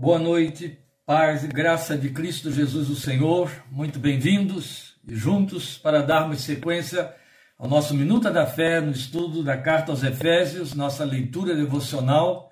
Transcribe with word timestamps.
Boa 0.00 0.18
noite, 0.18 0.78
paz 1.04 1.44
e 1.44 1.46
graça 1.46 1.94
de 1.94 2.08
Cristo 2.08 2.50
Jesus 2.50 2.88
o 2.88 2.96
Senhor. 2.96 3.50
Muito 3.70 3.98
bem-vindos 3.98 4.94
e 5.06 5.14
juntos 5.14 5.76
para 5.76 6.00
darmos 6.00 6.40
sequência 6.40 7.14
ao 7.58 7.68
nosso 7.68 7.94
Minuta 7.94 8.30
da 8.30 8.46
Fé 8.46 8.80
no 8.80 8.92
estudo 8.92 9.42
da 9.44 9.58
Carta 9.58 9.92
aos 9.92 10.02
Efésios, 10.02 10.72
nossa 10.72 11.04
leitura 11.04 11.54
devocional. 11.54 12.50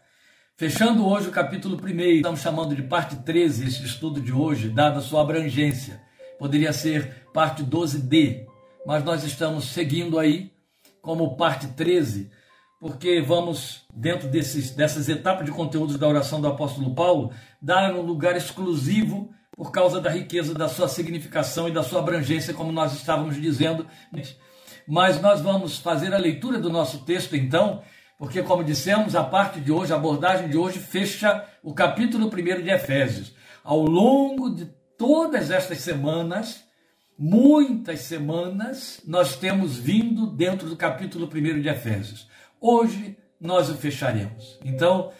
Fechando 0.58 1.08
hoje 1.08 1.28
o 1.28 1.32
capítulo 1.32 1.80
1, 1.82 2.00
estamos 2.16 2.40
chamando 2.40 2.76
de 2.76 2.82
parte 2.82 3.16
13 3.16 3.66
este 3.66 3.86
estudo 3.86 4.20
de 4.20 4.30
hoje, 4.30 4.68
dada 4.68 4.98
a 4.98 5.00
sua 5.00 5.22
abrangência. 5.22 6.02
Poderia 6.38 6.74
ser 6.74 7.28
parte 7.32 7.64
12D, 7.64 8.44
mas 8.84 9.02
nós 9.02 9.24
estamos 9.24 9.64
seguindo 9.68 10.18
aí 10.18 10.52
como 11.00 11.34
parte 11.34 11.66
13 11.68 12.30
porque 12.80 13.20
vamos, 13.20 13.84
dentro 13.92 14.28
desses, 14.28 14.70
dessas 14.70 15.08
etapas 15.08 15.44
de 15.44 15.50
conteúdos 15.50 15.98
da 15.98 16.06
oração 16.06 16.40
do 16.40 16.46
apóstolo 16.46 16.94
Paulo, 16.94 17.32
dar 17.60 17.92
um 17.94 18.02
lugar 18.02 18.36
exclusivo 18.36 19.30
por 19.56 19.72
causa 19.72 20.00
da 20.00 20.10
riqueza 20.10 20.54
da 20.54 20.68
sua 20.68 20.88
significação 20.88 21.68
e 21.68 21.72
da 21.72 21.82
sua 21.82 21.98
abrangência, 21.98 22.54
como 22.54 22.70
nós 22.70 22.92
estávamos 22.92 23.40
dizendo. 23.40 23.84
Mas 24.86 25.20
nós 25.20 25.40
vamos 25.40 25.78
fazer 25.78 26.14
a 26.14 26.18
leitura 26.18 26.60
do 26.60 26.70
nosso 26.70 27.04
texto 27.04 27.34
então, 27.34 27.82
porque, 28.16 28.42
como 28.42 28.62
dissemos, 28.62 29.16
a 29.16 29.24
parte 29.24 29.60
de 29.60 29.72
hoje, 29.72 29.92
a 29.92 29.96
abordagem 29.96 30.48
de 30.48 30.56
hoje, 30.56 30.78
fecha 30.78 31.44
o 31.62 31.74
capítulo 31.74 32.26
1 32.26 32.62
de 32.62 32.70
Efésios. 32.70 33.34
Ao 33.64 33.82
longo 33.82 34.50
de 34.50 34.66
todas 34.96 35.50
estas 35.50 35.78
semanas, 35.78 36.64
muitas 37.18 38.00
semanas, 38.00 39.00
nós 39.04 39.36
temos 39.36 39.76
vindo 39.76 40.28
dentro 40.28 40.68
do 40.68 40.76
capítulo 40.76 41.26
1 41.26 41.60
de 41.60 41.68
Efésios. 41.68 42.27
Hoje 42.60 43.16
nós 43.40 43.68
o 43.68 43.76
fecharemos. 43.76 44.58
Então, 44.64 45.10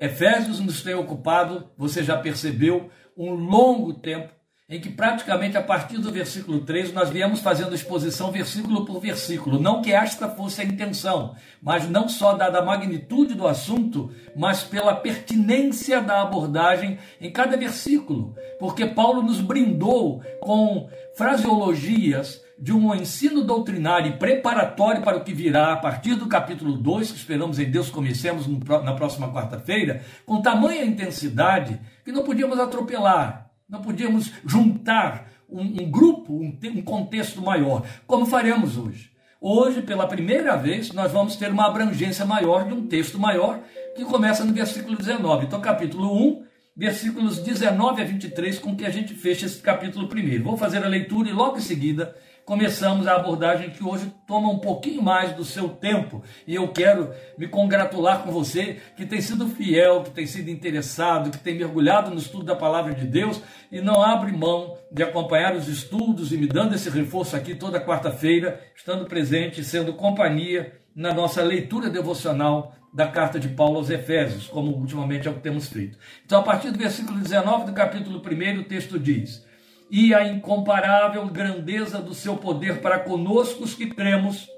Efésios 0.00 0.60
nos 0.60 0.82
tem 0.82 0.94
ocupado, 0.94 1.70
você 1.76 2.02
já 2.02 2.16
percebeu, 2.16 2.90
um 3.16 3.32
longo 3.32 3.94
tempo 3.94 4.32
em 4.70 4.78
que 4.78 4.90
praticamente 4.90 5.56
a 5.56 5.62
partir 5.62 5.96
do 5.96 6.12
versículo 6.12 6.60
3 6.60 6.92
nós 6.92 7.08
viemos 7.08 7.40
fazendo 7.40 7.74
exposição 7.74 8.30
versículo 8.30 8.84
por 8.84 9.00
versículo. 9.00 9.58
Não 9.58 9.80
que 9.80 9.90
esta 9.90 10.28
fosse 10.28 10.60
a 10.60 10.64
intenção, 10.64 11.34
mas 11.62 11.88
não 11.88 12.06
só 12.06 12.34
dada 12.34 12.58
a 12.58 12.64
magnitude 12.64 13.34
do 13.34 13.46
assunto, 13.46 14.12
mas 14.36 14.62
pela 14.62 14.94
pertinência 14.94 16.02
da 16.02 16.20
abordagem 16.20 16.98
em 17.18 17.30
cada 17.30 17.56
versículo. 17.56 18.34
Porque 18.60 18.84
Paulo 18.84 19.22
nos 19.22 19.40
brindou 19.40 20.22
com 20.40 20.88
fraseologias 21.16 22.42
de 22.58 22.72
um 22.72 22.94
ensino 22.94 23.44
doutrinário 23.44 24.08
e 24.08 24.16
preparatório 24.16 25.02
para 25.02 25.16
o 25.16 25.24
que 25.24 25.32
virá 25.32 25.72
a 25.72 25.76
partir 25.76 26.14
do 26.14 26.26
capítulo 26.26 26.76
2, 26.76 27.12
que 27.12 27.18
esperamos 27.18 27.58
em 27.58 27.70
Deus 27.70 27.90
comecemos 27.90 28.46
na 28.84 28.94
próxima 28.94 29.32
quarta-feira, 29.32 30.02
com 30.26 30.42
tamanha 30.42 30.84
intensidade 30.84 31.80
que 32.04 32.12
não 32.12 32.24
podíamos 32.24 32.58
atropelar 32.58 33.48
não 33.68 33.82
podíamos 33.82 34.32
juntar 34.46 35.30
um, 35.48 35.60
um 35.60 35.90
grupo, 35.90 36.32
um, 36.32 36.58
um 36.74 36.82
contexto 36.82 37.42
maior, 37.42 37.86
como 38.06 38.24
faremos 38.24 38.78
hoje. 38.78 39.10
Hoje, 39.40 39.82
pela 39.82 40.06
primeira 40.06 40.56
vez, 40.56 40.92
nós 40.92 41.12
vamos 41.12 41.36
ter 41.36 41.50
uma 41.50 41.66
abrangência 41.66 42.24
maior 42.24 42.66
de 42.66 42.72
um 42.72 42.86
texto 42.86 43.18
maior, 43.18 43.60
que 43.94 44.04
começa 44.04 44.44
no 44.44 44.52
versículo 44.52 44.96
19. 44.96 45.46
Então, 45.46 45.60
capítulo 45.60 46.12
1, 46.40 46.44
versículos 46.74 47.38
19 47.38 48.02
a 48.02 48.04
23, 48.04 48.58
com 48.58 48.74
que 48.74 48.86
a 48.86 48.90
gente 48.90 49.14
fecha 49.14 49.46
esse 49.46 49.60
capítulo 49.60 50.08
primeiro. 50.08 50.44
Vou 50.44 50.56
fazer 50.56 50.82
a 50.82 50.88
leitura 50.88 51.28
e 51.28 51.32
logo 51.32 51.58
em 51.58 51.60
seguida 51.60 52.16
começamos 52.48 53.06
a 53.06 53.14
abordagem 53.14 53.68
que 53.68 53.84
hoje 53.84 54.10
toma 54.26 54.48
um 54.48 54.58
pouquinho 54.58 55.02
mais 55.02 55.32
do 55.32 55.44
seu 55.44 55.68
tempo. 55.68 56.22
E 56.46 56.54
eu 56.54 56.66
quero 56.68 57.12
me 57.36 57.46
congratular 57.46 58.22
com 58.22 58.32
você 58.32 58.78
que 58.96 59.04
tem 59.04 59.20
sido 59.20 59.48
fiel, 59.48 60.02
que 60.02 60.12
tem 60.12 60.26
sido 60.26 60.48
interessado, 60.48 61.30
que 61.30 61.36
tem 61.36 61.58
mergulhado 61.58 62.10
no 62.10 62.16
estudo 62.16 62.46
da 62.46 62.56
palavra 62.56 62.94
de 62.94 63.06
Deus 63.06 63.42
e 63.70 63.82
não 63.82 64.02
abre 64.02 64.32
mão 64.32 64.78
de 64.90 65.02
acompanhar 65.02 65.54
os 65.54 65.68
estudos 65.68 66.32
e 66.32 66.38
me 66.38 66.46
dando 66.46 66.74
esse 66.74 66.88
reforço 66.88 67.36
aqui 67.36 67.54
toda 67.54 67.84
quarta-feira, 67.84 68.58
estando 68.74 69.04
presente, 69.04 69.62
sendo 69.62 69.92
companhia 69.92 70.72
na 70.96 71.12
nossa 71.12 71.42
leitura 71.42 71.90
devocional 71.90 72.72
da 72.94 73.08
carta 73.08 73.38
de 73.38 73.48
Paulo 73.48 73.76
aos 73.76 73.90
Efésios, 73.90 74.46
como 74.46 74.70
ultimamente 74.70 75.28
é 75.28 75.30
o 75.30 75.34
que 75.34 75.42
temos 75.42 75.68
feito. 75.68 75.98
Então, 76.24 76.40
a 76.40 76.42
partir 76.42 76.70
do 76.70 76.78
versículo 76.78 77.20
19 77.20 77.66
do 77.66 77.74
capítulo 77.74 78.22
1, 78.26 78.60
o 78.60 78.64
texto 78.64 78.98
diz: 78.98 79.46
e 79.90 80.14
a 80.14 80.26
incomparável 80.26 81.26
grandeza 81.26 81.98
do 81.98 82.14
seu 82.14 82.36
poder 82.36 82.80
para 82.80 82.98
conosco 82.98 83.64
os 83.64 83.74
que 83.74 83.86
cremos, 83.86 84.48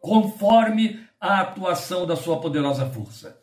conforme 0.00 1.00
a 1.20 1.40
atuação 1.40 2.06
da 2.06 2.16
sua 2.16 2.40
poderosa 2.40 2.86
força. 2.86 3.40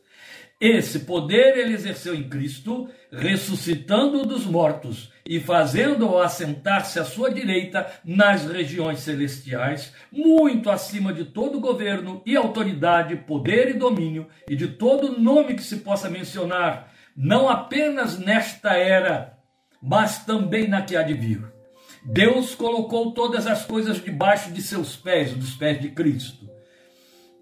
Esse 0.60 1.00
poder 1.00 1.58
ele 1.58 1.74
exerceu 1.74 2.14
em 2.14 2.28
Cristo, 2.28 2.90
ressuscitando-o 3.10 4.26
dos 4.26 4.46
mortos 4.46 5.10
e 5.26 5.40
fazendo-o 5.40 6.20
assentar-se 6.20 7.00
à 7.00 7.06
sua 7.06 7.34
direita 7.34 7.90
nas 8.04 8.46
regiões 8.46 9.00
celestiais, 9.00 9.94
muito 10.12 10.70
acima 10.70 11.14
de 11.14 11.24
todo 11.24 11.62
governo 11.62 12.22
e 12.26 12.36
autoridade, 12.36 13.16
poder 13.16 13.70
e 13.70 13.74
domínio, 13.74 14.28
e 14.50 14.56
de 14.56 14.68
todo 14.68 15.18
nome 15.18 15.54
que 15.54 15.64
se 15.64 15.78
possa 15.78 16.10
mencionar, 16.10 16.92
não 17.16 17.48
apenas 17.48 18.20
nesta 18.20 18.74
era, 18.74 19.39
mas 19.82 20.26
também 20.26 20.68
na 20.68 20.82
que 20.82 20.96
há 20.96 21.04
de 21.04 21.14
vir. 21.14 21.44
Deus 22.04 22.56
colocou 22.56 23.12
todas 23.12 23.46
as 23.46 23.66
coisas 23.66 24.02
debaixo 24.02 24.52
de 24.52 24.62
seus 24.62 24.96
pés, 24.96 25.34
dos 25.34 25.56
pés 25.56 25.82
de 25.82 25.90
Cristo, 25.90 26.50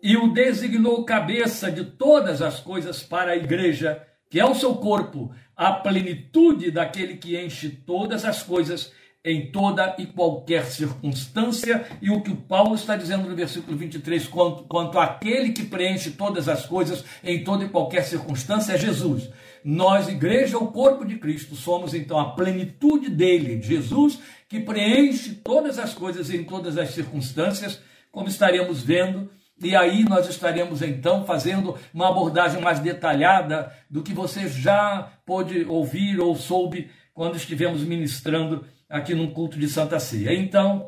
e 0.02 0.16
o 0.18 0.32
designou 0.32 1.06
cabeça 1.06 1.72
de 1.72 1.86
todas 1.86 2.42
as 2.42 2.60
coisas 2.60 3.04
para 3.04 3.32
a 3.32 3.38
igreja, 3.38 4.02
que 4.30 4.40
é 4.40 4.46
o 4.46 4.56
seu 4.56 4.76
corpo, 4.76 5.32
a 5.56 5.72
plenitude 5.72 6.72
daquele 6.72 7.18
que 7.18 7.40
enche 7.40 7.70
todas 7.70 8.26
as 8.26 8.44
coisas 8.44 8.92
em 9.24 9.52
toda 9.52 9.96
e 9.98 10.06
qualquer 10.06 10.66
circunstância, 10.66 11.86
e 12.02 12.10
o 12.10 12.22
que 12.22 12.32
o 12.32 12.36
Paulo 12.36 12.76
está 12.76 12.96
dizendo 12.96 13.28
no 13.28 13.36
versículo 13.36 13.78
23, 13.78 14.26
quanto, 14.28 14.64
quanto 14.64 14.98
àquele 14.98 15.52
que 15.52 15.64
preenche 15.64 16.12
todas 16.12 16.48
as 16.48 16.66
coisas 16.66 17.04
em 17.24 17.44
toda 17.44 17.66
e 17.66 17.70
qualquer 17.70 18.04
circunstância, 18.04 18.74
é 18.74 18.78
Jesus. 18.78 19.30
Nós, 19.64 20.08
igreja, 20.08 20.58
o 20.58 20.72
corpo 20.72 21.04
de 21.04 21.18
Cristo, 21.18 21.56
somos 21.56 21.94
então 21.94 22.18
a 22.18 22.32
plenitude 22.32 23.10
dele, 23.10 23.62
Jesus, 23.62 24.20
que 24.48 24.62
preenche 24.62 25.32
todas 25.44 25.78
as 25.78 25.94
coisas 25.94 26.30
em 26.30 26.44
todas 26.44 26.78
as 26.78 26.92
circunstâncias, 26.92 27.82
como 28.12 28.30
estaremos 28.30 28.82
vendo. 28.82 29.30
E 29.62 29.76
aí 29.76 30.04
nós 30.04 30.30
estaremos 30.30 30.82
então 30.82 31.26
fazendo 31.26 31.76
uma 31.94 32.10
abordagem 32.10 32.62
mais 32.62 32.80
detalhada 32.80 33.74
do 33.90 34.04
que 34.04 34.14
você 34.14 34.48
já 34.48 35.12
pôde 35.26 35.66
ouvir 35.66 36.20
ou 36.20 36.36
soube 36.36 36.90
quando 37.14 37.36
estivemos 37.36 37.82
ministrando 37.82 38.64
aqui 38.90 39.14
num 39.14 39.32
culto 39.32 39.60
de 39.60 39.68
Santa 39.68 40.00
Ceia. 40.00 40.34
Então, 40.34 40.88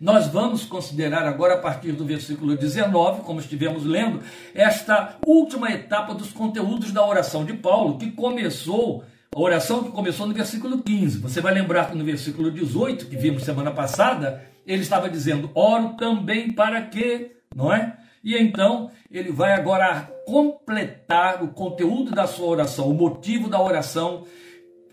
nós 0.00 0.26
vamos 0.26 0.64
considerar 0.64 1.26
agora, 1.26 1.54
a 1.54 1.58
partir 1.58 1.92
do 1.92 2.04
versículo 2.04 2.56
19, 2.56 3.22
como 3.22 3.40
estivemos 3.40 3.84
lendo, 3.84 4.20
esta 4.54 5.16
última 5.26 5.70
etapa 5.70 6.14
dos 6.14 6.32
conteúdos 6.32 6.92
da 6.92 7.06
oração 7.06 7.44
de 7.44 7.54
Paulo, 7.54 7.98
que 7.98 8.10
começou, 8.10 9.04
a 9.34 9.40
oração 9.40 9.84
que 9.84 9.92
começou 9.92 10.26
no 10.26 10.34
versículo 10.34 10.82
15. 10.82 11.18
Você 11.18 11.40
vai 11.40 11.54
lembrar 11.54 11.90
que 11.90 11.96
no 11.96 12.04
versículo 12.04 12.50
18, 12.50 13.06
que 13.06 13.16
vimos 13.16 13.44
semana 13.44 13.70
passada, 13.70 14.44
ele 14.66 14.82
estava 14.82 15.08
dizendo: 15.08 15.50
Oro 15.54 15.96
também 15.96 16.52
para 16.52 16.82
que, 16.82 17.32
não 17.54 17.72
é? 17.72 17.96
E 18.22 18.36
então 18.36 18.90
ele 19.10 19.30
vai 19.30 19.52
agora 19.52 20.10
completar 20.26 21.42
o 21.42 21.48
conteúdo 21.48 22.10
da 22.10 22.26
sua 22.26 22.46
oração, 22.46 22.88
o 22.88 22.94
motivo 22.94 23.48
da 23.48 23.60
oração, 23.60 24.24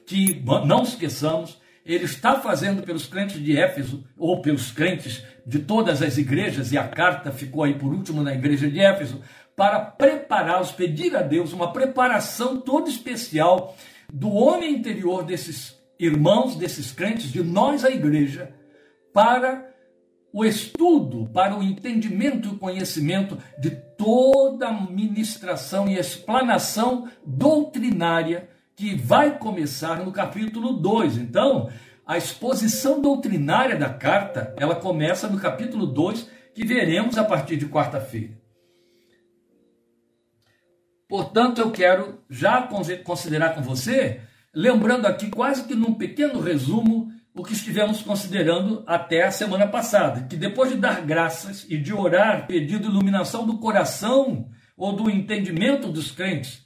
que 0.06 0.44
não 0.66 0.84
esqueçamos, 0.84 1.61
ele 1.86 2.06
está 2.06 2.40
fazendo 2.40 2.84
pelos 2.84 3.08
crentes 3.08 3.42
de 3.42 3.58
Éfeso, 3.58 4.04
ou 4.18 4.42
pelos 4.42 4.72
crentes 4.72 5.24
de 5.46 5.60
todas 5.60 6.02
as 6.02 6.18
igrejas, 6.18 6.72
e 6.72 6.78
a 6.78 6.88
carta 6.88 7.32
ficou 7.32 7.64
aí 7.64 7.74
por 7.74 7.94
último 7.94 8.22
na 8.22 8.34
igreja 8.34 8.70
de 8.70 8.80
Éfeso, 8.80 9.22
para 9.56 9.80
prepará-los, 9.80 10.72
pedir 10.72 11.16
a 11.16 11.22
Deus 11.22 11.54
uma 11.54 11.74
preparação 11.74 12.58
toda 12.58 12.90
especial 12.90 13.76
do 14.12 14.30
homem 14.32 14.74
interior 14.74 15.24
desses 15.24 15.76
irmãos, 16.00 16.56
desses 16.56 16.92
crentes, 16.92 17.32
de 17.32 17.44
nós, 17.44 17.84
a 17.84 17.90
igreja, 17.90 18.54
para 19.14 19.70
o 20.34 20.46
estudo, 20.46 21.30
para 21.34 21.56
o 21.56 21.62
entendimento 21.62 22.48
e 22.48 22.52
o 22.52 22.58
conhecimento 22.58 23.38
de 23.60 23.72
toda 23.98 24.70
a 24.70 24.74
ministração 24.74 25.88
e 25.88 25.98
explanação 25.98 27.10
doutrinária 27.26 28.50
que 28.82 28.96
vai 28.96 29.38
começar 29.38 30.04
no 30.04 30.12
capítulo 30.12 30.74
2. 30.74 31.18
Então, 31.18 31.70
a 32.04 32.18
exposição 32.18 33.00
doutrinária 33.00 33.76
da 33.76 33.90
carta, 33.94 34.56
ela 34.58 34.74
começa 34.74 35.28
no 35.28 35.40
capítulo 35.40 35.86
2, 35.86 36.28
que 36.56 36.66
veremos 36.66 37.16
a 37.16 37.24
partir 37.24 37.58
de 37.58 37.68
quarta-feira. 37.68 38.32
Portanto, 41.08 41.62
eu 41.62 41.70
quero 41.70 42.24
já 42.28 42.68
considerar 43.04 43.54
com 43.54 43.62
você, 43.62 44.22
lembrando 44.52 45.06
aqui 45.06 45.30
quase 45.30 45.66
que 45.66 45.76
num 45.76 45.94
pequeno 45.94 46.42
resumo 46.42 47.12
o 47.36 47.44
que 47.44 47.54
estivemos 47.54 48.02
considerando 48.02 48.84
até 48.88 49.26
a 49.26 49.32
semana 49.32 49.68
passada, 49.68 50.26
que 50.26 50.36
depois 50.36 50.72
de 50.72 50.78
dar 50.78 51.06
graças 51.06 51.68
e 51.70 51.78
de 51.78 51.94
orar 51.94 52.48
pedindo 52.48 52.88
iluminação 52.88 53.46
do 53.46 53.60
coração 53.60 54.50
ou 54.76 54.92
do 54.92 55.08
entendimento 55.08 55.88
dos 55.88 56.10
crentes 56.10 56.66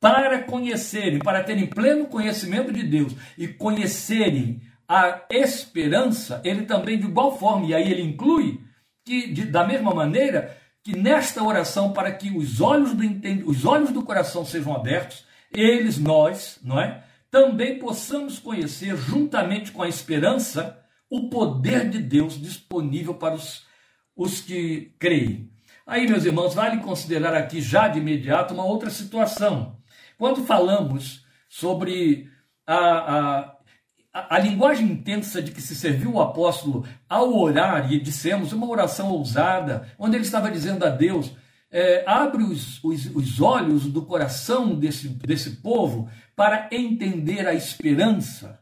para 0.00 0.42
conhecerem, 0.42 1.18
para 1.18 1.42
terem 1.42 1.66
pleno 1.66 2.06
conhecimento 2.06 2.72
de 2.72 2.82
Deus 2.82 3.14
e 3.36 3.48
conhecerem 3.48 4.62
a 4.88 5.22
esperança, 5.30 6.40
ele 6.44 6.62
também 6.62 6.98
de 6.98 7.06
igual 7.06 7.38
forma, 7.38 7.66
e 7.66 7.74
aí 7.74 7.90
ele 7.90 8.02
inclui 8.02 8.60
que 9.04 9.32
de, 9.32 9.44
da 9.44 9.66
mesma 9.66 9.94
maneira 9.94 10.56
que 10.82 10.96
nesta 10.96 11.42
oração 11.42 11.92
para 11.92 12.12
que 12.12 12.30
os 12.30 12.60
olhos 12.60 12.94
do 12.94 13.04
os 13.46 13.64
olhos 13.64 13.90
do 13.90 14.02
coração 14.02 14.44
sejam 14.44 14.74
abertos, 14.74 15.26
eles 15.52 15.98
nós, 15.98 16.58
não 16.62 16.80
é? 16.80 17.04
Também 17.30 17.78
possamos 17.78 18.38
conhecer 18.38 18.96
juntamente 18.96 19.72
com 19.72 19.82
a 19.82 19.88
esperança 19.88 20.78
o 21.10 21.28
poder 21.28 21.88
de 21.90 21.98
Deus 21.98 22.40
disponível 22.40 23.14
para 23.14 23.34
os, 23.34 23.66
os 24.16 24.40
que 24.40 24.94
creem. 24.98 25.50
Aí, 25.86 26.06
meus 26.06 26.24
irmãos, 26.24 26.54
vale 26.54 26.82
considerar 26.82 27.34
aqui 27.34 27.60
já 27.60 27.88
de 27.88 27.98
imediato 27.98 28.52
uma 28.52 28.64
outra 28.64 28.90
situação. 28.90 29.77
Quando 30.18 30.44
falamos 30.44 31.24
sobre 31.48 32.28
a, 32.66 32.76
a, 34.12 34.26
a, 34.34 34.38
linguagem 34.40 34.90
intensa 34.90 35.40
de 35.40 35.52
que 35.52 35.62
se 35.62 35.76
serviu 35.76 36.14
o 36.14 36.20
apóstolo 36.20 36.84
ao 37.08 37.34
orar, 37.38 37.90
e 37.92 38.00
dissemos 38.00 38.52
uma 38.52 38.68
oração 38.68 39.10
ousada, 39.10 39.88
onde 39.96 40.16
ele 40.16 40.24
estava 40.24 40.50
dizendo 40.50 40.84
a 40.84 40.90
Deus: 40.90 41.32
é, 41.70 42.02
abre 42.04 42.42
os, 42.42 42.82
os, 42.82 43.06
os 43.14 43.40
olhos 43.40 43.86
do 43.86 44.02
coração 44.02 44.74
desse, 44.74 45.08
desse 45.08 45.56
povo 45.62 46.10
para 46.34 46.68
entender 46.72 47.46
a 47.46 47.54
esperança. 47.54 48.60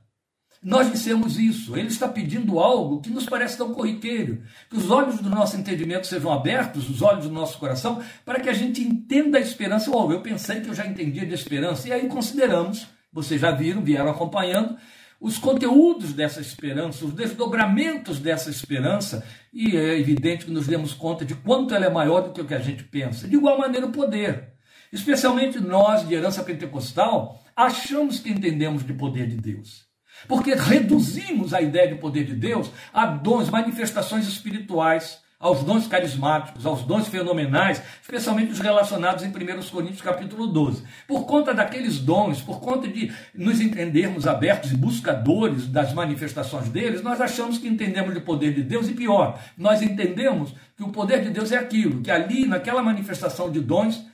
Nós 0.62 0.90
dissemos 0.90 1.38
isso. 1.38 1.76
Ele 1.76 1.88
está 1.88 2.08
pedindo 2.08 2.58
algo 2.58 3.00
que 3.00 3.10
nos 3.10 3.26
parece 3.26 3.56
tão 3.56 3.72
corriqueiro. 3.72 4.42
Que 4.68 4.76
os 4.76 4.90
olhos 4.90 5.20
do 5.20 5.30
nosso 5.30 5.56
entendimento 5.56 6.06
sejam 6.06 6.32
abertos, 6.32 6.88
os 6.88 7.02
olhos 7.02 7.24
do 7.24 7.32
nosso 7.32 7.58
coração, 7.58 8.02
para 8.24 8.40
que 8.40 8.48
a 8.48 8.54
gente 8.54 8.82
entenda 8.82 9.38
a 9.38 9.40
esperança. 9.40 9.90
Oh, 9.90 10.10
eu 10.10 10.20
pensei 10.20 10.60
que 10.60 10.68
eu 10.68 10.74
já 10.74 10.86
entendia 10.86 11.24
de 11.24 11.34
esperança. 11.34 11.88
E 11.88 11.92
aí 11.92 12.08
consideramos, 12.08 12.86
vocês 13.12 13.40
já 13.40 13.50
viram, 13.50 13.82
vieram 13.82 14.10
acompanhando, 14.10 14.76
os 15.20 15.38
conteúdos 15.38 16.12
dessa 16.12 16.40
esperança, 16.40 17.04
os 17.04 17.12
desdobramentos 17.12 18.18
dessa 18.18 18.50
esperança, 18.50 19.24
e 19.52 19.76
é 19.76 19.98
evidente 19.98 20.44
que 20.44 20.50
nos 20.50 20.66
demos 20.66 20.92
conta 20.92 21.24
de 21.24 21.34
quanto 21.34 21.74
ela 21.74 21.86
é 21.86 21.90
maior 21.90 22.20
do 22.20 22.32
que 22.32 22.40
o 22.40 22.44
que 22.44 22.54
a 22.54 22.58
gente 22.58 22.84
pensa. 22.84 23.26
De 23.26 23.34
igual 23.34 23.58
maneira, 23.58 23.86
o 23.86 23.92
poder. 23.92 24.52
Especialmente 24.92 25.58
nós, 25.58 26.06
de 26.06 26.14
herança 26.14 26.42
pentecostal, 26.42 27.42
achamos 27.54 28.20
que 28.20 28.30
entendemos 28.30 28.84
de 28.84 28.92
poder 28.92 29.26
de 29.26 29.36
Deus. 29.36 29.85
Porque 30.26 30.54
reduzimos 30.54 31.52
a 31.52 31.60
ideia 31.60 31.88
de 31.88 31.94
poder 31.96 32.24
de 32.24 32.34
Deus 32.34 32.70
a 32.92 33.06
dons, 33.06 33.50
manifestações 33.50 34.26
espirituais, 34.26 35.20
aos 35.38 35.62
dons 35.62 35.86
carismáticos, 35.86 36.64
aos 36.64 36.82
dons 36.82 37.08
fenomenais, 37.08 37.82
especialmente 38.00 38.52
os 38.52 38.58
relacionados 38.58 39.22
em 39.22 39.28
1 39.28 39.32
Coríntios 39.70 40.00
capítulo 40.00 40.46
12. 40.46 40.82
Por 41.06 41.26
conta 41.26 41.52
daqueles 41.52 41.98
dons, 41.98 42.40
por 42.40 42.60
conta 42.60 42.88
de 42.88 43.12
nos 43.34 43.60
entendermos 43.60 44.26
abertos 44.26 44.72
e 44.72 44.76
buscadores 44.76 45.66
das 45.66 45.92
manifestações 45.92 46.68
deles, 46.70 47.02
nós 47.02 47.20
achamos 47.20 47.58
que 47.58 47.68
entendemos 47.68 48.14
de 48.14 48.20
poder 48.20 48.54
de 48.54 48.62
Deus 48.62 48.88
e 48.88 48.94
pior, 48.94 49.38
nós 49.58 49.82
entendemos 49.82 50.54
que 50.74 50.82
o 50.82 50.88
poder 50.88 51.22
de 51.22 51.30
Deus 51.30 51.52
é 51.52 51.58
aquilo, 51.58 52.00
que 52.00 52.10
ali 52.10 52.46
naquela 52.46 52.82
manifestação 52.82 53.50
de 53.50 53.60
dons 53.60 54.06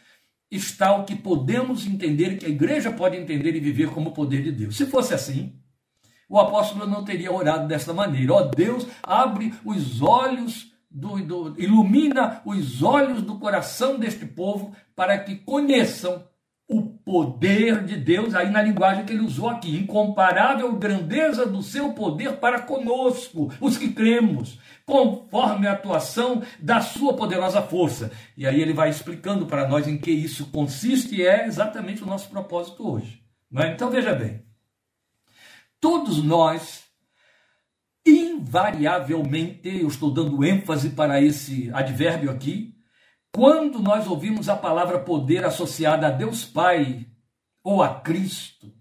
está 0.50 0.94
o 0.94 1.04
que 1.04 1.14
podemos 1.14 1.86
entender, 1.86 2.36
que 2.36 2.46
a 2.46 2.48
igreja 2.48 2.90
pode 2.90 3.16
entender 3.16 3.54
e 3.56 3.60
viver 3.60 3.88
como 3.88 4.12
poder 4.12 4.42
de 4.42 4.52
Deus. 4.52 4.76
Se 4.76 4.84
fosse 4.86 5.14
assim, 5.14 5.54
o 6.32 6.40
apóstolo 6.40 6.86
não 6.86 7.04
teria 7.04 7.30
orado 7.30 7.68
desta 7.68 7.92
maneira. 7.92 8.32
Ó 8.32 8.38
oh, 8.38 8.44
Deus, 8.44 8.86
abre 9.02 9.52
os 9.62 10.00
olhos, 10.00 10.72
do, 10.90 11.22
do, 11.22 11.60
ilumina 11.60 12.40
os 12.46 12.82
olhos 12.82 13.20
do 13.20 13.38
coração 13.38 13.98
deste 13.98 14.24
povo 14.24 14.74
para 14.96 15.18
que 15.18 15.36
conheçam 15.36 16.24
o 16.66 16.84
poder 16.84 17.84
de 17.84 17.96
Deus, 17.98 18.34
aí 18.34 18.48
na 18.48 18.62
linguagem 18.62 19.04
que 19.04 19.12
ele 19.12 19.20
usou 19.20 19.46
aqui, 19.46 19.76
incomparável 19.76 20.72
grandeza 20.72 21.44
do 21.44 21.62
seu 21.62 21.92
poder 21.92 22.38
para 22.38 22.62
conosco, 22.62 23.52
os 23.60 23.76
que 23.76 23.90
cremos, 23.92 24.58
conforme 24.86 25.66
a 25.66 25.72
atuação 25.72 26.42
da 26.58 26.80
sua 26.80 27.12
poderosa 27.12 27.60
força. 27.60 28.10
E 28.38 28.46
aí 28.46 28.58
ele 28.58 28.72
vai 28.72 28.88
explicando 28.88 29.44
para 29.44 29.68
nós 29.68 29.86
em 29.86 29.98
que 29.98 30.10
isso 30.10 30.46
consiste 30.46 31.14
e 31.14 31.26
é 31.26 31.46
exatamente 31.46 32.02
o 32.02 32.06
nosso 32.06 32.30
propósito 32.30 32.90
hoje. 32.90 33.20
É? 33.54 33.66
Então 33.66 33.90
veja 33.90 34.14
bem, 34.14 34.40
todos 35.82 36.22
nós, 36.22 36.84
invariavelmente, 38.06 39.68
eu 39.68 39.88
estou 39.88 40.12
dando 40.12 40.44
ênfase 40.44 40.90
para 40.90 41.20
esse 41.20 41.72
advérbio 41.74 42.30
aqui, 42.30 42.76
quando 43.32 43.80
nós 43.80 44.06
ouvimos 44.06 44.48
a 44.48 44.54
palavra 44.54 45.00
poder 45.00 45.44
associada 45.44 46.06
a 46.06 46.10
Deus 46.10 46.44
Pai 46.44 47.08
ou 47.64 47.82
a 47.82 48.00
Cristo, 48.00 48.72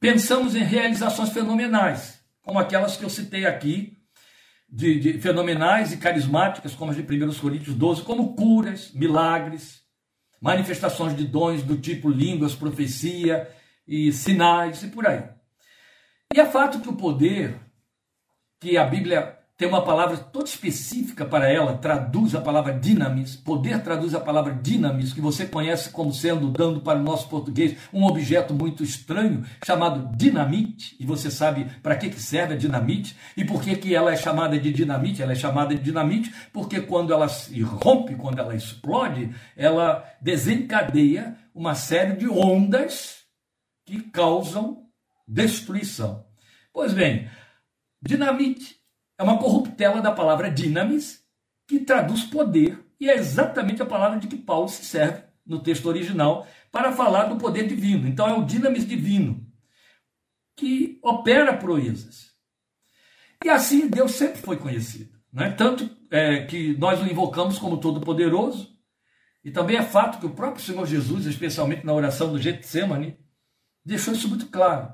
pensamos 0.00 0.56
em 0.56 0.64
realizações 0.64 1.30
fenomenais, 1.30 2.20
como 2.42 2.58
aquelas 2.58 2.96
que 2.96 3.04
eu 3.04 3.10
citei 3.10 3.46
aqui, 3.46 3.96
de, 4.68 4.98
de, 4.98 5.20
fenomenais 5.20 5.92
e 5.92 5.96
carismáticas, 5.96 6.74
como 6.74 6.90
as 6.90 6.96
de 6.96 7.02
1 7.02 7.34
Coríntios 7.34 7.76
12, 7.76 8.02
como 8.02 8.34
curas, 8.34 8.90
milagres, 8.92 9.80
manifestações 10.40 11.16
de 11.16 11.24
dons 11.24 11.62
do 11.62 11.76
tipo 11.76 12.10
línguas, 12.10 12.52
profecia 12.52 13.48
e 13.86 14.12
sinais 14.12 14.82
e 14.82 14.88
por 14.88 15.06
aí. 15.06 15.35
E 16.34 16.40
é 16.40 16.46
fato 16.46 16.80
que 16.80 16.88
o 16.88 16.96
poder, 16.96 17.58
que 18.60 18.76
a 18.76 18.84
Bíblia 18.84 19.36
tem 19.56 19.66
uma 19.66 19.82
palavra 19.82 20.18
toda 20.18 20.44
específica 20.44 21.24
para 21.24 21.50
ela, 21.50 21.78
traduz 21.78 22.34
a 22.34 22.42
palavra 22.42 22.74
dinamis, 22.74 23.36
poder 23.36 23.82
traduz 23.82 24.14
a 24.14 24.20
palavra 24.20 24.52
dinamis, 24.52 25.14
que 25.14 25.20
você 25.20 25.46
conhece 25.46 25.88
como 25.88 26.12
sendo, 26.12 26.50
dando 26.50 26.82
para 26.82 26.98
o 26.98 27.02
nosso 27.02 27.26
português, 27.28 27.74
um 27.90 28.04
objeto 28.04 28.52
muito 28.52 28.84
estranho, 28.84 29.46
chamado 29.64 30.14
dinamite, 30.14 30.94
e 31.00 31.06
você 31.06 31.30
sabe 31.30 31.64
para 31.82 31.96
que, 31.96 32.10
que 32.10 32.20
serve 32.20 32.52
a 32.52 32.56
dinamite, 32.58 33.16
e 33.34 33.46
por 33.46 33.62
que, 33.62 33.74
que 33.76 33.94
ela 33.94 34.12
é 34.12 34.16
chamada 34.16 34.58
de 34.58 34.70
dinamite? 34.70 35.22
Ela 35.22 35.32
é 35.32 35.36
chamada 35.36 35.74
de 35.74 35.80
dinamite 35.80 36.34
porque 36.52 36.82
quando 36.82 37.14
ela 37.14 37.28
se 37.28 37.62
rompe, 37.62 38.14
quando 38.14 38.38
ela 38.38 38.54
explode, 38.54 39.34
ela 39.56 40.04
desencadeia 40.20 41.34
uma 41.54 41.74
série 41.74 42.14
de 42.14 42.28
ondas 42.28 43.20
que 43.86 44.02
causam 44.02 44.85
destruição. 45.26 46.26
Pois 46.72 46.92
bem, 46.92 47.30
dinamite 48.02 48.76
é 49.18 49.22
uma 49.22 49.38
corruptela 49.38 50.00
da 50.00 50.12
palavra 50.12 50.50
dinamis, 50.50 51.24
que 51.66 51.80
traduz 51.80 52.24
poder, 52.24 52.78
e 53.00 53.10
é 53.10 53.14
exatamente 53.14 53.82
a 53.82 53.86
palavra 53.86 54.18
de 54.18 54.28
que 54.28 54.36
Paulo 54.36 54.68
se 54.68 54.84
serve 54.84 55.22
no 55.44 55.60
texto 55.60 55.86
original 55.86 56.46
para 56.70 56.92
falar 56.92 57.24
do 57.24 57.36
poder 57.36 57.66
divino. 57.66 58.06
Então 58.06 58.28
é 58.28 58.34
o 58.34 58.44
dinamis 58.44 58.86
divino 58.86 59.46
que 60.56 60.98
opera 61.02 61.56
proezas. 61.56 62.34
E 63.44 63.48
assim 63.48 63.88
Deus 63.88 64.12
sempre 64.12 64.40
foi 64.40 64.56
conhecido. 64.56 65.16
Né? 65.32 65.50
Tanto 65.50 65.88
é, 66.10 66.44
que 66.46 66.76
nós 66.78 67.00
o 67.00 67.06
invocamos 67.06 67.58
como 67.58 67.78
Todo-Poderoso, 67.78 68.74
e 69.44 69.50
também 69.50 69.76
é 69.76 69.82
fato 69.82 70.18
que 70.18 70.26
o 70.26 70.34
próprio 70.34 70.64
Senhor 70.64 70.84
Jesus, 70.86 71.26
especialmente 71.26 71.84
na 71.84 71.92
oração 71.92 72.32
do 72.32 72.40
Getsemane, 72.40 73.16
deixou 73.84 74.12
isso 74.12 74.28
muito 74.28 74.46
claro. 74.48 74.92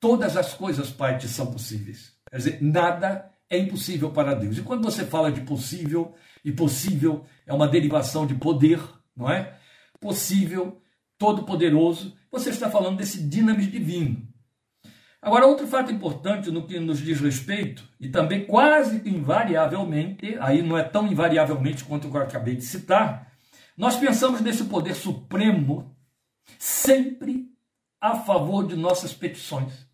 Todas 0.00 0.36
as 0.36 0.54
coisas, 0.54 0.90
Pai, 0.90 1.18
te 1.18 1.28
são 1.28 1.50
possíveis. 1.50 2.12
Quer 2.30 2.36
dizer, 2.36 2.62
nada 2.62 3.30
é 3.50 3.58
impossível 3.58 4.10
para 4.10 4.34
Deus. 4.34 4.58
E 4.58 4.62
quando 4.62 4.84
você 4.84 5.04
fala 5.04 5.32
de 5.32 5.40
possível, 5.40 6.14
e 6.44 6.52
possível 6.52 7.24
é 7.46 7.52
uma 7.52 7.66
derivação 7.66 8.26
de 8.26 8.34
poder, 8.34 8.80
não 9.16 9.30
é? 9.30 9.58
Possível, 10.00 10.80
todo-poderoso, 11.18 12.16
você 12.30 12.50
está 12.50 12.70
falando 12.70 12.98
desse 12.98 13.22
dinamis 13.22 13.70
divino. 13.70 14.28
Agora, 15.20 15.46
outro 15.46 15.66
fato 15.66 15.90
importante 15.90 16.50
no 16.50 16.64
que 16.64 16.78
nos 16.78 17.00
diz 17.00 17.20
respeito, 17.20 17.82
e 17.98 18.08
também 18.08 18.46
quase 18.46 19.02
invariavelmente, 19.08 20.36
aí 20.38 20.62
não 20.62 20.78
é 20.78 20.84
tão 20.84 21.08
invariavelmente 21.08 21.84
quanto 21.84 22.06
eu 22.06 22.16
acabei 22.18 22.54
de 22.54 22.64
citar, 22.64 23.32
nós 23.76 23.96
pensamos 23.96 24.40
nesse 24.40 24.64
poder 24.64 24.94
supremo 24.94 25.96
sempre 26.56 27.48
a 28.00 28.16
favor 28.16 28.66
de 28.66 28.76
nossas 28.76 29.12
petições. 29.12 29.87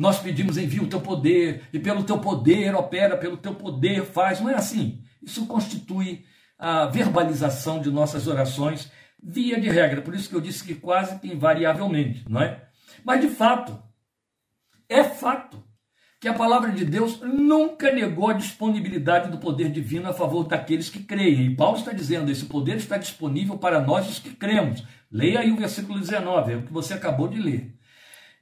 Nós 0.00 0.18
pedimos 0.18 0.56
envia 0.56 0.82
o 0.82 0.86
teu 0.86 0.98
poder, 0.98 1.64
e 1.74 1.78
pelo 1.78 2.02
teu 2.02 2.18
poder 2.18 2.74
opera, 2.74 3.18
pelo 3.18 3.36
teu 3.36 3.54
poder 3.54 4.06
faz. 4.06 4.40
Não 4.40 4.48
é 4.48 4.54
assim. 4.54 5.02
Isso 5.22 5.44
constitui 5.44 6.24
a 6.58 6.86
verbalização 6.86 7.82
de 7.82 7.90
nossas 7.90 8.26
orações 8.26 8.90
via 9.22 9.60
de 9.60 9.68
regra. 9.68 10.00
Por 10.00 10.14
isso 10.14 10.30
que 10.30 10.34
eu 10.34 10.40
disse 10.40 10.64
que 10.64 10.74
quase 10.74 11.18
que 11.18 11.28
invariavelmente, 11.28 12.24
não 12.26 12.40
é? 12.40 12.62
Mas 13.04 13.20
de 13.20 13.28
fato, 13.28 13.78
é 14.88 15.04
fato 15.04 15.62
que 16.18 16.28
a 16.28 16.32
palavra 16.32 16.72
de 16.72 16.86
Deus 16.86 17.20
nunca 17.20 17.92
negou 17.92 18.30
a 18.30 18.32
disponibilidade 18.32 19.30
do 19.30 19.36
poder 19.36 19.70
divino 19.70 20.08
a 20.08 20.14
favor 20.14 20.44
daqueles 20.44 20.88
que 20.88 21.00
creem. 21.00 21.48
E 21.48 21.54
Paulo 21.54 21.76
está 21.76 21.92
dizendo: 21.92 22.30
esse 22.30 22.46
poder 22.46 22.76
está 22.76 22.96
disponível 22.96 23.58
para 23.58 23.82
nós 23.82 24.08
os 24.08 24.18
que 24.18 24.30
cremos. 24.30 24.82
Leia 25.12 25.40
aí 25.40 25.52
o 25.52 25.56
versículo 25.56 25.98
19, 25.98 26.52
é 26.52 26.56
o 26.56 26.62
que 26.62 26.72
você 26.72 26.94
acabou 26.94 27.28
de 27.28 27.38
ler. 27.38 27.78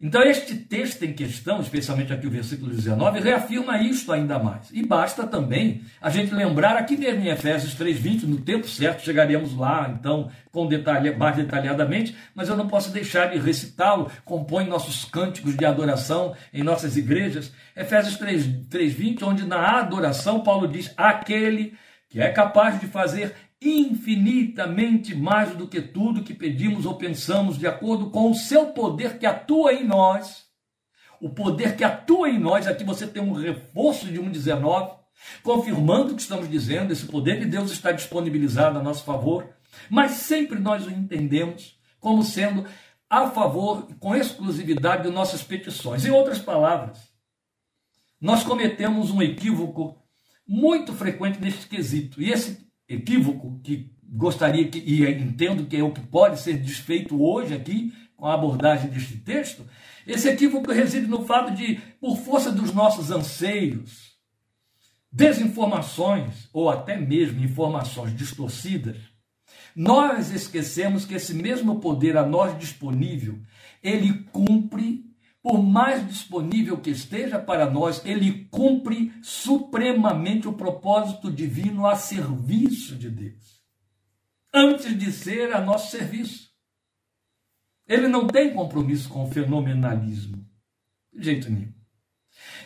Então, 0.01 0.23
este 0.23 0.55
texto 0.55 1.03
em 1.03 1.13
questão, 1.13 1.61
especialmente 1.61 2.13
aqui 2.13 2.25
o 2.25 2.31
versículo 2.31 2.71
19, 2.71 3.19
reafirma 3.19 3.83
isto 3.83 4.13
ainda 4.13 4.39
mais. 4.39 4.71
E 4.73 4.87
basta 4.87 5.27
também 5.27 5.83
a 6.01 6.09
gente 6.09 6.33
lembrar 6.33 6.77
aqui 6.77 6.97
mesmo 6.97 7.21
em 7.21 7.31
Efésios 7.31 7.75
3,20, 7.75 8.23
no 8.23 8.37
tempo 8.41 8.69
certo, 8.69 9.03
chegaremos 9.03 9.57
lá, 9.57 9.93
então, 9.93 10.31
com 10.53 10.69
detalhe, 10.69 11.11
mais 11.17 11.35
detalhadamente, 11.35 12.17
mas 12.33 12.49
eu 12.49 12.57
não 12.57 12.69
posso 12.69 12.93
deixar 12.93 13.27
de 13.27 13.39
recitá-lo, 13.39 14.09
compõe 14.25 14.69
nossos 14.69 15.05
cânticos 15.05 15.57
de 15.57 15.65
adoração 15.65 16.33
em 16.55 16.63
nossas 16.63 16.97
igrejas. 16.97 17.53
Efésios 17.77 18.17
3,20, 18.17 19.25
onde 19.25 19.45
na 19.45 19.81
adoração 19.81 20.45
Paulo 20.45 20.69
diz: 20.69 20.95
aquele 20.97 21.77
que 22.09 22.21
é 22.21 22.31
capaz 22.31 22.81
de 22.81 22.87
fazer 22.87 23.35
infinitamente 23.61 25.15
mais 25.15 25.57
do 25.57 25.67
que 25.67 25.81
tudo 25.81 26.23
que 26.23 26.35
pedimos 26.35 26.87
ou 26.87 26.95
pensamos, 26.95 27.59
de 27.59 27.67
acordo 27.67 28.11
com 28.11 28.31
o 28.31 28.35
seu 28.35 28.67
poder 28.67 29.19
que 29.19 29.27
atua 29.27 29.73
em 29.73 29.85
nós. 29.85 30.47
O 31.21 31.31
poder 31.31 31.77
que 31.77 31.83
atua 31.83 32.31
em 32.31 32.39
nós, 32.39 32.67
aqui 32.67 32.85
você 32.85 33.07
tem 33.07 33.23
um 33.23 33.33
reforço 33.33 34.07
de 34.07 34.21
1,19, 34.21 34.97
confirmando 35.43 36.13
o 36.13 36.17
que 36.17 36.23
estamos 36.23 36.49
dizendo, 36.49 36.93
esse 36.93 37.07
poder 37.07 37.41
de 37.41 37.47
Deus 37.47 37.73
está 37.73 37.91
disponibilizado 37.91 38.79
a 38.79 38.83
nosso 38.83 39.05
favor, 39.05 39.49
mas 39.91 40.13
sempre 40.13 40.61
nós 40.61 40.87
o 40.87 40.91
entendemos 40.91 41.77
como 41.99 42.23
sendo 42.23 42.65
a 43.11 43.29
favor, 43.31 43.89
com 43.99 44.15
exclusividade 44.15 45.05
de 45.05 45.11
nossas 45.11 45.43
petições. 45.43 46.05
Em 46.05 46.11
outras 46.11 46.39
palavras, 46.39 46.99
nós 48.21 48.45
cometemos 48.45 49.11
um 49.11 49.23
equívoco 49.23 49.97
muito 50.47 50.93
frequente 50.93 51.41
neste 51.41 51.67
quesito, 51.67 52.23
e 52.23 52.31
esse 52.31 52.68
equívoco 52.89 53.61
que 53.63 53.91
gostaria 54.03 54.67
que, 54.69 54.79
e 54.79 55.07
entendo 55.07 55.67
que 55.67 55.77
é 55.77 55.83
o 55.83 55.93
que 55.93 56.01
pode 56.01 56.41
ser 56.41 56.57
desfeito 56.59 57.23
hoje 57.23 57.55
aqui 57.55 57.93
com 58.17 58.27
a 58.27 58.35
abordagem 58.35 58.91
deste 58.91 59.17
texto, 59.19 59.65
esse 60.07 60.29
equívoco 60.29 60.73
reside 60.73 61.07
no 61.07 61.25
fato 61.25 61.55
de, 61.55 61.77
por 62.01 62.17
força 62.17 62.51
dos 62.51 62.73
nossos 62.73 63.11
anseios, 63.11 64.17
desinformações 65.13 66.49
ou 66.53 66.71
até 66.71 66.97
mesmo 66.97 67.45
informações 67.45 68.17
distorcidas, 68.17 68.97
nós 69.77 70.33
esquecemos 70.33 71.05
que 71.05 71.15
esse 71.15 71.35
mesmo 71.35 71.79
poder 71.79 72.17
a 72.17 72.27
nós 72.27 72.59
disponível, 72.59 73.39
ele 73.83 74.25
cumpre 74.33 75.08
por 75.49 75.63
mais 75.63 76.07
disponível 76.07 76.77
que 76.77 76.91
esteja 76.91 77.39
para 77.39 77.71
nós, 77.71 78.05
ele 78.05 78.45
cumpre 78.51 79.11
supremamente 79.23 80.47
o 80.47 80.53
propósito 80.53 81.33
divino 81.33 81.87
a 81.87 81.97
serviço 81.97 82.95
de 82.95 83.09
Deus, 83.09 83.63
antes 84.53 84.99
de 84.99 85.11
ser 85.11 85.55
a 85.55 85.61
nosso 85.63 85.91
serviço. 85.91 86.51
Ele 87.87 88.09
não 88.09 88.27
tem 88.27 88.53
compromisso 88.53 89.09
com 89.09 89.25
o 89.25 89.31
fenomenalismo, 89.31 90.47
de 91.11 91.25
jeito 91.25 91.51
nenhum. 91.51 91.73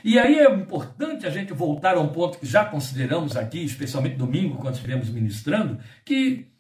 E 0.03 0.19
aí 0.19 0.41
é 0.41 0.53
importante 0.53 1.25
a 1.25 1.31
gente 1.31 1.53
voltar 1.53 1.95
a 1.97 2.01
um 2.01 2.09
ponto 2.09 2.37
que 2.37 2.47
já 2.47 2.65
consideramos 2.65 3.37
aqui, 3.37 3.63
especialmente 3.63 4.17
domingo, 4.17 4.59
quando 4.59 4.75
estivemos 4.75 5.09
ministrando, 5.09 5.79
que 6.05 6.52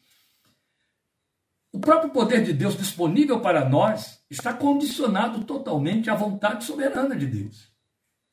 o 1.72 1.80
próprio 1.80 2.10
poder 2.10 2.44
de 2.44 2.52
Deus 2.52 2.76
disponível 2.76 3.40
para 3.40 3.66
nós 3.66 4.22
está 4.30 4.52
condicionado 4.52 5.42
totalmente 5.44 6.10
à 6.10 6.14
vontade 6.14 6.64
soberana 6.64 7.16
de 7.16 7.26
Deus. 7.26 7.72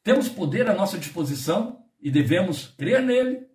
Temos 0.04 0.28
poder 0.28 0.70
à 0.70 0.74
nossa 0.74 0.98
disposição 0.98 1.86
e 2.02 2.12
devemos 2.12 2.68
crer 2.78 3.02
nele, 3.02 3.48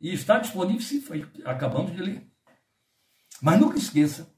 e 0.00 0.12
está 0.12 0.38
disponível, 0.38 0.82
sim, 0.82 1.00
foi, 1.00 1.26
acabamos 1.44 1.92
de 1.92 2.02
ler. 2.02 2.26
Mas 3.40 3.58
nunca 3.58 3.78
esqueça 3.78 4.30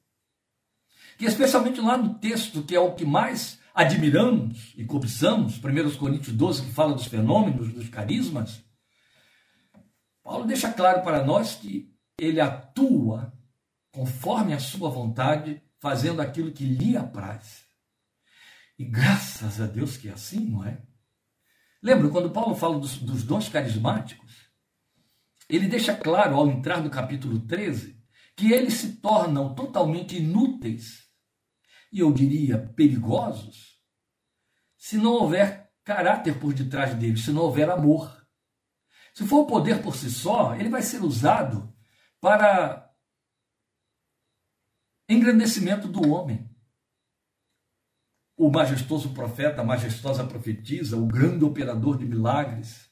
que, 1.19 1.25
especialmente 1.25 1.81
lá 1.81 1.97
no 1.97 2.19
texto, 2.19 2.63
que 2.63 2.77
é 2.77 2.81
o 2.81 2.95
que 2.95 3.05
mais 3.05 3.59
admiramos 3.75 4.73
e 4.77 4.85
cobiçamos, 4.85 5.59
1 5.59 5.97
Coríntios 5.97 6.37
12, 6.37 6.67
que 6.67 6.73
fala 6.73 6.95
dos 6.95 7.07
fenômenos, 7.07 7.73
dos 7.73 7.89
carismas, 7.89 8.63
Paulo 10.23 10.47
deixa 10.47 10.73
claro 10.73 11.03
para 11.03 11.25
nós 11.25 11.57
que 11.57 11.93
ele 12.19 12.41
atua 12.41 13.34
conforme 13.95 14.53
a 14.53 14.59
sua 14.59 14.91
vontade, 14.91 15.63
fazendo 15.79 16.21
aquilo 16.21 16.51
que 16.51 16.65
lhe 16.65 16.97
apraz. 16.97 17.65
E 18.77 18.85
graças 18.85 19.61
a 19.61 19.67
Deus 19.67 19.97
que 19.97 20.09
é 20.09 20.13
assim, 20.13 20.51
não 20.51 20.65
é? 20.65 20.83
Lembra 21.81 22.09
quando 22.09 22.33
Paulo 22.33 22.57
fala 22.57 22.77
dos, 22.79 22.99
dos 22.99 23.23
dons 23.23 23.49
carismáticos? 23.49 24.51
Ele 25.49 25.69
deixa 25.69 25.95
claro 25.95 26.35
ao 26.35 26.49
entrar 26.49 26.83
no 26.83 26.91
capítulo 26.91 27.39
13 27.47 27.97
que 28.35 28.53
eles 28.53 28.75
se 28.75 28.97
tornam 28.97 29.55
totalmente 29.55 30.17
inúteis 30.17 31.05
e 31.93 32.01
eu 32.01 32.13
diria 32.13 32.59
perigosos 32.59 33.79
se 34.77 34.97
não 34.97 35.13
houver 35.13 35.71
caráter 35.85 36.41
por 36.41 36.53
detrás 36.53 36.95
deles, 36.95 37.25
se 37.25 37.31
não 37.31 37.43
houver 37.43 37.71
amor. 37.71 38.27
Se 39.15 39.25
for 39.25 39.43
o 39.43 39.47
poder 39.47 39.81
por 39.81 39.95
si 39.95 40.11
só, 40.11 40.57
ele 40.57 40.69
vai 40.69 40.83
ser 40.83 41.01
usado 41.05 41.73
para 42.21 42.84
engrandecimento 45.09 45.89
do 45.89 46.11
homem. 46.11 46.49
O 48.37 48.51
majestoso 48.51 49.11
profeta, 49.11 49.61
a 49.61 49.65
majestosa 49.65 50.25
profetisa, 50.25 50.97
o 50.97 51.07
grande 51.07 51.45
operador 51.45 51.97
de 51.97 52.05
milagres. 52.05 52.91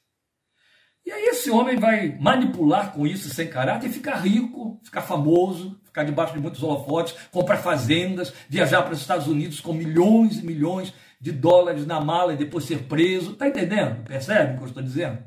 E 1.05 1.11
aí 1.11 1.25
esse 1.25 1.51
homem 1.51 1.77
vai 1.77 2.17
manipular 2.17 2.93
com 2.93 3.05
isso 3.05 3.29
sem 3.29 3.49
caráter 3.49 3.87
e 3.87 3.93
ficar 3.93 4.15
rico, 4.15 4.79
ficar 4.83 5.01
famoso, 5.01 5.81
ficar 5.83 6.03
debaixo 6.03 6.33
de 6.33 6.39
muitos 6.39 6.63
holofotes, 6.63 7.13
comprar 7.29 7.57
fazendas, 7.57 8.33
viajar 8.47 8.83
para 8.83 8.93
os 8.93 9.01
Estados 9.01 9.27
Unidos 9.27 9.59
com 9.59 9.73
milhões 9.73 10.39
e 10.39 10.45
milhões 10.45 10.93
de 11.19 11.31
dólares 11.31 11.85
na 11.85 11.99
mala 11.99 12.33
e 12.33 12.37
depois 12.37 12.63
ser 12.63 12.83
preso. 12.83 13.33
Está 13.33 13.47
entendendo? 13.47 14.03
Percebe 14.05 14.53
o 14.53 14.57
que 14.57 14.63
eu 14.63 14.67
estou 14.67 14.83
dizendo? 14.83 15.23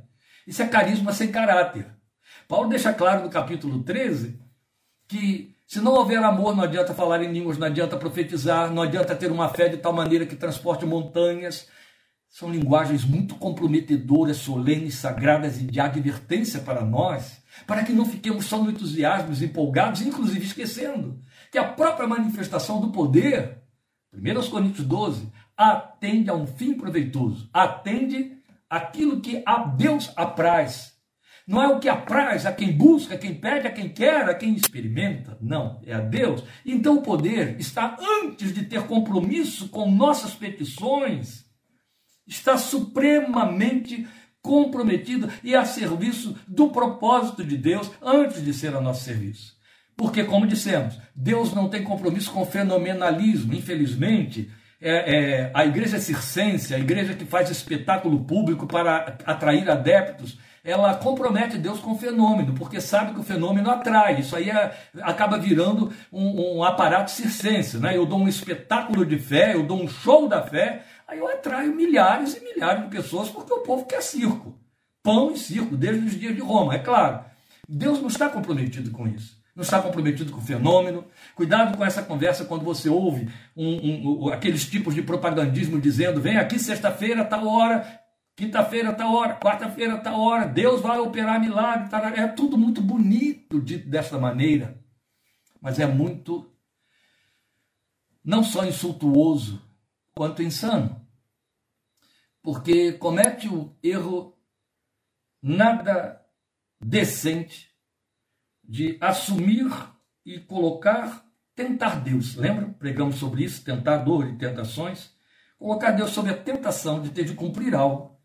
Isso 0.46 0.62
é 0.62 0.66
carisma 0.66 1.12
sem 1.12 1.30
caráter. 1.30 1.90
Paulo 2.48 2.68
deixa 2.68 2.92
claro 2.92 3.22
no 3.22 3.30
capítulo 3.30 3.82
13 3.82 4.40
que 5.08 5.55
se 5.66 5.80
não 5.80 5.94
houver 5.94 6.22
amor, 6.22 6.54
não 6.54 6.62
adianta 6.62 6.94
falar 6.94 7.22
em 7.22 7.32
línguas, 7.32 7.58
não 7.58 7.66
adianta 7.66 7.96
profetizar, 7.96 8.72
não 8.72 8.82
adianta 8.82 9.16
ter 9.16 9.32
uma 9.32 9.48
fé 9.48 9.68
de 9.68 9.76
tal 9.76 9.92
maneira 9.92 10.24
que 10.24 10.36
transporte 10.36 10.86
montanhas. 10.86 11.68
São 12.28 12.50
linguagens 12.50 13.04
muito 13.04 13.34
comprometedoras, 13.34 14.36
solenes, 14.36 14.94
sagradas 14.94 15.60
e 15.60 15.64
de 15.64 15.80
advertência 15.80 16.60
para 16.60 16.84
nós, 16.84 17.42
para 17.66 17.82
que 17.82 17.92
não 17.92 18.04
fiquemos 18.04 18.46
só 18.46 18.62
no 18.62 18.70
entusiasmo, 18.70 19.34
empolgados, 19.44 20.02
inclusive 20.02 20.44
esquecendo 20.44 21.20
que 21.50 21.58
a 21.58 21.64
própria 21.64 22.06
manifestação 22.06 22.80
do 22.80 22.92
poder, 22.92 23.62
1 24.12 24.50
Coríntios 24.50 24.86
12, 24.86 25.32
atende 25.56 26.30
a 26.30 26.34
um 26.34 26.46
fim 26.46 26.74
proveitoso, 26.74 27.48
atende 27.52 28.36
aquilo 28.68 29.20
que 29.20 29.42
a 29.46 29.64
Deus 29.64 30.12
apraz 30.16 30.95
não 31.46 31.62
é 31.62 31.68
o 31.68 31.78
que 31.78 31.88
apraz 31.88 32.44
a 32.44 32.52
quem 32.52 32.72
busca, 32.72 33.14
a 33.14 33.18
quem 33.18 33.34
pede, 33.34 33.68
a 33.68 33.72
quem 33.72 33.88
quer, 33.88 34.28
a 34.28 34.34
quem 34.34 34.54
experimenta. 34.54 35.38
Não, 35.40 35.80
é 35.86 35.94
a 35.94 36.00
Deus. 36.00 36.42
Então 36.64 36.96
o 36.96 37.02
poder 37.02 37.56
está 37.60 37.96
antes 38.24 38.52
de 38.52 38.64
ter 38.64 38.82
compromisso 38.82 39.68
com 39.68 39.90
nossas 39.90 40.34
petições, 40.34 41.44
está 42.26 42.58
supremamente 42.58 44.08
comprometido 44.42 45.28
e 45.42 45.54
a 45.54 45.64
serviço 45.64 46.36
do 46.48 46.68
propósito 46.68 47.44
de 47.44 47.56
Deus 47.56 47.90
antes 48.02 48.44
de 48.44 48.52
ser 48.52 48.74
a 48.74 48.80
nosso 48.80 49.04
serviço. 49.04 49.54
Porque, 49.96 50.24
como 50.24 50.46
dissemos, 50.46 50.98
Deus 51.14 51.54
não 51.54 51.68
tem 51.68 51.82
compromisso 51.82 52.30
com 52.30 52.44
fenomenalismo. 52.44 53.54
Infelizmente, 53.54 54.50
é, 54.80 55.16
é, 55.16 55.50
a 55.54 55.64
igreja 55.64 55.98
circense, 55.98 56.74
a 56.74 56.78
igreja 56.78 57.14
que 57.14 57.24
faz 57.24 57.50
espetáculo 57.50 58.24
público 58.24 58.66
para 58.66 59.16
atrair 59.24 59.70
adeptos, 59.70 60.38
ela 60.66 60.96
compromete 60.96 61.56
Deus 61.56 61.78
com 61.78 61.92
o 61.92 61.98
fenômeno, 61.98 62.52
porque 62.52 62.80
sabe 62.80 63.14
que 63.14 63.20
o 63.20 63.22
fenômeno 63.22 63.70
atrai. 63.70 64.18
Isso 64.18 64.34
aí 64.34 64.50
é, 64.50 64.76
acaba 65.00 65.38
virando 65.38 65.92
um, 66.12 66.58
um, 66.58 66.64
aparato 66.64 67.12
circense. 67.12 67.78
Né? 67.78 67.96
Eu 67.96 68.04
dou 68.04 68.18
um 68.18 68.26
espetáculo 68.26 69.06
de 69.06 69.16
fé, 69.16 69.54
eu 69.54 69.62
dou 69.62 69.80
um 69.80 69.86
show 69.86 70.28
da 70.28 70.42
fé, 70.42 70.82
aí 71.06 71.20
eu 71.20 71.28
atraio 71.28 71.72
milhares 71.72 72.34
e 72.34 72.40
milhares 72.40 72.82
de 72.82 72.88
pessoas, 72.88 73.28
porque 73.28 73.52
o 73.52 73.60
povo 73.60 73.86
quer 73.86 74.02
circo. 74.02 74.58
Pão 75.04 75.30
e 75.30 75.38
circo, 75.38 75.76
desde 75.76 76.04
os 76.04 76.18
dias 76.18 76.34
de 76.34 76.40
Roma, 76.40 76.74
é 76.74 76.80
claro. 76.80 77.24
Deus 77.68 78.00
não 78.00 78.08
está 78.08 78.28
comprometido 78.28 78.90
com 78.90 79.06
isso. 79.06 79.36
Não 79.54 79.62
está 79.62 79.80
comprometido 79.80 80.32
com 80.32 80.38
o 80.38 80.44
fenômeno. 80.44 81.04
Cuidado 81.36 81.78
com 81.78 81.84
essa 81.84 82.02
conversa 82.02 82.44
quando 82.44 82.64
você 82.64 82.88
ouve 82.88 83.28
um, 83.56 84.26
um, 84.26 84.28
aqueles 84.28 84.68
tipos 84.68 84.94
de 84.96 85.00
propagandismo 85.00 85.80
dizendo: 85.80 86.20
vem 86.20 86.36
aqui 86.36 86.58
sexta-feira, 86.58 87.24
tal 87.24 87.46
hora, 87.46 88.00
Quinta-feira 88.36 88.92
tá 88.92 89.08
hora, 89.08 89.40
quarta-feira 89.40 89.98
tá 89.98 90.14
hora, 90.14 90.46
Deus 90.46 90.82
vai 90.82 90.98
operar 90.98 91.40
milagre, 91.40 91.88
tá, 91.88 92.10
é 92.10 92.28
tudo 92.28 92.58
muito 92.58 92.82
bonito 92.82 93.62
dito 93.62 93.88
desta 93.88 94.18
maneira, 94.18 94.78
mas 95.58 95.78
é 95.78 95.86
muito 95.86 96.54
não 98.22 98.44
só 98.44 98.66
insultuoso, 98.66 99.62
quanto 100.14 100.42
insano. 100.42 101.00
Porque 102.42 102.92
comete 102.92 103.48
o 103.48 103.74
erro 103.82 104.36
nada 105.40 106.22
decente 106.78 107.70
de 108.62 108.98
assumir 109.00 109.66
e 110.26 110.38
colocar, 110.40 111.24
tentar 111.54 112.00
Deus. 112.00 112.34
Lembra? 112.34 112.68
Pregamos 112.78 113.16
sobre 113.16 113.44
isso, 113.44 113.64
tentador 113.64 114.28
e 114.28 114.36
tentações 114.36 115.16
colocar 115.58 115.92
Deus 115.92 116.10
sob 116.10 116.28
a 116.28 116.36
tentação 116.36 117.00
de 117.00 117.10
ter 117.10 117.24
de 117.24 117.34
cumprir 117.34 117.74
algo 117.74 118.15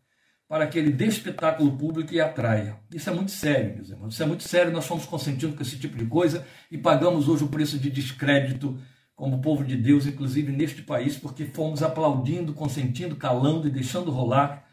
para 0.52 0.66
que 0.66 0.78
ele 0.78 0.92
dê 0.92 1.06
espetáculo 1.06 1.78
público 1.78 2.12
e 2.12 2.20
atraia. 2.20 2.76
Isso 2.94 3.08
é 3.08 3.14
muito 3.14 3.30
sério, 3.30 3.74
meus 3.74 3.88
irmãos. 3.88 4.12
Isso 4.12 4.22
é 4.22 4.26
muito 4.26 4.42
sério. 4.42 4.70
Nós 4.70 4.84
estamos 4.84 5.06
consentindo 5.06 5.56
com 5.56 5.62
esse 5.62 5.78
tipo 5.78 5.96
de 5.96 6.04
coisa 6.04 6.46
e 6.70 6.76
pagamos 6.76 7.26
hoje 7.26 7.42
o 7.42 7.48
preço 7.48 7.78
de 7.78 7.88
descrédito 7.88 8.78
como 9.16 9.40
povo 9.40 9.64
de 9.64 9.78
Deus, 9.78 10.04
inclusive 10.04 10.52
neste 10.52 10.82
país, 10.82 11.16
porque 11.16 11.46
fomos 11.46 11.82
aplaudindo, 11.82 12.52
consentindo, 12.52 13.16
calando 13.16 13.66
e 13.66 13.70
deixando 13.70 14.10
rolar 14.10 14.68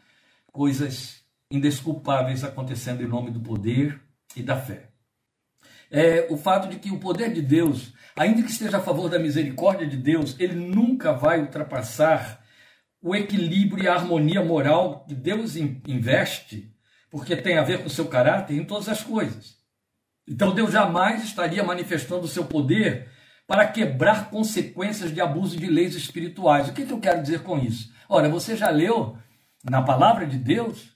coisas 0.52 1.22
indesculpáveis 1.50 2.44
acontecendo 2.44 3.02
em 3.02 3.08
nome 3.08 3.30
do 3.30 3.40
poder 3.40 3.98
e 4.36 4.42
da 4.42 4.60
fé. 4.60 4.90
É 5.90 6.26
o 6.28 6.36
fato 6.36 6.68
de 6.68 6.78
que 6.78 6.90
o 6.90 7.00
poder 7.00 7.32
de 7.32 7.40
Deus, 7.40 7.94
ainda 8.14 8.42
que 8.42 8.50
esteja 8.50 8.76
a 8.76 8.82
favor 8.82 9.08
da 9.08 9.18
misericórdia 9.18 9.86
de 9.86 9.96
Deus, 9.96 10.36
ele 10.38 10.56
nunca 10.56 11.14
vai 11.14 11.40
ultrapassar 11.40 12.39
o 13.02 13.14
equilíbrio 13.14 13.84
e 13.84 13.88
a 13.88 13.94
harmonia 13.94 14.42
moral 14.44 15.04
que 15.06 15.14
Deus 15.14 15.56
investe, 15.56 16.72
porque 17.10 17.34
tem 17.36 17.56
a 17.56 17.62
ver 17.62 17.80
com 17.80 17.86
o 17.86 17.90
seu 17.90 18.06
caráter 18.06 18.56
em 18.56 18.64
todas 18.64 18.88
as 18.88 19.02
coisas. 19.02 19.56
Então 20.28 20.54
Deus 20.54 20.72
jamais 20.72 21.24
estaria 21.24 21.62
manifestando 21.64 22.24
o 22.24 22.28
seu 22.28 22.44
poder 22.44 23.08
para 23.46 23.66
quebrar 23.66 24.30
consequências 24.30 25.12
de 25.12 25.20
abuso 25.20 25.56
de 25.56 25.66
leis 25.66 25.94
espirituais. 25.94 26.68
O 26.68 26.72
que, 26.72 26.86
que 26.86 26.92
eu 26.92 27.00
quero 27.00 27.22
dizer 27.22 27.42
com 27.42 27.58
isso? 27.58 27.92
Ora, 28.08 28.28
você 28.28 28.56
já 28.56 28.70
leu 28.70 29.18
na 29.64 29.82
palavra 29.82 30.26
de 30.26 30.38
Deus, 30.38 30.90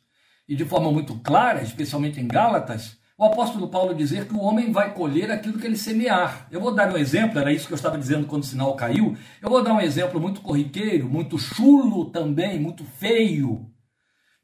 e 0.48 0.54
de 0.54 0.64
forma 0.64 0.92
muito 0.92 1.18
clara, 1.20 1.62
especialmente 1.62 2.20
em 2.20 2.28
Gálatas, 2.28 2.98
o 3.16 3.24
apóstolo 3.24 3.68
Paulo 3.68 3.94
dizer 3.94 4.26
que 4.26 4.34
o 4.34 4.40
homem 4.40 4.72
vai 4.72 4.92
colher 4.92 5.30
aquilo 5.30 5.58
que 5.58 5.66
ele 5.66 5.76
semear. 5.76 6.48
Eu 6.50 6.60
vou 6.60 6.74
dar 6.74 6.92
um 6.92 6.96
exemplo, 6.96 7.38
era 7.38 7.52
isso 7.52 7.66
que 7.66 7.72
eu 7.72 7.76
estava 7.76 7.96
dizendo 7.96 8.26
quando 8.26 8.42
o 8.42 8.46
sinal 8.46 8.74
caiu. 8.74 9.16
Eu 9.40 9.48
vou 9.48 9.62
dar 9.62 9.74
um 9.74 9.80
exemplo 9.80 10.20
muito 10.20 10.40
corriqueiro, 10.40 11.08
muito 11.08 11.38
chulo 11.38 12.10
também, 12.10 12.58
muito 12.58 12.84
feio, 12.84 13.70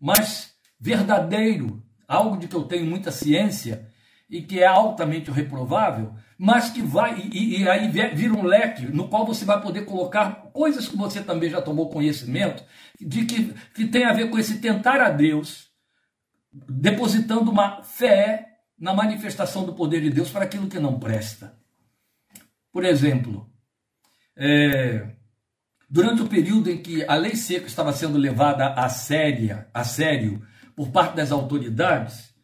mas 0.00 0.52
verdadeiro, 0.78 1.82
algo 2.06 2.36
de 2.36 2.46
que 2.46 2.54
eu 2.54 2.62
tenho 2.62 2.86
muita 2.86 3.10
ciência 3.10 3.88
e 4.30 4.40
que 4.40 4.60
é 4.60 4.66
altamente 4.66 5.32
reprovável, 5.32 6.14
mas 6.38 6.70
que 6.70 6.80
vai, 6.80 7.20
e, 7.32 7.62
e 7.62 7.68
aí 7.68 7.88
vira 7.88 8.32
um 8.32 8.44
leque 8.44 8.86
no 8.86 9.08
qual 9.08 9.26
você 9.26 9.44
vai 9.44 9.60
poder 9.60 9.84
colocar 9.84 10.50
coisas 10.52 10.86
que 10.86 10.96
você 10.96 11.20
também 11.20 11.50
já 11.50 11.60
tomou 11.60 11.90
conhecimento, 11.90 12.62
de 13.00 13.24
que, 13.24 13.52
que 13.74 13.88
tem 13.88 14.04
a 14.04 14.12
ver 14.12 14.30
com 14.30 14.38
esse 14.38 14.60
tentar 14.60 15.00
a 15.00 15.10
Deus, 15.10 15.68
depositando 16.52 17.50
uma 17.50 17.82
fé 17.82 18.49
na 18.80 18.94
manifestação 18.94 19.66
do 19.66 19.74
poder 19.74 20.00
de 20.00 20.08
Deus 20.08 20.30
para 20.30 20.46
aquilo 20.46 20.66
que 20.66 20.80
não 20.80 20.98
presta. 20.98 21.54
Por 22.72 22.82
exemplo, 22.82 23.46
é, 24.34 25.16
durante 25.88 26.22
o 26.22 26.28
período 26.28 26.70
em 26.70 26.82
que 26.82 27.04
a 27.04 27.14
lei 27.14 27.36
seca 27.36 27.66
estava 27.66 27.92
sendo 27.92 28.16
levada 28.16 28.72
a, 28.72 28.88
séria, 28.88 29.68
a 29.74 29.84
sério 29.84 30.42
por 30.74 30.90
parte 30.90 31.14
das 31.14 31.30
autoridades, 31.30 32.34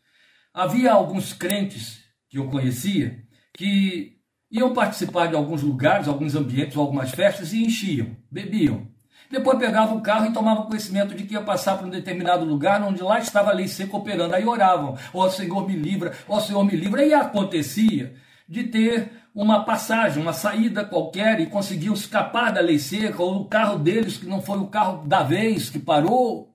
havia 0.52 0.93
alguns 0.93 1.33
crentes 1.33 2.05
que 2.28 2.37
eu 2.38 2.50
conhecia 2.50 3.25
que 3.55 4.21
iam 4.50 4.75
participar 4.75 5.28
de 5.28 5.37
alguns 5.37 5.62
lugares, 5.62 6.07
alguns 6.07 6.35
ambientes, 6.35 6.76
algumas 6.76 7.11
festas 7.12 7.55
e 7.55 7.64
enchiam, 7.64 8.14
bebiam. 8.31 8.95
Depois 9.30 9.59
pegavam 9.59 9.97
o 9.97 10.00
carro 10.00 10.26
e 10.26 10.33
tomavam 10.33 10.66
conhecimento 10.66 11.14
de 11.14 11.25
que 11.25 11.35
ia 11.35 11.42
passar 11.42 11.76
por 11.76 11.87
um 11.87 11.90
determinado 11.90 12.45
lugar 12.45 12.83
onde 12.83 13.02
lá 13.02 13.18
estava 13.18 13.50
a 13.50 13.54
lei 13.54 13.66
seca 13.66 13.97
operando. 13.97 14.35
Aí 14.35 14.45
oravam, 14.45 14.97
ó 15.12 15.25
oh, 15.25 15.30
Senhor 15.30 15.66
me 15.66 15.75
livra, 15.75 16.12
ó 16.28 16.37
oh, 16.37 16.40
Senhor 16.40 16.64
me 16.64 16.76
livra. 16.76 17.04
E 17.04 17.12
acontecia 17.12 18.14
de 18.49 18.64
ter 18.64 19.11
uma 19.35 19.64
passagem, 19.64 20.23
uma 20.23 20.33
saída 20.33 20.85
qualquer 20.85 21.40
e 21.40 21.47
conseguiam 21.47 21.95
escapar 21.95 22.52
da 22.52 22.61
lei 22.61 22.78
seca, 22.78 23.23
ou 23.23 23.42
o 23.42 23.49
carro 23.49 23.78
deles, 23.78 24.16
que 24.16 24.26
não 24.26 24.40
foi 24.40 24.59
o 24.59 24.68
carro 24.68 25.06
da 25.06 25.23
vez 25.23 25.68
que 25.68 25.78
parou. 25.78 26.54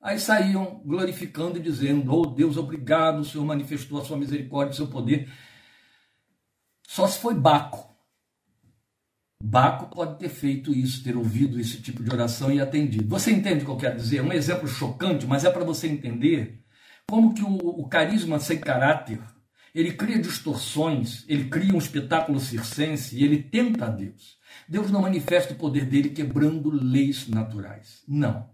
Aí 0.00 0.18
saíam 0.18 0.82
glorificando 0.84 1.58
e 1.58 1.62
dizendo: 1.62 2.12
Oh 2.12 2.26
Deus, 2.26 2.56
obrigado, 2.56 3.20
o 3.20 3.24
Senhor 3.24 3.44
manifestou 3.44 4.00
a 4.00 4.04
sua 4.04 4.16
misericórdia, 4.16 4.72
o 4.72 4.76
seu 4.76 4.86
poder. 4.86 5.30
Só 6.86 7.06
se 7.06 7.18
foi 7.18 7.34
Baco. 7.34 7.93
Baco 9.46 9.94
pode 9.94 10.18
ter 10.18 10.30
feito 10.30 10.72
isso, 10.72 11.04
ter 11.04 11.14
ouvido 11.14 11.60
esse 11.60 11.76
tipo 11.82 12.02
de 12.02 12.10
oração 12.10 12.50
e 12.50 12.62
atendido. 12.62 13.06
Você 13.10 13.30
entende 13.30 13.62
o 13.62 13.66
que 13.66 13.70
eu 13.72 13.76
quero 13.76 13.96
dizer? 13.96 14.16
É 14.16 14.22
um 14.22 14.32
exemplo 14.32 14.66
chocante, 14.66 15.26
mas 15.26 15.44
é 15.44 15.50
para 15.50 15.62
você 15.62 15.86
entender 15.86 16.64
como 17.06 17.34
que 17.34 17.42
o, 17.42 17.54
o, 17.54 17.86
carisma 17.86 18.40
sem 18.40 18.58
caráter, 18.58 19.20
ele 19.74 19.92
cria 19.92 20.18
distorções, 20.18 21.26
ele 21.28 21.50
cria 21.50 21.74
um 21.74 21.78
espetáculo 21.78 22.40
circense 22.40 23.18
e 23.18 23.22
ele 23.22 23.42
tenta 23.42 23.84
a 23.84 23.90
Deus. 23.90 24.38
Deus 24.66 24.90
não 24.90 25.02
manifesta 25.02 25.52
o 25.52 25.58
poder 25.58 25.84
dele 25.84 26.08
quebrando 26.08 26.70
leis 26.70 27.28
naturais. 27.28 28.02
Não. 28.08 28.48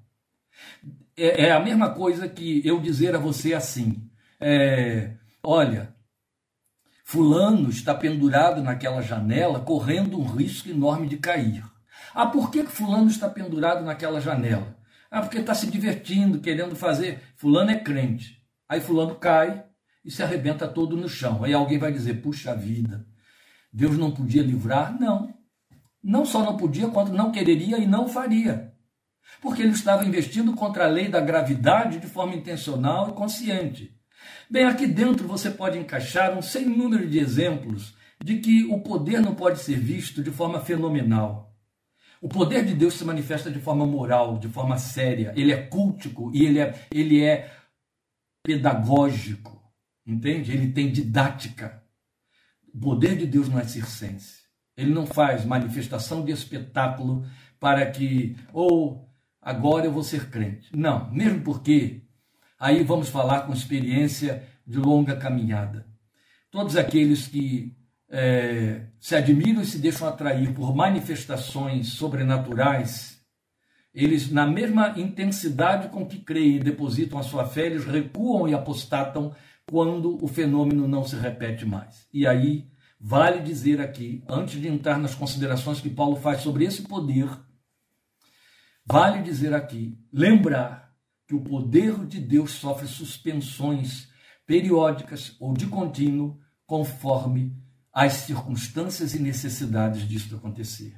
É, 1.17 1.47
é 1.47 1.53
a 1.53 1.61
mesma 1.61 1.91
coisa 1.91 2.29
que 2.29 2.67
eu 2.67 2.81
dizer 2.81 3.15
a 3.15 3.19
você 3.19 3.55
assim: 3.55 4.11
é, 4.41 5.13
olha, 5.41 5.95
Fulano 7.11 7.71
está 7.71 7.93
pendurado 7.93 8.63
naquela 8.63 9.03
janela, 9.03 9.59
correndo 9.59 10.17
um 10.17 10.23
risco 10.23 10.69
enorme 10.69 11.09
de 11.09 11.17
cair. 11.17 11.65
Ah, 12.15 12.25
por 12.25 12.53
que 12.53 12.63
Fulano 12.63 13.09
está 13.09 13.29
pendurado 13.29 13.85
naquela 13.85 14.21
janela? 14.21 14.77
Ah, 15.11 15.21
porque 15.21 15.39
está 15.39 15.53
se 15.53 15.67
divertindo, 15.67 16.39
querendo 16.39 16.77
fazer. 16.77 17.21
Fulano 17.35 17.73
é 17.73 17.81
crente. 17.81 18.41
Aí 18.69 18.81
Fulano 18.81 19.17
cai 19.17 19.65
e 20.05 20.11
se 20.13 20.23
arrebenta 20.23 20.69
todo 20.69 20.97
no 20.97 21.09
chão. 21.09 21.43
Aí 21.43 21.53
alguém 21.53 21.79
vai 21.79 21.91
dizer: 21.91 22.23
puxa 22.23 22.55
vida, 22.55 23.05
Deus 23.73 23.99
não 23.99 24.13
podia 24.13 24.45
livrar? 24.45 24.97
Não. 25.01 25.35
Não 26.01 26.25
só 26.25 26.45
não 26.45 26.57
podia, 26.57 26.87
quanto 26.87 27.13
não 27.13 27.33
quereria 27.33 27.77
e 27.79 27.89
não 27.89 28.07
faria. 28.07 28.73
Porque 29.43 29.63
ele 29.63 29.73
estava 29.73 30.07
investindo 30.07 30.55
contra 30.55 30.85
a 30.85 30.89
lei 30.89 31.09
da 31.09 31.21
gravidade 31.21 31.99
de 31.99 32.07
forma 32.07 32.37
intencional 32.37 33.09
e 33.09 33.15
consciente. 33.15 34.00
Bem, 34.51 34.65
aqui 34.65 34.85
dentro 34.85 35.29
você 35.29 35.49
pode 35.49 35.79
encaixar 35.79 36.37
um 36.37 36.43
sem 36.43 36.67
número 36.67 37.09
de 37.09 37.21
exemplos 37.21 37.95
de 38.21 38.39
que 38.39 38.65
o 38.65 38.81
poder 38.81 39.21
não 39.21 39.33
pode 39.33 39.61
ser 39.61 39.79
visto 39.79 40.25
de 40.25 40.33
forma 40.33 40.59
fenomenal. 40.59 41.55
O 42.21 42.29
poder 42.29 42.65
de 42.65 42.75
Deus 42.75 42.95
se 42.95 43.05
manifesta 43.05 43.49
de 43.49 43.61
forma 43.61 43.87
moral, 43.87 44.39
de 44.39 44.49
forma 44.49 44.77
séria. 44.77 45.33
Ele 45.37 45.53
é 45.53 45.57
cultico 45.57 46.33
e 46.35 46.45
ele 46.45 46.59
é, 46.59 46.75
ele 46.91 47.23
é 47.23 47.49
pedagógico. 48.43 49.57
Entende? 50.05 50.51
Ele 50.51 50.73
tem 50.73 50.91
didática. 50.91 51.85
O 52.75 52.79
poder 52.81 53.17
de 53.17 53.27
Deus 53.27 53.49
não 53.49 53.61
é 53.61 53.65
circense. 53.65 54.41
Ele 54.77 54.93
não 54.93 55.07
faz 55.07 55.45
manifestação 55.45 56.25
de 56.25 56.33
espetáculo 56.33 57.25
para 57.61 57.89
que, 57.89 58.37
ou 58.53 58.95
oh, 58.95 59.09
agora 59.41 59.87
eu 59.87 59.93
vou 59.93 60.03
ser 60.03 60.29
crente. 60.29 60.77
Não, 60.77 61.09
mesmo 61.13 61.43
porque 61.43 62.03
Aí 62.61 62.85
vamos 62.85 63.09
falar 63.09 63.47
com 63.47 63.55
experiência 63.55 64.47
de 64.67 64.77
longa 64.77 65.17
caminhada. 65.17 65.87
Todos 66.51 66.77
aqueles 66.77 67.27
que 67.27 67.75
é, 68.07 68.83
se 69.01 69.17
admiram 69.17 69.63
e 69.63 69.65
se 69.65 69.79
deixam 69.79 70.07
atrair 70.07 70.53
por 70.53 70.77
manifestações 70.77 71.95
sobrenaturais, 71.95 73.19
eles, 73.95 74.31
na 74.31 74.47
mesma 74.47 74.93
intensidade 74.99 75.89
com 75.89 76.05
que 76.05 76.19
creem 76.19 76.57
e 76.57 76.61
depositam 76.61 77.19
a 77.19 77.23
sua 77.23 77.47
fé, 77.47 77.65
eles 77.65 77.87
recuam 77.87 78.47
e 78.47 78.53
apostatam 78.53 79.35
quando 79.67 80.23
o 80.23 80.29
fenômeno 80.29 80.87
não 80.87 81.03
se 81.03 81.17
repete 81.17 81.65
mais. 81.65 82.07
E 82.13 82.27
aí, 82.27 82.69
vale 83.01 83.41
dizer 83.41 83.81
aqui, 83.81 84.23
antes 84.29 84.61
de 84.61 84.69
entrar 84.69 84.99
nas 84.99 85.15
considerações 85.15 85.81
que 85.81 85.89
Paulo 85.89 86.17
faz 86.17 86.43
sobre 86.43 86.65
esse 86.65 86.83
poder, 86.83 87.27
vale 88.85 89.23
dizer 89.23 89.55
aqui, 89.55 89.99
lembrar 90.13 90.90
que 91.31 91.35
o 91.37 91.41
poder 91.41 92.07
de 92.07 92.21
Deus 92.21 92.51
sofre 92.51 92.89
suspensões 92.89 94.09
periódicas 94.45 95.37
ou 95.39 95.55
de 95.55 95.69
contínuo, 95.69 96.41
conforme 96.67 97.57
as 97.93 98.15
circunstâncias 98.15 99.15
e 99.15 99.21
necessidades 99.21 100.09
disto 100.09 100.35
acontecer. 100.35 100.93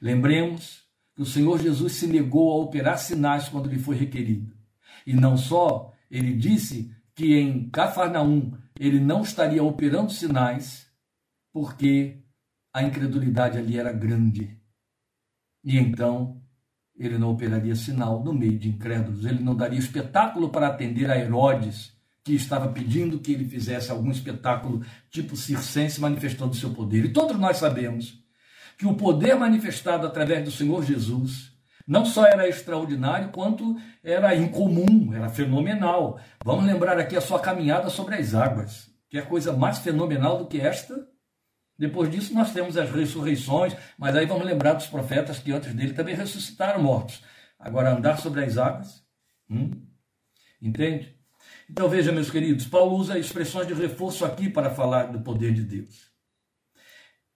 Lembremos 0.00 0.84
que 1.16 1.22
o 1.22 1.26
Senhor 1.26 1.60
Jesus 1.60 1.94
se 1.94 2.06
negou 2.06 2.52
a 2.52 2.62
operar 2.62 2.96
sinais 2.96 3.48
quando 3.48 3.68
lhe 3.68 3.76
foi 3.76 3.96
requerido. 3.96 4.56
E 5.04 5.12
não 5.14 5.36
só, 5.36 5.92
ele 6.08 6.36
disse 6.36 6.94
que 7.12 7.34
em 7.34 7.68
Cafarnaum 7.68 8.56
ele 8.78 9.00
não 9.00 9.22
estaria 9.22 9.64
operando 9.64 10.12
sinais 10.12 10.88
porque 11.52 12.22
a 12.72 12.84
incredulidade 12.84 13.58
ali 13.58 13.76
era 13.76 13.92
grande. 13.92 14.60
E 15.64 15.76
então 15.76 16.40
ele 16.98 17.18
não 17.18 17.30
operaria 17.30 17.74
sinal 17.74 18.22
no 18.22 18.32
meio 18.32 18.58
de 18.58 18.68
incrédulos, 18.68 19.24
ele 19.24 19.42
não 19.42 19.54
daria 19.54 19.78
espetáculo 19.78 20.48
para 20.48 20.68
atender 20.68 21.10
a 21.10 21.18
Herodes, 21.18 21.92
que 22.24 22.34
estava 22.34 22.68
pedindo 22.68 23.20
que 23.20 23.32
ele 23.32 23.44
fizesse 23.44 23.90
algum 23.90 24.10
espetáculo 24.10 24.84
tipo 25.10 25.36
circense 25.36 26.00
manifestando 26.00 26.56
seu 26.56 26.70
poder. 26.70 27.04
E 27.04 27.12
todos 27.12 27.38
nós 27.38 27.58
sabemos 27.58 28.20
que 28.76 28.86
o 28.86 28.94
poder 28.94 29.36
manifestado 29.36 30.06
através 30.06 30.44
do 30.44 30.50
Senhor 30.50 30.84
Jesus 30.84 31.56
não 31.86 32.04
só 32.04 32.26
era 32.26 32.48
extraordinário, 32.48 33.28
quanto 33.28 33.76
era 34.02 34.34
incomum, 34.34 35.14
era 35.14 35.28
fenomenal. 35.28 36.18
Vamos 36.44 36.64
lembrar 36.64 36.98
aqui 36.98 37.16
a 37.16 37.20
sua 37.20 37.38
caminhada 37.38 37.88
sobre 37.88 38.16
as 38.16 38.34
águas. 38.34 38.90
Que 39.08 39.18
é 39.18 39.22
coisa 39.22 39.52
mais 39.52 39.78
fenomenal 39.78 40.36
do 40.38 40.46
que 40.46 40.60
esta? 40.60 41.06
Depois 41.78 42.10
disso, 42.10 42.32
nós 42.34 42.52
temos 42.52 42.76
as 42.76 42.90
ressurreições, 42.90 43.76
mas 43.98 44.16
aí 44.16 44.24
vamos 44.24 44.46
lembrar 44.46 44.72
dos 44.72 44.86
profetas 44.86 45.38
que 45.38 45.52
antes 45.52 45.74
dele 45.74 45.92
também 45.92 46.14
ressuscitaram 46.14 46.82
mortos. 46.82 47.22
Agora, 47.58 47.94
andar 47.94 48.18
sobre 48.18 48.44
as 48.44 48.56
águas, 48.56 49.04
hum? 49.50 49.70
entende? 50.60 51.14
Então 51.68 51.88
veja, 51.88 52.12
meus 52.12 52.30
queridos, 52.30 52.66
Paulo 52.66 52.96
usa 52.96 53.18
expressões 53.18 53.66
de 53.66 53.74
reforço 53.74 54.24
aqui 54.24 54.48
para 54.48 54.70
falar 54.70 55.04
do 55.04 55.20
poder 55.20 55.52
de 55.52 55.62
Deus. 55.62 56.10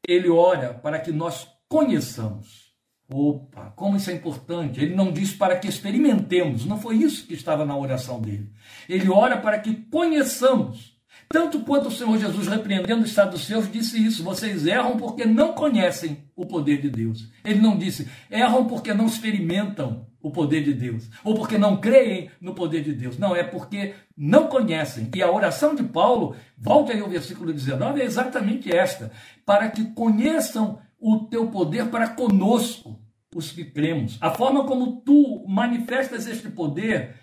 Ele 0.07 0.29
ora 0.29 0.73
para 0.73 0.99
que 0.99 1.13
nós 1.13 1.47
conheçamos. 1.69 2.71
Opa, 3.13 3.73
como 3.77 3.97
isso 3.97 4.11
é 4.11 4.15
importante. 4.15 4.81
Ele 4.81 4.95
não 4.95 5.13
diz 5.13 5.33
para 5.35 5.59
que 5.59 5.69
experimentemos, 5.69 6.65
não 6.65 6.81
foi 6.81 6.97
isso 6.97 7.27
que 7.27 7.35
estava 7.35 7.65
na 7.65 7.77
oração 7.77 8.21
dele. 8.21 8.53
Ele 8.89 9.11
ora 9.11 9.37
para 9.37 9.59
que 9.59 9.75
conheçamos 9.75 10.90
tanto 11.33 11.61
quanto 11.61 11.89
o 11.89 11.93
Senhor 11.93 12.19
Jesus, 12.19 12.49
repreendendo 12.49 13.03
o 13.03 13.07
estado 13.07 13.31
dos 13.31 13.47
seus, 13.47 13.71
disse 13.71 14.05
isso: 14.05 14.25
vocês 14.25 14.67
erram 14.67 14.97
porque 14.97 15.25
não 15.25 15.53
conhecem 15.53 16.25
o 16.35 16.45
poder 16.45 16.81
de 16.83 16.91
Deus. 16.91 17.31
Ele 17.45 17.61
não 17.61 17.79
disse, 17.79 18.09
erram 18.29 18.67
porque 18.67 18.93
não 18.93 19.07
experimentam 19.07 20.07
o 20.21 20.31
poder 20.31 20.63
de 20.63 20.75
Deus, 20.75 21.09
ou 21.25 21.35
porque 21.35 21.57
não 21.57 21.81
creem 21.81 22.31
no 22.41 22.53
poder 22.53 22.83
de 22.83 22.93
Deus. 22.93 23.17
Não, 23.17 23.35
é 23.35 23.45
porque 23.45 23.95
não 24.17 24.49
conhecem. 24.49 25.09
E 25.15 25.23
a 25.23 25.31
oração 25.31 25.75
de 25.75 25.85
Paulo, 25.85 26.35
volte 26.59 26.93
aí 26.93 27.01
ao 27.01 27.09
versículo 27.09 27.53
19, 27.53 28.01
é 28.01 28.05
exatamente 28.05 28.75
esta: 28.75 29.13
para 29.47 29.71
que 29.71 29.85
conheçam 29.93 30.81
o 30.99 31.21
teu 31.21 31.47
poder 31.47 31.91
para 31.91 32.09
conosco, 32.09 33.01
os 33.35 33.53
que 33.53 33.65
cremos. 33.65 34.19
A 34.21 34.33
forma 34.33 34.65
como 34.65 35.01
tu 35.03 35.47
manifestas 35.47 36.27
este 36.27 36.51
poder 36.51 37.15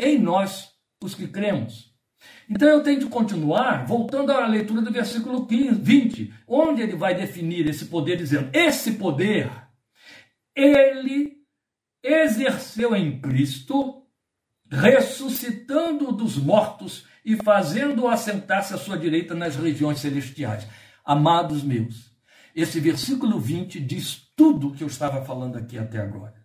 em 0.00 0.18
nós, 0.18 0.70
os 1.02 1.14
que 1.14 1.28
cremos. 1.28 1.95
Então 2.48 2.68
eu 2.68 2.82
tenho 2.82 3.00
de 3.00 3.06
continuar 3.06 3.86
voltando 3.86 4.30
à 4.32 4.46
leitura 4.46 4.80
do 4.80 4.92
versículo 4.92 5.46
15, 5.46 5.80
20, 5.80 6.34
onde 6.46 6.82
ele 6.82 6.94
vai 6.94 7.14
definir 7.14 7.66
esse 7.66 7.86
poder, 7.86 8.16
dizendo: 8.16 8.50
Esse 8.52 8.92
poder 8.92 9.50
ele 10.54 11.36
exerceu 12.02 12.94
em 12.94 13.20
Cristo, 13.20 14.02
ressuscitando 14.70 16.12
dos 16.12 16.36
mortos 16.36 17.06
e 17.24 17.36
fazendo-o 17.36 18.08
assentar-se 18.08 18.72
à 18.72 18.78
sua 18.78 18.96
direita 18.96 19.34
nas 19.34 19.56
regiões 19.56 19.98
celestiais. 19.98 20.66
Amados 21.04 21.62
meus, 21.62 22.12
esse 22.54 22.80
versículo 22.80 23.40
20 23.40 23.80
diz 23.80 24.30
tudo 24.36 24.68
o 24.68 24.72
que 24.72 24.84
eu 24.84 24.88
estava 24.88 25.24
falando 25.24 25.56
aqui 25.56 25.76
até 25.76 25.98
agora. 25.98 26.35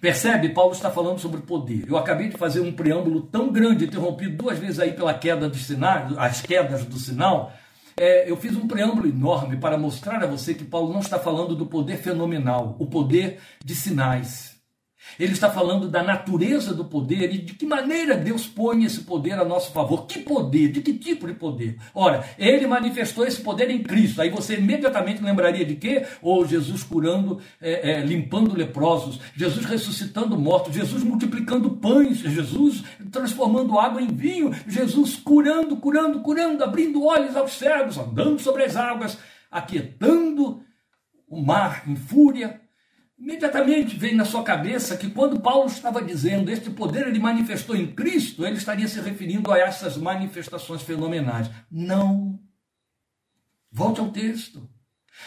Percebe? 0.00 0.50
Paulo 0.50 0.72
está 0.72 0.90
falando 0.90 1.18
sobre 1.18 1.40
poder. 1.40 1.84
Eu 1.88 1.96
acabei 1.96 2.28
de 2.28 2.36
fazer 2.36 2.60
um 2.60 2.72
preâmbulo 2.72 3.22
tão 3.22 3.50
grande, 3.50 3.84
interrompido 3.84 4.36
duas 4.36 4.58
vezes 4.58 4.80
aí 4.80 4.92
pela 4.92 5.14
queda 5.14 5.48
do 5.48 5.56
sinal, 5.56 6.08
as 6.18 6.40
quedas 6.40 6.84
do 6.84 6.98
sinal. 6.98 7.52
É, 7.96 8.30
eu 8.30 8.36
fiz 8.36 8.56
um 8.56 8.66
preâmbulo 8.66 9.06
enorme 9.06 9.56
para 9.56 9.76
mostrar 9.76 10.22
a 10.22 10.26
você 10.26 10.54
que 10.54 10.64
Paulo 10.64 10.92
não 10.92 11.00
está 11.00 11.18
falando 11.18 11.54
do 11.54 11.66
poder 11.66 11.98
fenomenal, 11.98 12.74
o 12.78 12.86
poder 12.86 13.38
de 13.64 13.74
sinais. 13.74 14.51
Ele 15.18 15.32
está 15.32 15.50
falando 15.50 15.88
da 15.88 16.02
natureza 16.02 16.74
do 16.74 16.84
poder 16.84 17.34
e 17.34 17.38
de 17.38 17.54
que 17.54 17.66
maneira 17.66 18.16
Deus 18.16 18.46
põe 18.46 18.84
esse 18.84 19.02
poder 19.02 19.32
a 19.34 19.44
nosso 19.44 19.72
favor. 19.72 20.06
Que 20.06 20.20
poder? 20.20 20.68
De 20.68 20.80
que 20.80 20.94
tipo 20.94 21.26
de 21.26 21.34
poder? 21.34 21.76
Ora, 21.94 22.24
ele 22.38 22.66
manifestou 22.66 23.26
esse 23.26 23.40
poder 23.40 23.70
em 23.70 23.82
Cristo. 23.82 24.22
Aí 24.22 24.30
você 24.30 24.56
imediatamente 24.56 25.22
lembraria 25.22 25.64
de 25.64 25.76
quê? 25.76 26.06
Ou 26.20 26.46
Jesus 26.46 26.82
curando, 26.82 27.40
é, 27.60 27.92
é, 27.92 28.00
limpando 28.00 28.54
leprosos, 28.54 29.20
Jesus 29.36 29.64
ressuscitando 29.64 30.38
mortos, 30.38 30.74
Jesus 30.74 31.02
multiplicando 31.02 31.70
pães, 31.76 32.18
Jesus 32.18 32.82
transformando 33.10 33.78
água 33.78 34.00
em 34.00 34.08
vinho, 34.08 34.52
Jesus 34.66 35.16
curando, 35.16 35.76
curando, 35.76 36.20
curando, 36.20 36.64
abrindo 36.64 37.04
olhos 37.04 37.36
aos 37.36 37.52
cegos, 37.52 37.98
andando 37.98 38.40
sobre 38.40 38.64
as 38.64 38.76
águas, 38.76 39.18
aquietando 39.50 40.62
o 41.28 41.40
mar 41.40 41.84
em 41.86 41.96
fúria, 41.96 42.60
Imediatamente 43.22 43.96
vem 43.96 44.16
na 44.16 44.24
sua 44.24 44.42
cabeça 44.42 44.96
que 44.96 45.08
quando 45.08 45.38
Paulo 45.38 45.68
estava 45.68 46.02
dizendo 46.02 46.50
este 46.50 46.68
poder 46.70 47.06
ele 47.06 47.20
manifestou 47.20 47.76
em 47.76 47.86
Cristo, 47.86 48.44
ele 48.44 48.56
estaria 48.56 48.88
se 48.88 49.00
referindo 49.00 49.52
a 49.52 49.58
essas 49.60 49.96
manifestações 49.96 50.82
fenomenais. 50.82 51.48
Não. 51.70 52.40
Volte 53.70 54.00
ao 54.00 54.10
texto. 54.10 54.68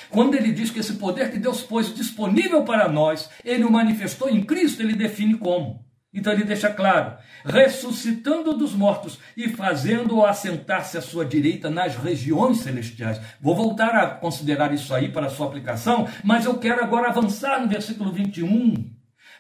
Quando 0.09 0.35
ele 0.35 0.51
diz 0.51 0.71
que 0.71 0.79
esse 0.79 0.95
poder 0.95 1.31
que 1.31 1.39
Deus 1.39 1.63
pôs 1.63 1.95
disponível 1.95 2.65
para 2.65 2.89
nós, 2.89 3.29
ele 3.45 3.63
o 3.63 3.71
manifestou 3.71 4.29
em 4.29 4.43
Cristo, 4.43 4.81
ele 4.81 4.93
define 4.93 5.37
como. 5.37 5.84
Então 6.15 6.31
ele 6.31 6.45
deixa 6.45 6.69
claro: 6.69 7.17
ressuscitando 7.43 8.57
dos 8.57 8.73
mortos 8.73 9.19
e 9.35 9.49
fazendo-o 9.49 10.25
assentar-se 10.25 10.97
à 10.97 11.01
sua 11.01 11.25
direita 11.25 11.69
nas 11.69 11.97
regiões 11.97 12.59
celestiais. 12.59 13.19
Vou 13.41 13.53
voltar 13.53 13.93
a 13.93 14.07
considerar 14.07 14.73
isso 14.73 14.95
aí 14.95 15.09
para 15.09 15.29
sua 15.29 15.47
aplicação, 15.47 16.07
mas 16.23 16.45
eu 16.45 16.57
quero 16.57 16.81
agora 16.81 17.09
avançar 17.09 17.61
no 17.61 17.67
versículo 17.67 18.13
21, 18.13 18.89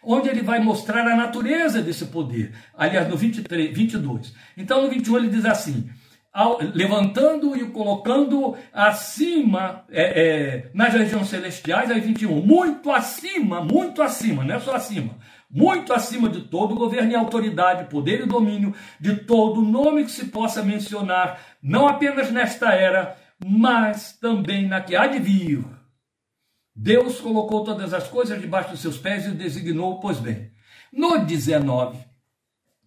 onde 0.03 0.27
ele 0.27 0.41
vai 0.41 0.59
mostrar 0.59 1.07
a 1.07 1.15
natureza 1.15 1.81
desse 1.81 2.05
poder. 2.07 2.53
Aliás, 2.77 3.07
no 3.07 3.15
23, 3.15 3.75
22. 3.75 4.33
Então 4.57 4.81
no 4.81 4.89
21 4.89 5.17
ele 5.17 5.29
diz 5.29 5.45
assim: 5.45 5.89
levantando 6.73 7.55
e 7.55 7.65
colocando 7.69 8.57
acima, 8.73 9.85
é, 9.89 10.03
é, 10.03 10.69
nas 10.73 10.93
regiões 10.93 11.29
celestiais, 11.29 11.89
aí 11.89 12.01
21, 12.01 12.41
muito 12.41 12.91
acima, 12.91 13.61
muito 13.61 14.01
acima, 14.01 14.43
não 14.43 14.55
é 14.55 14.59
só 14.59 14.75
acima, 14.75 15.15
muito 15.55 15.93
acima 15.93 16.27
de 16.27 16.41
todo 16.41 16.75
governo 16.75 17.13
e 17.13 17.15
autoridade, 17.15 17.89
poder 17.89 18.19
e 18.19 18.25
domínio, 18.25 18.75
de 18.99 19.15
todo 19.15 19.61
nome 19.61 20.03
que 20.03 20.11
se 20.11 20.25
possa 20.25 20.61
mencionar, 20.61 21.39
não 21.63 21.87
apenas 21.87 22.29
nesta 22.29 22.73
era, 22.73 23.17
mas 23.39 24.11
também 24.19 24.67
na 24.67 24.81
que 24.81 24.97
há 24.97 25.07
de 25.07 25.17
vir. 25.17 25.63
Deus 26.75 27.21
colocou 27.21 27.63
todas 27.63 27.93
as 27.93 28.05
coisas 28.05 28.41
debaixo 28.41 28.71
dos 28.71 28.81
seus 28.81 28.97
pés 28.97 29.25
e 29.27 29.31
designou, 29.31 30.01
pois 30.01 30.19
bem. 30.19 30.51
No 30.91 31.25
19, 31.25 31.99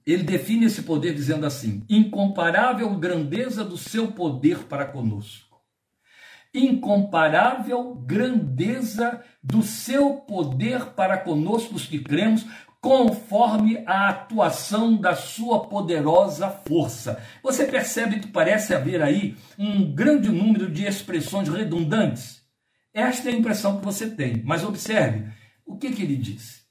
ele 0.06 0.22
define 0.22 0.66
esse 0.66 0.82
poder 0.82 1.14
dizendo 1.14 1.46
assim: 1.46 1.82
incomparável 1.88 2.90
grandeza 2.96 3.64
do 3.64 3.78
seu 3.78 4.12
poder 4.12 4.64
para 4.64 4.84
conosco 4.84 5.47
incomparável 6.58 7.94
grandeza 7.94 9.22
do 9.42 9.62
seu 9.62 10.14
poder 10.14 10.86
para 10.90 11.18
conosco 11.18 11.74
os 11.74 11.86
que 11.86 11.98
cremos, 11.98 12.44
conforme 12.80 13.82
a 13.86 14.08
atuação 14.08 14.96
da 14.96 15.14
sua 15.16 15.66
poderosa 15.66 16.48
força. 16.48 17.22
Você 17.42 17.64
percebe 17.66 18.20
que 18.20 18.28
parece 18.28 18.74
haver 18.74 19.02
aí 19.02 19.36
um 19.58 19.92
grande 19.92 20.28
número 20.28 20.70
de 20.70 20.86
expressões 20.86 21.48
redundantes? 21.48 22.42
Esta 22.94 23.30
é 23.30 23.32
a 23.32 23.36
impressão 23.36 23.78
que 23.78 23.84
você 23.84 24.08
tem. 24.08 24.42
Mas 24.44 24.64
observe 24.64 25.30
o 25.66 25.76
que, 25.76 25.92
que 25.92 26.02
ele 26.02 26.16
diz. 26.16 26.64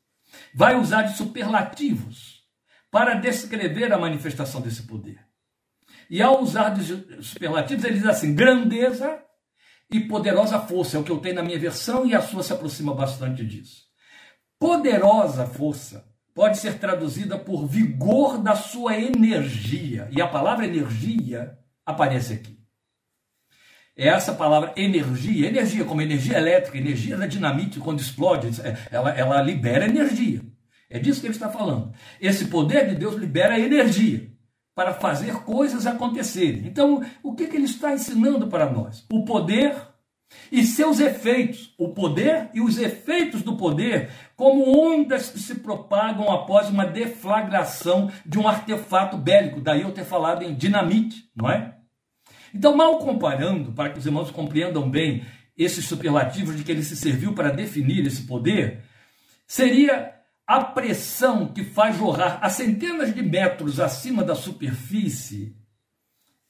Vai 0.54 0.76
usar 0.76 1.04
de 1.04 1.18
superlativos 1.18 2.44
para 2.90 3.16
descrever 3.16 3.92
a 3.92 3.98
manifestação 3.98 4.62
desse 4.62 4.84
poder. 4.84 5.20
E 6.10 6.22
ao 6.22 6.42
usar 6.42 6.70
de 6.70 7.24
superlativos, 7.24 7.84
ele 7.84 7.96
diz 7.96 8.06
assim: 8.06 8.34
grandeza, 8.34 9.22
e 9.92 10.02
poderosa 10.02 10.60
força, 10.60 10.98
é 10.98 11.00
o 11.00 11.04
que 11.04 11.12
eu 11.12 11.20
tenho 11.20 11.36
na 11.36 11.44
minha 11.44 11.60
versão 11.60 12.06
e 12.06 12.14
a 12.14 12.22
sua 12.22 12.44
se 12.44 12.54
aproxima 12.54 12.94
bastante 12.94 13.46
disso. 13.46 13.86
Poderosa 14.60 15.46
força 15.46 16.06
pode 16.34 16.58
ser 16.58 16.78
traduzida 16.78 17.38
por 17.38 17.66
vigor 17.66 18.38
da 18.38 18.56
sua 18.56 18.98
energia, 18.98 20.08
e 20.12 20.22
a 20.22 20.28
palavra 20.28 20.66
energia 20.66 21.58
aparece 21.86 22.34
aqui. 22.34 22.58
É 23.96 24.10
essa 24.10 24.34
palavra 24.34 24.74
energia, 24.76 25.48
energia 25.48 25.84
como 25.84 26.02
energia 26.02 26.38
elétrica, 26.38 26.78
energia 26.78 27.18
da 27.18 27.26
dinamite, 27.26 27.80
quando 27.80 28.00
explode, 28.00 28.62
é, 28.62 28.78
ela, 28.92 29.10
ela 29.12 29.42
libera 29.42 29.86
energia. 29.86 30.42
É 30.90 31.00
disso 31.00 31.20
que 31.20 31.28
ele 31.28 31.34
está 31.34 31.50
falando. 31.50 31.92
Esse 32.22 32.46
poder 32.46 32.88
de 32.88 32.96
Deus 32.96 33.16
libera 33.16 33.60
energia 33.60 34.27
para 34.78 34.94
fazer 34.94 35.34
coisas 35.38 35.88
acontecerem. 35.88 36.68
Então, 36.68 37.04
o 37.24 37.34
que, 37.34 37.48
que 37.48 37.56
ele 37.56 37.66
está 37.66 37.96
ensinando 37.96 38.46
para 38.46 38.70
nós? 38.70 39.04
O 39.12 39.26
poder 39.26 39.76
e 40.52 40.64
seus 40.64 41.00
efeitos. 41.00 41.74
O 41.80 41.90
poder 41.90 42.52
e 42.54 42.62
os 42.62 42.78
efeitos 42.78 43.42
do 43.42 43.58
poder, 43.58 44.12
como 44.36 44.80
ondas 44.80 45.32
que 45.32 45.40
se 45.40 45.56
propagam 45.56 46.32
após 46.32 46.70
uma 46.70 46.86
deflagração 46.86 48.12
de 48.24 48.38
um 48.38 48.48
artefato 48.48 49.18
bélico. 49.18 49.62
Daí 49.62 49.82
eu 49.82 49.92
ter 49.92 50.06
falado 50.06 50.44
em 50.44 50.54
dinamite, 50.54 51.28
não 51.36 51.50
é? 51.50 51.74
Então, 52.54 52.78
mal 52.78 53.00
comparando, 53.00 53.72
para 53.72 53.90
que 53.90 53.98
os 53.98 54.06
irmãos 54.06 54.30
compreendam 54.30 54.88
bem 54.88 55.26
esses 55.58 55.86
superlativos 55.86 56.56
de 56.56 56.64
que 56.64 56.72
ele 56.72 56.84
se 56.84 56.96
serviu 56.96 57.34
para 57.34 57.50
definir 57.50 58.06
esse 58.06 58.28
poder, 58.28 58.84
seria 59.48 60.17
a 60.48 60.64
pressão 60.64 61.48
que 61.48 61.64
faz 61.64 61.98
jorrar 61.98 62.40
a 62.42 62.50
centenas 62.50 63.14
de 63.14 63.22
metros 63.22 63.80
acima 63.80 64.24
da 64.24 64.34
superfície 64.34 65.56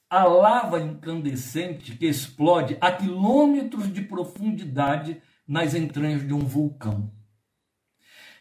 a 0.08 0.24
lava 0.24 0.80
incandescente 0.80 1.96
que 1.96 2.06
explode 2.06 2.78
a 2.80 2.90
quilômetros 2.90 3.92
de 3.92 4.00
profundidade 4.00 5.20
nas 5.46 5.74
entranhas 5.74 6.26
de 6.26 6.32
um 6.32 6.38
vulcão. 6.38 7.12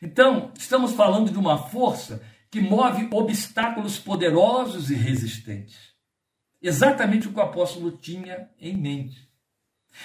Então, 0.01 0.51
estamos 0.57 0.93
falando 0.93 1.31
de 1.31 1.37
uma 1.37 1.57
força 1.57 2.21
que 2.49 2.61
move 2.61 3.09
obstáculos 3.11 3.99
poderosos 3.99 4.89
e 4.89 4.95
resistentes. 4.95 5.93
Exatamente 6.61 7.27
o 7.27 7.33
que 7.33 7.39
o 7.39 7.43
apóstolo 7.43 7.91
tinha 7.91 8.49
em 8.59 8.75
mente. 8.77 9.27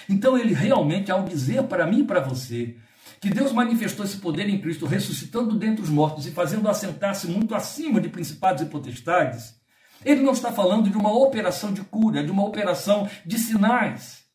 Então 0.09 0.37
ele 0.37 0.53
realmente, 0.53 1.11
ao 1.11 1.23
dizer 1.23 1.63
para 1.63 1.87
mim 1.87 1.99
e 1.99 2.03
para 2.03 2.19
você 2.19 2.77
que 3.23 3.29
Deus 3.29 3.53
manifestou 3.53 4.03
esse 4.03 4.17
poder 4.17 4.49
em 4.49 4.59
Cristo, 4.59 4.85
ressuscitando 4.85 5.57
dentre 5.57 5.81
os 5.81 5.89
mortos 5.89 6.27
e 6.27 6.31
fazendo 6.31 6.67
assentar-se 6.67 7.25
muito 7.27 7.55
acima 7.55 8.01
de 8.01 8.09
principados 8.09 8.61
e 8.61 8.65
potestades, 8.65 9.55
ele 10.03 10.21
não 10.21 10.33
está 10.33 10.51
falando 10.51 10.89
de 10.89 10.97
uma 10.97 11.09
operação 11.09 11.71
de 11.71 11.81
cura, 11.85 12.21
de 12.21 12.29
uma 12.29 12.43
operação 12.43 13.09
de 13.25 13.39
sinais, 13.39 14.25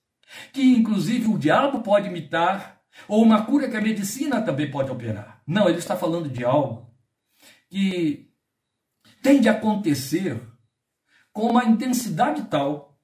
que 0.55 0.63
inclusive 0.63 1.29
o 1.29 1.37
diabo 1.37 1.83
pode 1.83 2.09
imitar, 2.09 2.81
ou 3.07 3.23
uma 3.23 3.45
cura 3.45 3.69
que 3.69 3.77
a 3.77 3.81
medicina 3.83 4.41
também 4.41 4.71
pode 4.71 4.91
operar. 4.91 5.43
Não, 5.47 5.69
ele 5.69 5.81
está 5.81 5.95
falando 5.95 6.31
de 6.31 6.43
algo 6.43 6.91
que 7.69 8.33
tem 9.23 9.39
de 9.39 9.51
acontecer 9.51 10.41
com 11.31 11.51
uma 11.51 11.67
intensidade 11.67 12.45
tal 12.45 12.99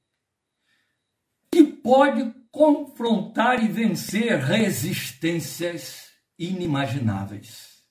que 1.53 1.62
pode 1.62 2.35
confrontar 2.55 3.64
e 3.64 3.67
vencer 3.67 4.38
resistências 4.38 6.05
inimagináveis, 6.38 7.83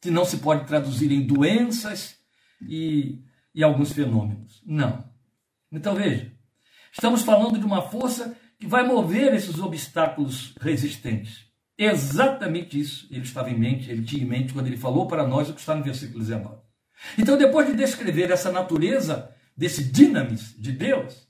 que 0.00 0.08
não 0.08 0.24
se 0.24 0.36
pode 0.36 0.68
traduzir 0.68 1.10
em 1.10 1.26
doenças 1.26 2.16
e, 2.62 3.24
e 3.52 3.64
alguns 3.64 3.90
fenômenos. 3.90 4.62
Não. 4.64 5.04
Então 5.72 5.96
veja, 5.96 6.30
estamos 6.92 7.22
falando 7.22 7.58
de 7.58 7.66
uma 7.66 7.82
força 7.82 8.38
que 8.56 8.68
vai 8.68 8.86
mover 8.86 9.34
esses 9.34 9.58
obstáculos 9.58 10.54
resistentes. 10.60 11.44
Exatamente 11.76 12.78
isso 12.78 13.08
ele 13.10 13.24
estava 13.24 13.50
em 13.50 13.58
mente, 13.58 13.90
ele 13.90 14.04
tinha 14.04 14.22
em 14.22 14.28
mente 14.28 14.52
quando 14.52 14.68
ele 14.68 14.76
falou 14.76 15.08
para 15.08 15.26
nós 15.26 15.50
o 15.50 15.54
que 15.54 15.60
está 15.60 15.74
no 15.74 15.82
versículo 15.82 16.20
19. 16.20 16.56
Então, 17.18 17.36
depois 17.36 17.66
de 17.66 17.74
descrever 17.74 18.30
essa 18.30 18.52
natureza 18.52 19.34
desse 19.56 19.82
dinamis 19.82 20.54
de 20.56 20.70
Deus, 20.70 21.25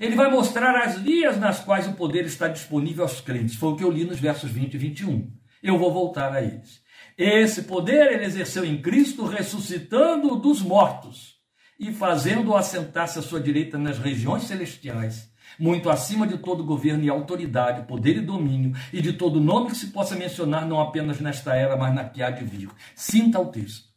ele 0.00 0.14
vai 0.14 0.30
mostrar 0.30 0.76
as 0.82 0.98
vias 0.98 1.38
nas 1.38 1.60
quais 1.60 1.86
o 1.86 1.92
poder 1.92 2.24
está 2.24 2.48
disponível 2.48 3.04
aos 3.04 3.20
crentes. 3.20 3.56
Foi 3.56 3.70
o 3.70 3.76
que 3.76 3.84
eu 3.84 3.90
li 3.90 4.04
nos 4.04 4.20
versos 4.20 4.50
20 4.50 4.74
e 4.74 4.78
21. 4.78 5.32
Eu 5.62 5.78
vou 5.78 5.92
voltar 5.92 6.32
a 6.32 6.42
eles. 6.42 6.80
Esse 7.16 7.62
poder 7.62 8.12
ele 8.12 8.24
exerceu 8.24 8.64
em 8.64 8.80
Cristo, 8.80 9.26
ressuscitando-o 9.26 10.36
dos 10.36 10.62
mortos 10.62 11.36
e 11.78 11.92
fazendo-o 11.92 12.56
assentar-se 12.56 13.18
à 13.18 13.22
sua 13.22 13.40
direita 13.40 13.76
nas 13.76 13.98
regiões 13.98 14.44
celestiais, 14.44 15.30
muito 15.58 15.90
acima 15.90 16.26
de 16.26 16.38
todo 16.38 16.64
governo 16.64 17.04
e 17.04 17.08
autoridade, 17.08 17.86
poder 17.86 18.16
e 18.16 18.20
domínio, 18.20 18.72
e 18.92 19.00
de 19.00 19.12
todo 19.12 19.40
nome 19.40 19.70
que 19.70 19.76
se 19.76 19.88
possa 19.88 20.16
mencionar, 20.16 20.66
não 20.66 20.80
apenas 20.80 21.20
nesta 21.20 21.54
era, 21.54 21.76
mas 21.76 21.94
na 21.94 22.04
que 22.04 22.22
há 22.22 22.30
de 22.30 22.44
vir. 22.44 22.68
Sinta 22.94 23.40
o 23.40 23.46
texto. 23.46 23.88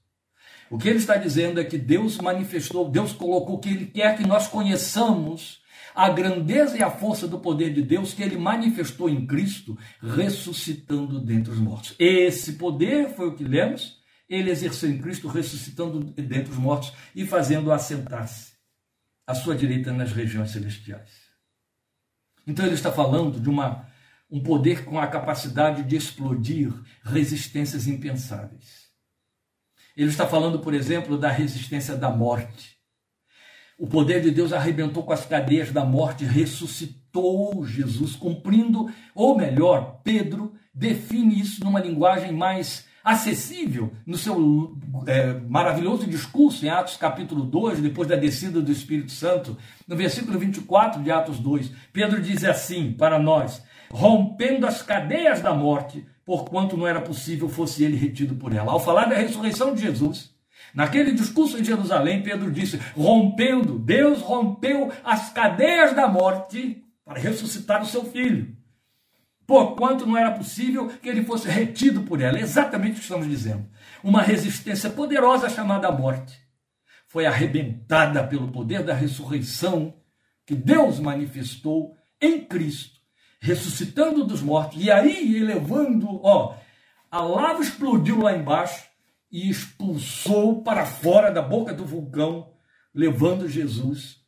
O 0.69 0.77
que 0.77 0.87
ele 0.87 0.99
está 0.99 1.17
dizendo 1.17 1.59
é 1.59 1.63
que 1.63 1.77
Deus 1.77 2.17
manifestou, 2.17 2.89
Deus 2.89 3.11
colocou 3.11 3.55
o 3.55 3.59
que 3.59 3.69
ele 3.69 3.85
quer 3.87 4.15
que 4.15 4.25
nós 4.25 4.47
conheçamos 4.47 5.61
a 5.95 6.09
grandeza 6.09 6.77
e 6.77 6.83
a 6.83 6.89
força 6.89 7.27
do 7.27 7.39
poder 7.39 7.73
de 7.73 7.81
Deus 7.81 8.13
que 8.13 8.23
ele 8.23 8.37
manifestou 8.37 9.09
em 9.09 9.25
Cristo, 9.25 9.77
ressuscitando 10.01 11.19
dentre 11.19 11.51
os 11.51 11.59
mortos. 11.59 11.95
Esse 11.99 12.53
poder 12.53 13.09
foi 13.15 13.27
o 13.27 13.35
que 13.35 13.43
lemos, 13.43 13.99
ele 14.29 14.49
exerceu 14.49 14.89
em 14.89 14.97
Cristo, 14.97 15.27
ressuscitando 15.27 15.99
dentre 15.99 16.51
os 16.51 16.57
mortos 16.57 16.93
e 17.15 17.25
fazendo 17.25 17.71
assentar-se 17.71 18.53
à 19.27 19.35
sua 19.35 19.55
direita 19.55 19.91
nas 19.91 20.11
regiões 20.11 20.51
celestiais. 20.51 21.31
Então 22.47 22.65
ele 22.65 22.75
está 22.75 22.91
falando 22.91 23.39
de 23.39 23.49
uma, 23.49 23.87
um 24.29 24.41
poder 24.41 24.85
com 24.85 24.99
a 24.99 25.07
capacidade 25.07 25.83
de 25.83 25.95
explodir 25.95 26.73
resistências 27.03 27.87
impensáveis. 27.87 28.89
Ele 29.95 30.09
está 30.09 30.25
falando, 30.25 30.59
por 30.59 30.73
exemplo, 30.73 31.17
da 31.17 31.29
resistência 31.29 31.95
da 31.95 32.09
morte. 32.09 32.77
O 33.81 33.87
poder 33.87 34.21
de 34.21 34.29
Deus 34.29 34.53
arrebentou 34.53 35.01
com 35.01 35.11
as 35.11 35.25
cadeias 35.25 35.71
da 35.71 35.83
morte, 35.83 36.23
ressuscitou 36.23 37.65
Jesus, 37.65 38.15
cumprindo, 38.15 38.91
ou 39.15 39.35
melhor, 39.35 40.01
Pedro 40.03 40.53
define 40.71 41.39
isso 41.39 41.63
numa 41.63 41.79
linguagem 41.79 42.31
mais 42.31 42.85
acessível 43.03 43.91
no 44.05 44.19
seu 44.19 44.77
é, 45.07 45.33
maravilhoso 45.49 46.05
discurso 46.05 46.63
em 46.63 46.69
Atos 46.69 46.95
capítulo 46.95 47.43
2, 47.43 47.79
depois 47.79 48.07
da 48.07 48.15
descida 48.15 48.61
do 48.61 48.71
Espírito 48.71 49.11
Santo, 49.11 49.57
no 49.87 49.95
versículo 49.95 50.37
24 50.37 51.01
de 51.01 51.09
Atos 51.09 51.39
2, 51.39 51.71
Pedro 51.91 52.21
diz 52.21 52.43
assim 52.43 52.93
para 52.93 53.17
nós: 53.17 53.63
rompendo 53.89 54.67
as 54.67 54.83
cadeias 54.83 55.41
da 55.41 55.55
morte, 55.55 56.05
porquanto 56.23 56.77
não 56.77 56.85
era 56.85 57.01
possível 57.01 57.49
fosse 57.49 57.83
ele 57.83 57.97
retido 57.97 58.35
por 58.35 58.53
ela. 58.53 58.73
Ao 58.73 58.79
falar 58.79 59.05
da 59.05 59.15
ressurreição 59.15 59.73
de 59.73 59.81
Jesus, 59.81 60.30
Naquele 60.73 61.11
discurso 61.11 61.57
em 61.57 61.63
Jerusalém, 61.63 62.23
Pedro 62.23 62.51
disse: 62.51 62.77
rompendo, 62.95 63.77
Deus 63.77 64.21
rompeu 64.21 64.91
as 65.03 65.31
cadeias 65.31 65.93
da 65.93 66.07
morte 66.07 66.83
para 67.03 67.19
ressuscitar 67.19 67.81
o 67.81 67.85
seu 67.85 68.05
filho. 68.05 68.55
Porquanto 69.45 70.05
não 70.05 70.17
era 70.17 70.31
possível 70.31 70.87
que 70.87 71.09
ele 71.09 71.25
fosse 71.25 71.49
retido 71.49 72.03
por 72.03 72.21
ela. 72.21 72.39
exatamente 72.39 72.93
o 72.93 72.95
que 72.95 73.01
estamos 73.01 73.27
dizendo. 73.27 73.67
Uma 74.01 74.21
resistência 74.21 74.89
poderosa 74.89 75.49
chamada 75.49 75.91
morte 75.91 76.39
foi 77.07 77.25
arrebentada 77.25 78.25
pelo 78.25 78.47
poder 78.47 78.83
da 78.83 78.93
ressurreição 78.93 79.93
que 80.45 80.55
Deus 80.55 80.99
manifestou 80.99 81.95
em 82.21 82.45
Cristo, 82.45 82.99
ressuscitando 83.41 84.23
dos 84.23 84.41
mortos, 84.41 84.81
e 84.81 84.89
aí 84.89 85.35
elevando, 85.35 86.21
ó, 86.23 86.55
a 87.09 87.21
lava 87.21 87.61
explodiu 87.61 88.21
lá 88.21 88.33
embaixo, 88.33 88.85
e 89.31 89.49
expulsou 89.49 90.61
para 90.61 90.85
fora 90.85 91.31
da 91.31 91.41
boca 91.41 91.73
do 91.73 91.85
vulcão, 91.85 92.53
levando 92.93 93.47
Jesus 93.47 94.19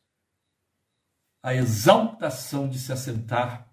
à 1.42 1.54
exaltação 1.54 2.68
de 2.68 2.78
se 2.78 2.90
assentar 2.90 3.68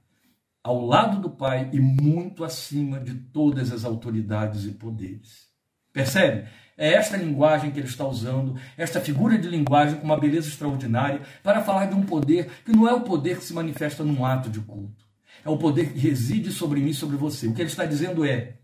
ao 0.62 0.86
lado 0.86 1.22
do 1.22 1.30
Pai 1.30 1.70
e 1.72 1.80
muito 1.80 2.44
acima 2.44 3.00
de 3.00 3.15
todas 3.15 3.72
as 3.72 3.86
autoridades 3.86 4.65
e 4.65 4.72
poderes. 4.72 5.50
Percebe? 5.94 6.50
É 6.78 6.94
esta 6.94 7.17
linguagem 7.17 7.72
que 7.72 7.80
ele 7.80 7.88
está 7.88 8.06
usando, 8.06 8.60
esta 8.76 9.00
figura 9.00 9.38
de 9.38 9.48
linguagem 9.48 10.00
com 10.00 10.06
uma 10.06 10.20
beleza 10.20 10.50
extraordinária, 10.50 11.22
para 11.44 11.63
falar 11.63 11.86
de 11.86 11.96
um 11.96 12.04
poder 12.04 12.50
que 12.65 12.72
não 12.72 12.88
é 12.88 12.94
o 12.94 13.02
poder 13.02 13.38
que 13.38 13.44
se 13.44 13.54
manifesta 13.54 14.04
num 14.04 14.26
ato 14.26 14.50
de 14.50 14.60
culto. 14.60 15.06
É 15.44 15.50
o 15.50 15.58
poder 15.58 15.94
que 15.94 16.00
reside 16.00 16.52
sobre 16.52 16.80
mim 16.80 16.94
sobre 16.94 17.17
você. 17.17 17.48
O 17.48 17.54
que 17.54 17.62
ele 17.62 17.70
está 17.70 17.86
dizendo 17.86 18.26
é: 18.26 18.58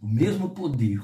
o 0.00 0.06
mesmo 0.06 0.50
poder 0.50 1.00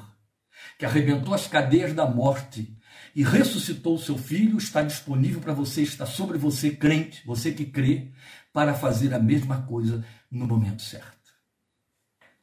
que 0.79 0.87
arrebentou 0.87 1.35
as 1.35 1.47
cadeias 1.47 1.93
da 1.93 2.07
morte 2.07 2.77
e 3.15 3.23
ressuscitou 3.23 3.97
o 3.97 3.99
seu 3.99 4.17
filho, 4.17 4.59
está 4.59 4.83
disponível 4.83 5.41
para 5.41 5.53
você, 5.53 5.83
está 5.83 6.07
sobre 6.07 6.39
você, 6.39 6.71
crente, 6.71 7.23
você 7.27 7.53
que 7.53 7.65
crê, 7.65 8.13
para 8.53 8.75
fazer 8.75 9.15
a 9.15 9.19
mesma 9.19 9.63
coisa 9.63 10.05
no 10.31 10.47
momento 10.47 10.83
certo. 10.83 11.33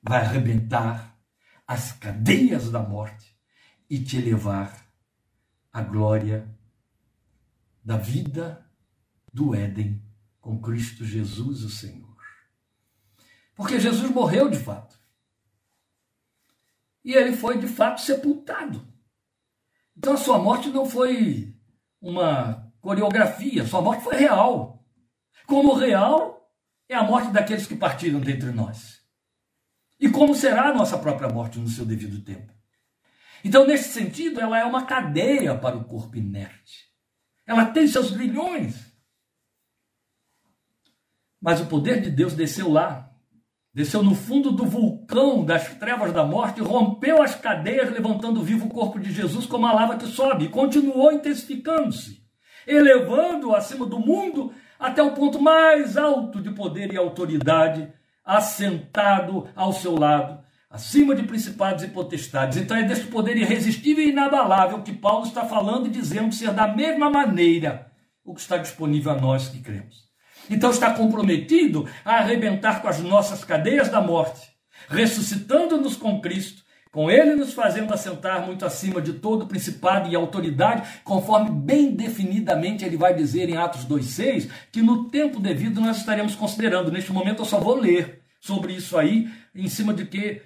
Vai 0.01 0.21
arrebentar 0.21 1.17
as 1.65 1.91
cadeias 1.91 2.69
da 2.69 2.79
morte 2.79 3.35
e 3.89 3.99
te 3.99 4.19
levar 4.19 4.85
à 5.71 5.81
glória 5.81 6.47
da 7.83 7.97
vida 7.97 8.65
do 9.33 9.53
Éden 9.55 10.01
com 10.39 10.61
Cristo 10.61 11.05
Jesus, 11.05 11.63
o 11.63 11.69
Senhor. 11.69 12.17
Porque 13.55 13.79
Jesus 13.79 14.09
morreu 14.11 14.49
de 14.49 14.59
fato 14.59 14.96
e 17.07 17.13
ele 17.13 17.37
foi 17.37 17.57
de 17.57 17.69
fato 17.69 18.01
sepultado. 18.01 18.85
Então 19.95 20.11
a 20.11 20.17
sua 20.17 20.37
morte 20.37 20.67
não 20.67 20.85
foi 20.85 21.55
uma 22.01 22.69
coreografia, 22.81 23.65
sua 23.65 23.81
morte 23.81 24.03
foi 24.03 24.17
real. 24.17 24.85
Como 25.45 25.73
real 25.73 26.51
é 26.89 26.95
a 26.95 27.03
morte 27.03 27.31
daqueles 27.31 27.65
que 27.65 27.77
partiram 27.77 28.19
dentre 28.19 28.51
nós. 28.51 29.01
E 29.97 30.09
como 30.09 30.35
será 30.35 30.67
a 30.67 30.73
nossa 30.73 30.97
própria 30.97 31.29
morte 31.29 31.57
no 31.57 31.69
seu 31.69 31.85
devido 31.85 32.25
tempo. 32.25 32.53
Então, 33.41 33.65
nesse 33.65 33.93
sentido, 33.93 34.41
ela 34.41 34.59
é 34.59 34.65
uma 34.65 34.85
cadeia 34.85 35.57
para 35.57 35.77
o 35.77 35.85
corpo 35.85 36.17
inerte. 36.17 36.91
Ela 37.45 37.67
tem 37.67 37.87
seus 37.87 38.11
grilhões. 38.11 38.75
Mas 41.39 41.61
o 41.61 41.67
poder 41.67 42.01
de 42.01 42.11
Deus 42.11 42.33
desceu 42.33 42.69
lá 42.69 43.06
desceu 43.77 44.01
no 44.01 44.15
fundo 44.15 44.51
do 44.51 44.65
vulcão 44.65 45.45
das 45.45 45.75
trevas 45.75 46.11
da 46.11 46.25
morte, 46.25 46.61
rompeu 46.61 47.21
as 47.21 47.35
cadeias, 47.35 47.91
levantando 47.91 48.41
vivo 48.41 48.65
o 48.65 48.69
corpo 48.69 48.99
de 48.99 49.11
Jesus 49.11 49.45
como 49.45 49.67
a 49.67 49.71
lava 49.71 49.97
que 49.97 50.07
sobe, 50.07 50.45
e 50.45 50.49
continuou 50.49 51.11
intensificando-se, 51.11 52.23
elevando-o 52.65 53.53
acima 53.53 53.85
do 53.85 53.99
mundo 53.99 54.51
até 54.79 55.03
o 55.03 55.11
ponto 55.11 55.39
mais 55.39 55.95
alto 55.95 56.41
de 56.41 56.49
poder 56.49 56.91
e 56.91 56.97
autoridade, 56.97 57.87
assentado 58.25 59.47
ao 59.55 59.71
seu 59.71 59.95
lado, 59.95 60.39
acima 60.71 61.13
de 61.13 61.21
principados 61.21 61.83
e 61.83 61.89
potestades. 61.89 62.57
Então 62.57 62.75
é 62.75 62.81
desse 62.81 63.05
poder 63.05 63.37
irresistível 63.37 64.03
e 64.03 64.09
inabalável 64.09 64.81
que 64.81 64.91
Paulo 64.91 65.27
está 65.27 65.45
falando 65.45 65.85
e 65.85 65.91
dizendo 65.91 66.33
ser 66.33 66.51
da 66.51 66.67
mesma 66.67 67.11
maneira 67.11 67.91
o 68.25 68.33
que 68.33 68.41
está 68.41 68.57
disponível 68.57 69.11
a 69.11 69.21
nós 69.21 69.49
que 69.49 69.61
cremos. 69.61 70.06
Então 70.49 70.69
está 70.69 70.93
comprometido 70.93 71.87
a 72.03 72.15
arrebentar 72.15 72.81
com 72.81 72.87
as 72.87 72.99
nossas 72.99 73.43
cadeias 73.43 73.89
da 73.89 74.01
morte, 74.01 74.49
ressuscitando-nos 74.89 75.95
com 75.95 76.21
Cristo, 76.21 76.63
com 76.91 77.11
ele 77.11 77.35
nos 77.35 77.53
fazendo 77.53 77.93
assentar 77.93 78.45
muito 78.45 78.65
acima 78.65 79.01
de 79.01 79.13
todo 79.13 79.45
principado 79.45 80.09
e 80.09 80.15
autoridade, 80.15 81.01
conforme 81.03 81.51
bem 81.51 81.91
definidamente 81.91 82.83
ele 82.83 82.97
vai 82.97 83.13
dizer 83.13 83.49
em 83.49 83.57
Atos 83.57 83.85
2,6, 83.85 84.49
que 84.71 84.81
no 84.81 85.09
tempo 85.09 85.39
devido 85.39 85.81
nós 85.81 85.97
estaremos 85.97 86.33
considerando. 86.33 86.91
Neste 86.91 87.11
momento 87.11 87.41
eu 87.41 87.45
só 87.45 87.59
vou 87.59 87.75
ler 87.75 88.21
sobre 88.39 88.73
isso 88.73 88.97
aí, 88.97 89.29
em 89.53 89.67
cima 89.67 89.93
de 89.93 90.05
que 90.05 90.41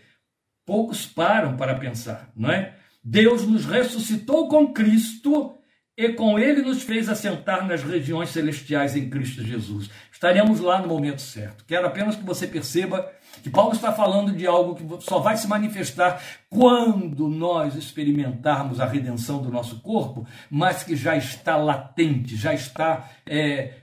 poucos 0.65 1.05
param 1.05 1.55
para 1.55 1.75
pensar, 1.75 2.29
não 2.35 2.51
é? 2.51 2.75
Deus 3.03 3.47
nos 3.47 3.65
ressuscitou 3.65 4.47
com 4.47 4.73
Cristo 4.73 5.55
e 6.03 6.13
com 6.13 6.39
ele 6.39 6.63
nos 6.63 6.81
fez 6.81 7.07
assentar 7.07 7.67
nas 7.67 7.83
regiões 7.83 8.29
celestiais 8.29 8.95
em 8.95 9.07
Cristo 9.07 9.43
Jesus. 9.43 9.89
Estaremos 10.11 10.59
lá 10.59 10.81
no 10.81 10.87
momento 10.87 11.21
certo. 11.21 11.63
Quero 11.65 11.85
apenas 11.85 12.15
que 12.15 12.23
você 12.23 12.47
perceba 12.47 13.11
que 13.43 13.49
Paulo 13.49 13.73
está 13.73 13.93
falando 13.93 14.31
de 14.31 14.47
algo 14.47 14.75
que 14.75 15.05
só 15.05 15.19
vai 15.19 15.37
se 15.37 15.47
manifestar 15.47 16.21
quando 16.49 17.27
nós 17.27 17.75
experimentarmos 17.75 18.79
a 18.79 18.85
redenção 18.85 19.41
do 19.41 19.51
nosso 19.51 19.79
corpo, 19.81 20.25
mas 20.49 20.83
que 20.83 20.95
já 20.95 21.15
está 21.15 21.55
latente, 21.55 22.35
já 22.35 22.53
está 22.53 23.09
é, 23.25 23.75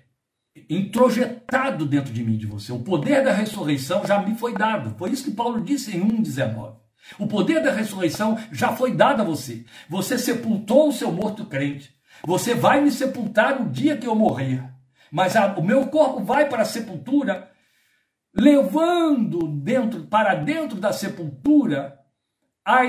introjetado 0.68 1.86
dentro 1.86 2.12
de 2.12 2.24
mim 2.24 2.36
de 2.36 2.46
você. 2.46 2.72
O 2.72 2.80
poder 2.80 3.22
da 3.22 3.32
ressurreição 3.32 4.04
já 4.04 4.20
me 4.20 4.34
foi 4.34 4.54
dado. 4.54 4.94
Foi 4.98 5.10
isso 5.10 5.24
que 5.24 5.30
Paulo 5.30 5.60
disse 5.60 5.96
em 5.96 6.00
1,19. 6.00 6.74
O 7.18 7.26
poder 7.26 7.62
da 7.62 7.72
ressurreição 7.72 8.36
já 8.52 8.72
foi 8.72 8.92
dado 8.92 9.22
a 9.22 9.24
você. 9.24 9.64
Você 9.88 10.18
sepultou 10.18 10.88
o 10.88 10.92
seu 10.92 11.12
morto 11.12 11.46
crente. 11.46 11.97
Você 12.24 12.54
vai 12.54 12.80
me 12.80 12.90
sepultar 12.90 13.60
o 13.60 13.68
dia 13.68 13.96
que 13.96 14.06
eu 14.06 14.14
morrer. 14.14 14.62
Mas 15.10 15.36
a, 15.36 15.54
o 15.54 15.62
meu 15.62 15.86
corpo 15.86 16.22
vai 16.22 16.48
para 16.48 16.62
a 16.62 16.66
sepultura, 16.66 17.50
levando 18.34 19.48
dentro 19.48 20.02
para 20.04 20.34
dentro 20.34 20.78
da 20.78 20.92
sepultura 20.92 21.98
a, 22.68 22.82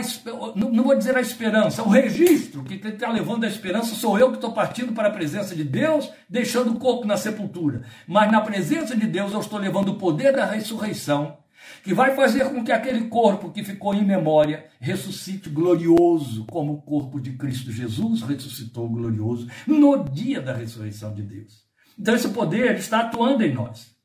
não 0.55 0.83
vou 0.83 0.93
dizer 0.93 1.15
a 1.15 1.21
esperança, 1.21 1.81
o 1.81 1.87
registro 1.87 2.65
que 2.65 2.85
está 2.85 3.09
levando 3.09 3.45
a 3.45 3.47
esperança 3.47 3.95
sou 3.95 4.19
eu 4.19 4.27
que 4.29 4.35
estou 4.35 4.51
partindo 4.51 4.91
para 4.91 5.07
a 5.07 5.11
presença 5.11 5.55
de 5.55 5.63
Deus, 5.63 6.11
deixando 6.29 6.71
o 6.71 6.79
corpo 6.79 7.07
na 7.07 7.15
sepultura. 7.15 7.83
Mas 8.05 8.29
na 8.29 8.41
presença 8.41 8.93
de 8.93 9.07
Deus 9.07 9.31
eu 9.31 9.39
estou 9.39 9.57
levando 9.57 9.93
o 9.93 9.97
poder 9.97 10.33
da 10.33 10.43
ressurreição 10.43 11.37
que 11.83 11.93
vai 11.93 12.15
fazer 12.15 12.45
com 12.45 12.63
que 12.63 12.71
aquele 12.71 13.07
corpo 13.07 13.51
que 13.51 13.63
ficou 13.63 13.93
em 13.93 14.03
memória 14.03 14.65
ressuscite 14.79 15.49
glorioso, 15.49 16.45
como 16.45 16.73
o 16.73 16.81
corpo 16.81 17.19
de 17.19 17.33
Cristo 17.33 17.71
Jesus 17.71 18.21
ressuscitou 18.21 18.89
glorioso 18.89 19.47
no 19.65 20.03
dia 20.03 20.41
da 20.41 20.53
ressurreição 20.53 21.13
de 21.13 21.23
Deus. 21.23 21.63
Então 21.97 22.15
esse 22.15 22.29
poder 22.29 22.75
está 22.75 23.01
atuando 23.01 23.43
em 23.43 23.53
nós. 23.53 23.95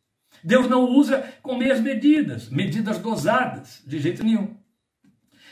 Deus 0.43 0.69
não 0.69 0.85
usa 0.85 1.25
com 1.43 1.57
meias 1.57 1.81
medidas, 1.81 2.51
medidas 2.51 2.99
dosadas, 2.99 3.83
de 3.87 3.99
jeito 3.99 4.23
nenhum. 4.23 4.57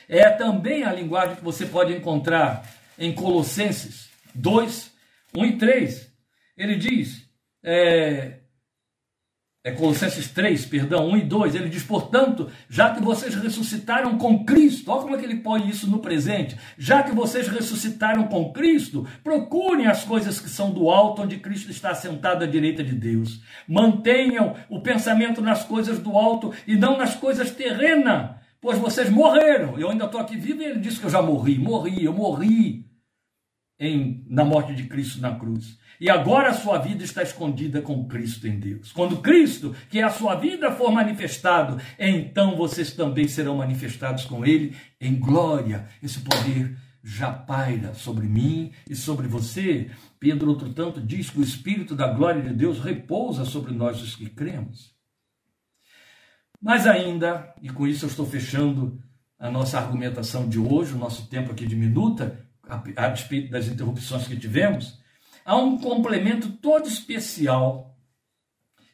É 0.09 0.29
também 0.31 0.85
a 0.85 0.93
linguagem 0.93 1.37
que 1.37 1.45
você 1.45 1.65
pode 1.65 1.95
encontrar 1.95 2.69
em 2.99 3.15
Colossenses 3.15 4.11
2, 4.35 4.93
1 5.35 5.45
e 5.47 5.59
3. 5.59 6.12
Ele 6.57 6.77
diz: 6.77 7.27
é, 7.62 8.41
é 9.64 9.70
Colossenses 9.70 10.29
3, 10.29 10.66
perdão, 10.66 11.09
1 11.11 11.18
e 11.18 11.20
2, 11.20 11.55
ele 11.55 11.68
diz, 11.68 11.85
portanto, 11.85 12.51
já 12.68 12.90
que 12.90 13.01
vocês 13.01 13.33
ressuscitaram 13.37 14.18
com 14.18 14.44
Cristo, 14.44 14.90
olha 14.90 15.03
como 15.03 15.14
é 15.14 15.18
que 15.18 15.25
ele 15.25 15.37
põe 15.37 15.68
isso 15.68 15.88
no 15.88 16.01
presente, 16.01 16.57
já 16.77 17.01
que 17.05 17.14
vocês 17.14 17.46
ressuscitaram 17.46 18.25
com 18.25 18.53
Cristo, 18.53 19.07
procurem 19.22 19.87
as 19.87 20.03
coisas 20.03 20.40
que 20.40 20.48
são 20.48 20.72
do 20.72 20.90
alto, 20.90 21.22
onde 21.22 21.37
Cristo 21.37 21.70
está 21.70 21.94
sentado 21.94 22.42
à 22.42 22.46
direita 22.46 22.83
de 22.83 22.92
Deus. 22.92 23.40
Mantenham 23.68 24.57
o 24.68 24.81
pensamento 24.81 25.40
nas 25.40 25.62
coisas 25.62 26.01
do 26.01 26.16
alto 26.16 26.53
e 26.66 26.75
não 26.75 26.98
nas 26.98 27.14
coisas 27.14 27.53
terrenas, 27.53 28.31
pois 28.61 28.79
vocês 28.79 29.09
morreram. 29.11 29.79
Eu 29.79 29.90
ainda 29.90 30.07
estou 30.07 30.20
aqui 30.20 30.37
vivo 30.37 30.61
e 30.61 30.64
ele 30.64 30.81
disse 30.81 30.98
que 30.98 31.07
eu 31.07 31.11
já 31.11 31.22
morri, 31.22 31.57
morri, 31.57 32.05
eu 32.05 32.12
morri 32.12 32.85
em, 33.83 34.25
na 34.29 34.45
morte 34.45 34.73
de 34.75 34.85
Cristo 34.85 35.21
na 35.21 35.35
cruz. 35.35 35.77
E 36.01 36.09
agora 36.09 36.51
a 36.51 36.55
sua 36.55 36.79
vida 36.79 37.03
está 37.03 37.21
escondida 37.23 37.83
com 37.83 38.07
Cristo 38.07 38.47
em 38.47 38.59
Deus. 38.59 38.92
Quando 38.92 39.21
Cristo, 39.21 39.75
que 39.90 39.99
é 39.99 40.05
a 40.05 40.11
sua 40.11 40.37
vida, 40.37 40.71
for 40.71 40.92
manifestado, 40.92 41.81
então 41.99 42.57
vocês 42.57 42.92
também 42.92 43.27
serão 43.27 43.57
manifestados 43.57 44.25
com 44.25 44.47
Ele 44.47 44.77
em 45.01 45.16
glória. 45.16 45.88
Esse 46.01 46.21
poder 46.21 46.77
já 47.03 47.33
paira 47.33 47.92
sobre 47.92 48.29
mim 48.29 48.71
e 48.88 48.95
sobre 48.95 49.27
você. 49.27 49.90
Pedro, 50.21 50.51
outro 50.51 50.73
tanto, 50.73 51.01
diz 51.01 51.31
que 51.31 51.40
o 51.40 51.45
Espírito 51.45 51.97
da 51.97 52.07
glória 52.07 52.40
de 52.40 52.55
Deus 52.55 52.79
repousa 52.79 53.45
sobre 53.45 53.73
nós 53.73 54.01
os 54.01 54.14
que 54.14 54.31
cremos. 54.31 54.95
Mas 56.61 56.87
ainda, 56.87 57.53
e 57.61 57.68
com 57.68 57.85
isso 57.85 58.05
eu 58.05 58.09
estou 58.09 58.27
fechando 58.27 59.03
a 59.40 59.51
nossa 59.51 59.77
argumentação 59.77 60.49
de 60.49 60.61
hoje, 60.61 60.95
o 60.95 60.99
nosso 60.99 61.27
tempo 61.29 61.51
aqui 61.51 61.66
de 61.66 61.75
minuta, 61.75 62.47
a 62.96 63.08
despeito 63.08 63.50
das 63.50 63.68
interrupções 63.68 64.26
que 64.26 64.37
tivemos, 64.37 64.98
há 65.44 65.56
um 65.56 65.78
complemento 65.78 66.50
todo 66.50 66.87
especial 66.87 67.96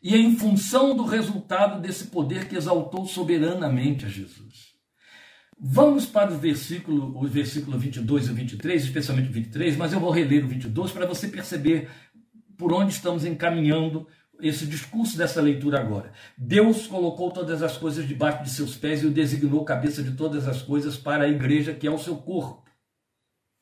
e 0.02 0.16
em 0.16 0.36
função 0.36 0.96
do 0.96 1.04
resultado 1.04 1.80
desse 1.80 2.06
poder 2.06 2.48
que 2.48 2.56
exaltou 2.56 3.06
soberanamente 3.06 4.06
a 4.06 4.08
Jesus. 4.08 4.68
Vamos 5.60 6.06
para 6.06 6.32
o 6.32 6.38
versículo, 6.38 7.18
o 7.18 7.26
versículo 7.26 7.76
22 7.76 8.28
e 8.28 8.32
23, 8.32 8.84
especialmente 8.84 9.28
o 9.28 9.32
23, 9.32 9.76
mas 9.76 9.92
eu 9.92 9.98
vou 9.98 10.10
reler 10.10 10.44
o 10.44 10.48
22 10.48 10.92
para 10.92 11.04
você 11.04 11.26
perceber 11.26 11.88
por 12.56 12.72
onde 12.72 12.92
estamos 12.92 13.24
encaminhando 13.24 14.06
esse 14.40 14.66
discurso 14.66 15.18
dessa 15.18 15.40
leitura 15.40 15.80
agora. 15.80 16.12
Deus 16.36 16.86
colocou 16.86 17.32
todas 17.32 17.60
as 17.60 17.76
coisas 17.76 18.06
debaixo 18.06 18.44
de 18.44 18.50
seus 18.50 18.76
pés 18.76 19.02
e 19.02 19.06
o 19.06 19.10
designou 19.10 19.64
cabeça 19.64 20.00
de 20.00 20.12
todas 20.12 20.46
as 20.46 20.62
coisas 20.62 20.96
para 20.96 21.24
a 21.24 21.28
igreja, 21.28 21.74
que 21.74 21.88
é 21.88 21.90
o 21.90 21.98
seu 21.98 22.16
corpo. 22.16 22.67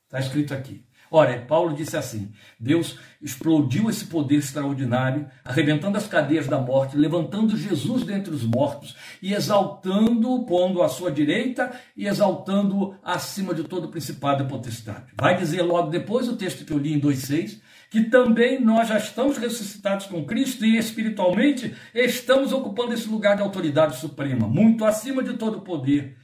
Está 0.07 0.21
escrito 0.21 0.55
aqui. 0.55 0.85
Ora, 1.11 1.38
Paulo 1.47 1.75
disse 1.75 1.97
assim: 1.97 2.33
Deus 2.59 2.99
explodiu 3.21 3.88
esse 3.88 4.07
poder 4.07 4.37
extraordinário, 4.37 5.29
arrebentando 5.45 5.97
as 5.97 6.07
cadeias 6.07 6.47
da 6.47 6.59
morte, 6.59 6.97
levantando 6.97 7.57
Jesus 7.57 8.05
dentre 8.05 8.33
os 8.33 8.45
mortos 8.45 8.97
e 9.23 9.33
exaltando-o, 9.33 10.45
pondo 10.45 10.83
à 10.83 10.88
sua 10.88 11.11
direita 11.11 11.73
e 11.97 12.07
exaltando-o 12.07 12.95
acima 13.03 13.55
de 13.55 13.64
todo 13.64 13.88
principado 13.88 14.45
e 14.45 14.49
potestade. 14.49 15.07
Vai 15.21 15.37
dizer 15.37 15.62
logo 15.62 15.90
depois 15.90 16.29
o 16.29 16.37
texto 16.37 16.64
que 16.64 16.73
eu 16.73 16.79
li 16.79 16.92
em 16.92 17.01
2,6 17.01 17.61
que 17.88 18.03
também 18.03 18.61
nós 18.61 18.88
já 18.88 18.99
estamos 18.99 19.38
ressuscitados 19.38 20.07
com 20.07 20.25
Cristo 20.25 20.66
e 20.66 20.77
espiritualmente 20.77 21.73
estamos 21.95 22.53
ocupando 22.53 22.92
esse 22.92 23.09
lugar 23.09 23.37
de 23.37 23.42
autoridade 23.42 23.97
suprema, 23.97 24.49
muito 24.49 24.85
acima 24.85 25.23
de 25.23 25.35
todo 25.35 25.61
poder 25.61 26.16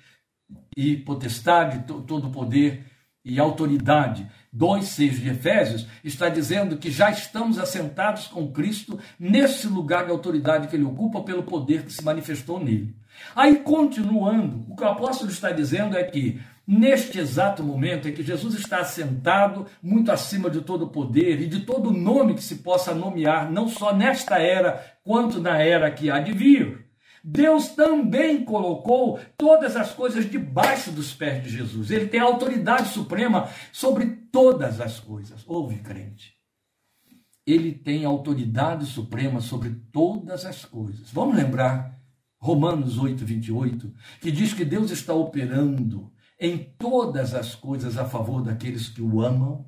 e 0.76 0.96
potestade, 0.96 1.84
todo 1.86 2.30
poder 2.30 2.84
e 3.24 3.38
autoridade. 3.38 4.26
2,6 4.54 5.10
de 5.20 5.30
Efésios 5.30 5.86
está 6.04 6.28
dizendo 6.28 6.76
que 6.76 6.90
já 6.90 7.10
estamos 7.10 7.58
assentados 7.58 8.26
com 8.26 8.52
Cristo 8.52 8.98
nesse 9.18 9.66
lugar 9.66 10.04
de 10.04 10.10
autoridade 10.10 10.68
que 10.68 10.76
ele 10.76 10.84
ocupa 10.84 11.22
pelo 11.22 11.42
poder 11.42 11.84
que 11.84 11.92
se 11.92 12.04
manifestou 12.04 12.62
nele. 12.62 12.94
Aí, 13.34 13.56
continuando, 13.60 14.64
o 14.68 14.76
que 14.76 14.82
o 14.82 14.88
apóstolo 14.88 15.30
está 15.30 15.50
dizendo 15.50 15.96
é 15.96 16.02
que 16.02 16.40
neste 16.66 17.18
exato 17.18 17.62
momento 17.62 18.08
em 18.08 18.12
que 18.12 18.22
Jesus 18.22 18.54
está 18.54 18.78
assentado 18.78 19.66
muito 19.82 20.12
acima 20.12 20.48
de 20.50 20.60
todo 20.60 20.88
poder 20.88 21.40
e 21.40 21.46
de 21.46 21.60
todo 21.60 21.90
nome 21.90 22.34
que 22.34 22.42
se 22.42 22.56
possa 22.56 22.94
nomear, 22.94 23.50
não 23.50 23.68
só 23.68 23.94
nesta 23.94 24.38
era, 24.38 24.84
quanto 25.02 25.40
na 25.40 25.58
era 25.58 25.90
que 25.90 26.10
há 26.10 26.18
de 26.18 26.32
vir. 26.32 26.81
Deus 27.22 27.68
também 27.68 28.44
colocou 28.44 29.20
todas 29.36 29.76
as 29.76 29.92
coisas 29.92 30.28
debaixo 30.28 30.90
dos 30.90 31.14
pés 31.14 31.44
de 31.44 31.50
Jesus. 31.50 31.90
Ele 31.90 32.08
tem 32.08 32.18
autoridade 32.18 32.88
suprema 32.88 33.48
sobre 33.72 34.06
todas 34.32 34.80
as 34.80 34.98
coisas. 34.98 35.44
Ouve, 35.46 35.78
crente. 35.78 36.34
Ele 37.46 37.72
tem 37.72 38.04
autoridade 38.04 38.86
suprema 38.86 39.40
sobre 39.40 39.70
todas 39.92 40.44
as 40.44 40.64
coisas. 40.64 41.10
Vamos 41.12 41.36
lembrar 41.36 42.00
Romanos 42.38 42.98
8, 42.98 43.24
28, 43.24 43.94
que 44.20 44.32
diz 44.32 44.52
que 44.52 44.64
Deus 44.64 44.90
está 44.90 45.14
operando 45.14 46.12
em 46.38 46.58
todas 46.76 47.34
as 47.34 47.54
coisas 47.54 47.96
a 47.96 48.04
favor 48.04 48.42
daqueles 48.42 48.88
que 48.88 49.00
o 49.00 49.20
amam. 49.22 49.64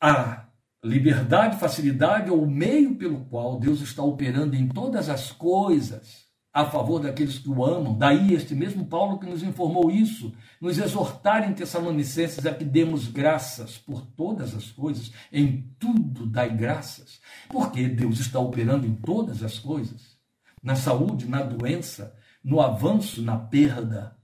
A 0.00 0.47
liberdade, 0.82 1.58
facilidade 1.58 2.30
ou 2.30 2.46
meio 2.46 2.94
pelo 2.96 3.24
qual 3.26 3.58
Deus 3.58 3.80
está 3.80 4.02
operando 4.02 4.54
em 4.54 4.68
todas 4.68 5.08
as 5.08 5.32
coisas 5.32 6.28
a 6.52 6.64
favor 6.64 7.00
daqueles 7.00 7.38
que 7.38 7.48
o 7.48 7.64
amam. 7.64 7.96
Daí 7.96 8.32
este 8.32 8.54
mesmo 8.54 8.86
Paulo 8.86 9.18
que 9.18 9.26
nos 9.26 9.42
informou 9.42 9.90
isso, 9.90 10.32
nos 10.60 10.78
exortar 10.78 11.48
em 11.48 11.54
Tessalonicenses 11.54 12.44
a 12.46 12.54
que 12.54 12.64
demos 12.64 13.06
graças 13.08 13.78
por 13.78 14.04
todas 14.06 14.54
as 14.54 14.70
coisas, 14.70 15.12
em 15.32 15.72
tudo 15.78 16.26
dai 16.26 16.54
graças, 16.54 17.20
porque 17.48 17.88
Deus 17.88 18.18
está 18.18 18.38
operando 18.38 18.86
em 18.86 18.94
todas 18.94 19.42
as 19.42 19.58
coisas, 19.58 20.16
na 20.62 20.74
saúde, 20.74 21.26
na 21.26 21.42
doença, 21.42 22.16
no 22.42 22.60
avanço, 22.60 23.22
na 23.22 23.36
perda. 23.36 24.16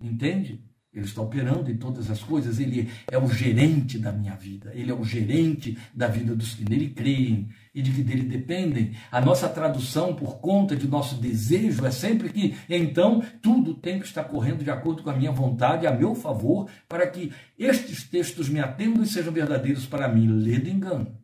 Entende? 0.00 0.64
Ele 0.92 1.06
está 1.06 1.22
operando 1.22 1.70
em 1.70 1.76
todas 1.76 2.10
as 2.10 2.22
coisas, 2.22 2.60
ele 2.60 2.90
é 3.10 3.16
o 3.16 3.26
gerente 3.26 3.98
da 3.98 4.12
minha 4.12 4.34
vida, 4.34 4.70
ele 4.74 4.90
é 4.90 4.94
o 4.94 5.04
gerente 5.04 5.78
da 5.94 6.06
vida 6.06 6.36
dos 6.36 6.54
que 6.54 6.68
nele 6.68 6.90
creem, 6.90 7.48
e 7.74 7.80
de 7.80 7.90
que 7.90 8.02
dele 8.02 8.24
dependem. 8.24 8.94
A 9.10 9.20
nossa 9.20 9.48
tradução, 9.48 10.14
por 10.14 10.38
conta 10.38 10.76
de 10.76 10.86
nosso 10.86 11.16
desejo, 11.16 11.86
é 11.86 11.90
sempre 11.90 12.28
que, 12.28 12.54
então, 12.68 13.22
tudo 13.40 13.74
tem 13.74 13.98
que 13.98 14.04
estar 14.04 14.24
correndo 14.24 14.62
de 14.62 14.70
acordo 14.70 15.02
com 15.02 15.10
a 15.10 15.16
minha 15.16 15.32
vontade, 15.32 15.86
a 15.86 15.92
meu 15.92 16.14
favor, 16.14 16.68
para 16.88 17.06
que 17.06 17.32
estes 17.58 18.04
textos 18.04 18.48
me 18.48 18.60
atendam 18.60 19.02
e 19.02 19.06
sejam 19.06 19.32
verdadeiros 19.32 19.86
para 19.86 20.08
mim. 20.08 20.28
Lê 20.28 20.58
do 20.58 20.68
engano. 20.68 21.16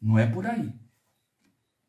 Não 0.00 0.18
é 0.18 0.26
por 0.26 0.44
aí. 0.44 0.72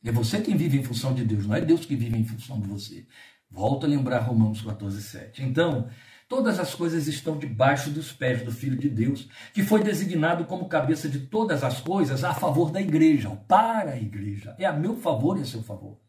É 0.04 0.12
você 0.12 0.40
quem 0.42 0.56
vive 0.56 0.78
em 0.78 0.84
função 0.84 1.14
de 1.14 1.24
Deus, 1.24 1.48
não 1.48 1.56
é 1.56 1.62
Deus 1.62 1.86
que 1.86 1.96
vive 1.96 2.18
em 2.18 2.26
função 2.26 2.60
de 2.60 2.68
você. 2.68 3.08
Volto 3.50 3.86
a 3.86 3.90
lembrar 3.90 4.20
Romanos 4.20 4.62
14, 4.62 5.02
7. 5.02 5.44
Então, 5.44 5.88
todas 6.28 6.60
as 6.60 6.74
coisas 6.74 7.08
estão 7.08 7.38
debaixo 7.38 7.90
dos 7.90 8.12
pés 8.12 8.42
do 8.44 8.52
Filho 8.52 8.78
de 8.78 8.90
Deus, 8.90 9.28
que 9.54 9.64
foi 9.64 9.84
designado 9.84 10.46
como 10.46 10.68
cabeça 10.68 11.08
de 11.08 11.20
todas 11.20 11.64
as 11.64 11.80
coisas 11.80 12.24
a 12.24 12.34
favor 12.34 12.72
da 12.72 12.82
igreja, 12.82 13.30
para 13.48 13.92
a 13.92 13.98
igreja. 13.98 14.56
É 14.58 14.66
a 14.66 14.74
meu 14.74 14.96
favor 14.96 15.38
e 15.38 15.42
a 15.42 15.46
seu 15.46 15.64
favor. 15.64 16.00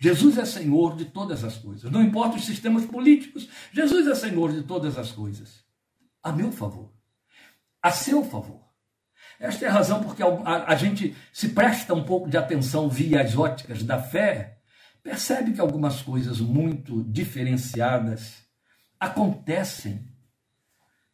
Jesus 0.00 0.38
é 0.38 0.44
Senhor 0.44 0.96
de 0.96 1.06
todas 1.06 1.44
as 1.44 1.56
coisas. 1.56 1.90
Não 1.90 2.02
importa 2.02 2.36
os 2.36 2.44
sistemas 2.44 2.84
políticos, 2.84 3.48
Jesus 3.72 4.06
é 4.06 4.14
Senhor 4.14 4.52
de 4.52 4.62
todas 4.62 4.98
as 4.98 5.12
coisas. 5.12 5.64
A 6.22 6.32
meu 6.32 6.52
favor. 6.52 6.92
A 7.82 7.90
seu 7.90 8.24
favor. 8.24 8.68
Esta 9.38 9.66
é 9.66 9.68
a 9.68 9.72
razão 9.72 10.02
porque 10.02 10.22
a, 10.22 10.74
gente 10.74 11.16
se 11.32 11.50
presta 11.50 11.94
um 11.94 12.02
pouco 12.02 12.28
de 12.28 12.36
atenção 12.36 12.88
via 12.88 13.22
as 13.22 13.36
óticas 13.36 13.84
da 13.84 14.02
fé, 14.02 14.58
percebe 15.02 15.52
que 15.52 15.60
algumas 15.60 16.02
coisas 16.02 16.40
muito 16.40 17.04
diferenciadas 17.04 18.47
acontecem 18.98 20.06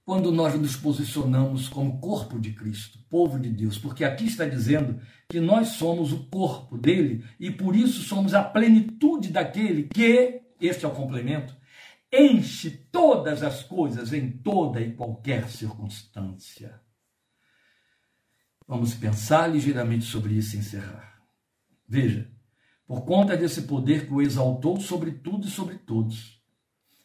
quando 0.04 0.30
nós 0.30 0.54
nos 0.54 0.76
posicionamos 0.76 1.68
como 1.68 1.98
corpo 1.98 2.38
de 2.38 2.52
Cristo, 2.52 2.98
povo 3.08 3.38
de 3.38 3.48
Deus, 3.48 3.78
porque 3.78 4.04
aqui 4.04 4.26
está 4.26 4.44
dizendo 4.44 5.00
que 5.28 5.40
nós 5.40 5.68
somos 5.68 6.12
o 6.12 6.24
corpo 6.26 6.76
dele 6.76 7.24
e 7.40 7.50
por 7.50 7.74
isso 7.74 8.02
somos 8.02 8.34
a 8.34 8.44
plenitude 8.44 9.30
daquele 9.30 9.84
que, 9.84 10.42
este 10.60 10.84
é 10.84 10.88
o 10.88 10.94
complemento, 10.94 11.56
enche 12.12 12.70
todas 12.92 13.42
as 13.42 13.62
coisas 13.62 14.12
em 14.12 14.30
toda 14.30 14.80
e 14.80 14.92
qualquer 14.92 15.48
circunstância. 15.48 16.80
Vamos 18.66 18.94
pensar 18.94 19.46
ligeiramente 19.46 20.04
sobre 20.04 20.34
isso 20.34 20.56
e 20.56 20.58
encerrar. 20.58 21.22
Veja, 21.88 22.30
por 22.86 23.04
conta 23.04 23.36
desse 23.36 23.62
poder 23.62 24.06
que 24.06 24.12
o 24.12 24.22
exaltou 24.22 24.78
sobre 24.80 25.12
tudo 25.12 25.46
e 25.46 25.50
sobre 25.50 25.76
todos, 25.76 26.33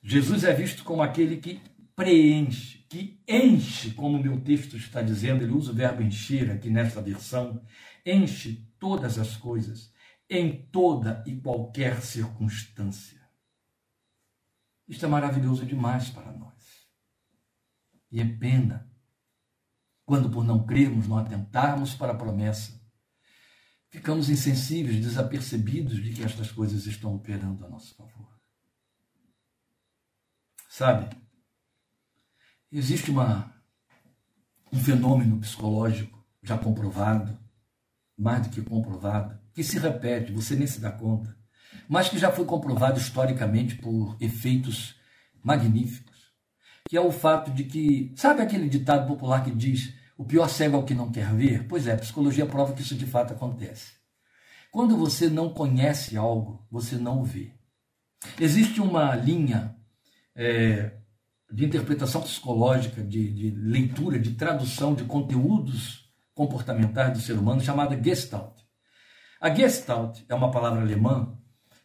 Jesus 0.02 0.44
é 0.44 0.54
visto 0.54 0.84
como 0.84 1.02
aquele 1.02 1.38
que 1.38 1.62
preenche, 1.96 2.86
que 2.90 3.22
enche, 3.28 3.92
como 3.92 4.18
o 4.18 4.24
meu 4.24 4.40
texto 4.42 4.78
está 4.78 5.02
dizendo, 5.02 5.44
ele 5.44 5.52
usa 5.52 5.72
o 5.72 5.76
verbo 5.76 6.02
encher 6.02 6.50
aqui 6.50 6.70
nesta 6.70 7.02
versão, 7.02 7.62
enche 8.06 8.72
todas 8.80 9.18
as 9.18 9.36
coisas, 9.36 9.94
em 10.30 10.66
toda 10.72 11.24
e 11.28 11.36
qualquer 11.36 12.02
circunstância. 12.02 13.20
Isto 14.88 15.06
é 15.06 15.10
maravilhoso 15.10 15.66
demais 15.66 16.10
para 16.10 16.32
nós. 16.32 16.88
E 18.12 18.22
é 18.22 18.26
pena 18.26 18.90
quando 20.06 20.30
por 20.30 20.44
não 20.44 20.66
crermos, 20.66 21.08
não 21.08 21.20
atentarmos 21.20 21.94
para 21.94 22.14
a 22.14 22.18
promessa, 22.18 22.82
ficamos 23.90 24.28
insensíveis, 24.30 25.00
desapercebidos 25.00 26.02
de 26.02 26.14
que 26.14 26.24
estas 26.24 26.52
coisas 26.52 26.88
estão 26.88 27.14
operando 27.14 27.64
a 27.64 27.70
nosso 27.70 27.94
favor. 27.94 28.29
Sabe, 30.80 31.10
existe 32.72 33.12
uma, 33.12 33.54
um 34.72 34.80
fenômeno 34.80 35.38
psicológico 35.38 36.26
já 36.42 36.58
comprovado, 36.58 37.38
mais 38.18 38.44
do 38.44 38.50
que 38.50 38.62
comprovado, 38.62 39.38
que 39.54 39.62
se 39.62 39.78
repete, 39.78 40.32
você 40.32 40.56
nem 40.56 40.68
se 40.68 40.80
dá 40.80 40.90
conta, 40.90 41.36
mas 41.90 42.08
que 42.08 42.18
já 42.18 42.32
foi 42.32 42.46
comprovado 42.46 42.98
historicamente 42.98 43.76
por 43.76 44.16
efeitos 44.22 44.96
magníficos, 45.44 46.32
que 46.88 46.96
é 46.96 47.02
o 47.02 47.12
fato 47.12 47.52
de 47.52 47.66
que, 47.66 48.14
sabe 48.16 48.42
aquele 48.42 48.70
ditado 48.70 49.06
popular 49.06 49.44
que 49.44 49.52
diz 49.52 49.94
o 50.18 50.24
pior 50.24 50.48
cego 50.48 50.78
é 50.78 50.80
o 50.80 50.86
que 50.86 50.94
não 50.94 51.12
quer 51.12 51.36
ver? 51.36 51.68
Pois 51.68 51.88
é, 51.88 51.92
a 51.92 51.98
psicologia 51.98 52.46
prova 52.46 52.72
que 52.72 52.84
isso 52.84 52.96
de 52.96 53.06
fato 53.06 53.34
acontece. 53.34 53.96
Quando 54.72 54.96
você 54.96 55.30
não 55.30 55.54
conhece 55.54 56.16
algo, 56.16 56.66
você 56.72 56.96
não 56.96 57.20
o 57.20 57.26
vê. 57.26 57.52
Existe 58.40 58.80
uma 58.80 59.14
linha 59.14 59.78
é, 60.40 60.94
de 61.52 61.66
interpretação 61.66 62.22
psicológica, 62.22 63.04
de, 63.04 63.30
de, 63.30 63.50
leitura, 63.52 64.18
de 64.18 64.36
tradução 64.36 64.96
de 64.96 65.04
conteúdos 65.04 66.10
comportamentais 66.34 67.12
do 67.12 67.20
ser 67.20 67.34
humano 67.34 67.60
chamada 67.60 68.02
Gestalt. 68.02 68.62
A 69.42 69.54
Gestalt 69.54 70.22
é 70.30 70.34
uma 70.34 70.50
palavra 70.50 70.80
alemã 70.80 71.38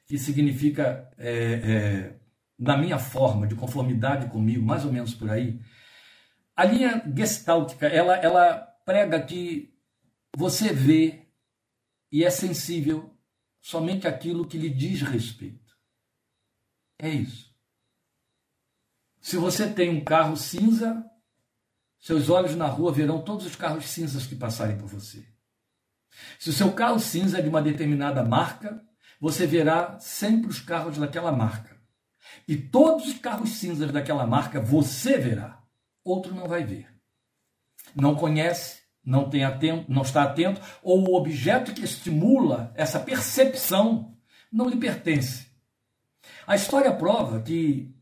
que 0.06 0.16
significa, 0.16 1.10
é, 1.18 1.32
é, 1.32 2.20
na 2.56 2.76
minha 2.76 2.98
forma, 2.98 3.44
de 3.44 3.56
conformidade 3.56 4.28
comigo, 4.28 4.64
mais 4.64 4.84
ou 4.84 4.92
menos 4.92 5.14
por 5.14 5.28
aí, 5.28 5.60
a 6.54 6.64
linha 6.64 7.02
gestáltica, 7.16 7.88
ela, 7.88 8.14
ela 8.16 8.58
prega 8.84 9.20
que 9.20 9.74
você 10.36 10.72
vê 10.72 11.26
e 12.12 12.22
é 12.22 12.30
sensível 12.30 13.18
somente 13.60 14.06
aquilo 14.06 14.46
que 14.46 14.58
lhe 14.58 14.70
diz 14.70 15.02
respeito. 15.02 15.74
É 17.00 17.08
isso. 17.08 17.43
Se 19.24 19.38
você 19.38 19.66
tem 19.66 19.88
um 19.88 20.04
carro 20.04 20.36
cinza, 20.36 21.02
seus 21.98 22.28
olhos 22.28 22.54
na 22.54 22.66
rua 22.66 22.92
verão 22.92 23.22
todos 23.22 23.46
os 23.46 23.56
carros 23.56 23.86
cinzas 23.86 24.26
que 24.26 24.36
passarem 24.36 24.76
por 24.76 24.86
você. 24.86 25.26
Se 26.38 26.50
o 26.50 26.52
seu 26.52 26.70
carro 26.74 27.00
cinza 27.00 27.38
é 27.38 27.40
de 27.40 27.48
uma 27.48 27.62
determinada 27.62 28.22
marca, 28.22 28.78
você 29.18 29.46
verá 29.46 29.98
sempre 29.98 30.50
os 30.50 30.60
carros 30.60 30.98
daquela 30.98 31.32
marca. 31.32 31.74
E 32.46 32.54
todos 32.54 33.08
os 33.08 33.18
carros 33.18 33.48
cinzas 33.52 33.90
daquela 33.90 34.26
marca 34.26 34.60
você 34.60 35.16
verá 35.16 35.64
outro 36.04 36.34
não 36.34 36.46
vai 36.46 36.62
ver. 36.62 36.86
Não 37.96 38.14
conhece, 38.14 38.82
não 39.02 39.30
tem 39.30 39.42
atento, 39.42 39.90
não 39.90 40.02
está 40.02 40.24
atento, 40.24 40.60
ou 40.82 41.00
o 41.00 41.14
objeto 41.14 41.72
que 41.72 41.82
estimula 41.82 42.74
essa 42.76 43.00
percepção 43.00 44.14
não 44.52 44.68
lhe 44.68 44.76
pertence. 44.76 45.46
A 46.46 46.54
história 46.54 46.92
prova 46.92 47.40
que 47.40 47.93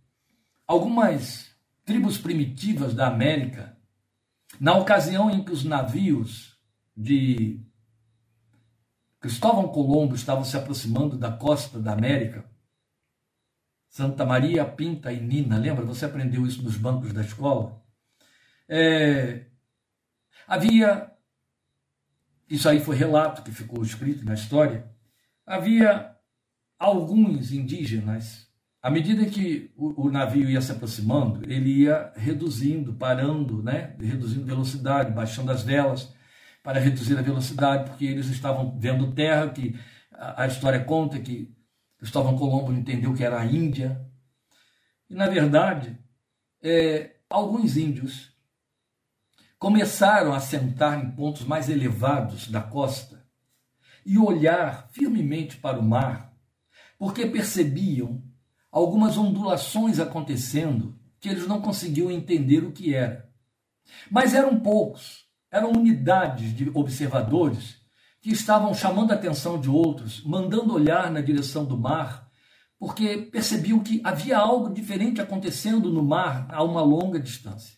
algumas 0.73 1.55
tribos 1.85 2.17
primitivas 2.17 2.95
da 2.95 3.07
América, 3.07 3.77
na 4.59 4.75
ocasião 4.75 5.31
em 5.31 5.45
que 5.45 5.53
os 5.53 5.65
navios 5.65 6.59
de 6.97 7.61
Cristóvão 9.21 9.69
Colombo 9.69 10.15
estavam 10.15 10.45
se 10.45 10.57
aproximando 10.57 11.17
da 11.19 11.31
costa 11.31 11.79
da 11.79 11.93
América, 11.93 12.45
Santa 13.89 14.25
Maria, 14.25 14.65
Pinta 14.65 15.13
e 15.13 15.21
Nina, 15.21 15.59
lembra? 15.59 15.85
Você 15.85 16.07
aprendeu 16.07 16.47
isso 16.47 16.63
nos 16.63 16.79
bancos 16.79 17.13
da 17.13 17.21
escola? 17.21 17.83
É, 18.67 19.47
havia, 20.47 21.13
isso 22.49 22.67
aí 22.67 22.81
foi 22.81 22.97
relato 22.97 23.43
que 23.43 23.53
ficou 23.53 23.83
escrito 23.83 24.25
na 24.25 24.33
história, 24.33 24.91
havia 25.45 26.17
alguns 26.79 27.53
indígenas, 27.53 28.51
à 28.83 28.91
medida 28.91 29.25
que 29.27 29.73
o, 29.77 30.11
navio 30.11 30.51
ia 30.51 30.61
se 30.61 30.73
aproximando, 30.73 31.45
ele 31.49 31.83
ia 31.83 32.13
reduzindo, 32.17 32.93
parando, 32.95 33.63
né, 33.63 33.95
reduzindo 34.01 34.45
velocidade, 34.45 35.13
baixando 35.13 35.53
as 35.53 35.63
velas 35.63 36.13
para 36.65 36.81
reduzir 36.81 37.17
a 37.17 37.23
velocidade, 37.23 37.91
porque 37.91 38.05
eles 38.05 38.27
estavam 38.27 38.77
vendo 38.81 39.13
terra, 39.13 39.51
que 39.51 39.79
a, 40.11 40.43
a 40.43 40.47
história 40.49 40.83
conta 40.83 41.21
que 41.21 41.55
Cristóvão 41.97 42.37
Colombo 42.37 42.73
entendeu 42.73 43.15
que 43.15 43.23
era 43.23 43.39
a 43.39 43.47
Índia. 43.47 44.05
E, 45.09 45.15
na 45.15 45.29
verdade, 45.29 45.97
é, 46.61 47.19
alguns 47.31 47.77
índios 47.77 48.37
começaram 49.61 50.33
a 50.33 50.41
sentar 50.41 50.99
em 50.99 51.09
pontos 51.13 51.45
mais 51.45 51.69
elevados 51.69 52.49
da 52.49 52.61
costa 52.61 53.25
e 54.05 54.19
olhar 54.19 54.89
firmemente 54.91 55.57
para 55.57 55.79
o 55.79 55.85
mar, 55.85 56.35
porque 56.99 57.25
percebiam 57.27 58.32
algumas 58.73 59.19
ondulações 59.19 60.01
acontecendo 60.01 60.99
que 61.21 61.29
eles 61.29 61.47
não 61.47 61.61
conseguiam 61.61 62.11
entender 62.11 62.65
o 62.65 62.73
que 62.73 62.95
era. 62.95 63.31
Mas 64.11 64.35
eram 64.35 64.59
poucos, 64.59 65.27
eram 65.51 65.71
unidades 65.71 66.57
de 66.57 66.71
observadores 66.73 67.77
que 68.23 68.31
estavam 68.31 68.73
chamando 68.73 69.13
a 69.13 69.15
atenção 69.15 69.61
de 69.61 69.69
outros, 69.69 70.25
mandando 70.25 70.73
olhar 70.73 71.11
na 71.11 71.21
direção 71.21 71.65
do 71.65 71.77
mar, 71.77 72.29
porque 72.79 73.19
percebiam 73.19 73.81
que 73.81 74.01
havia 74.03 74.39
algo 74.39 74.73
diferente 74.73 75.21
acontecendo 75.21 75.91
no 75.91 76.03
mar 76.03 76.47
a 76.49 76.65
uma 76.65 76.83
longa 76.83 77.21
distância. 77.21 77.77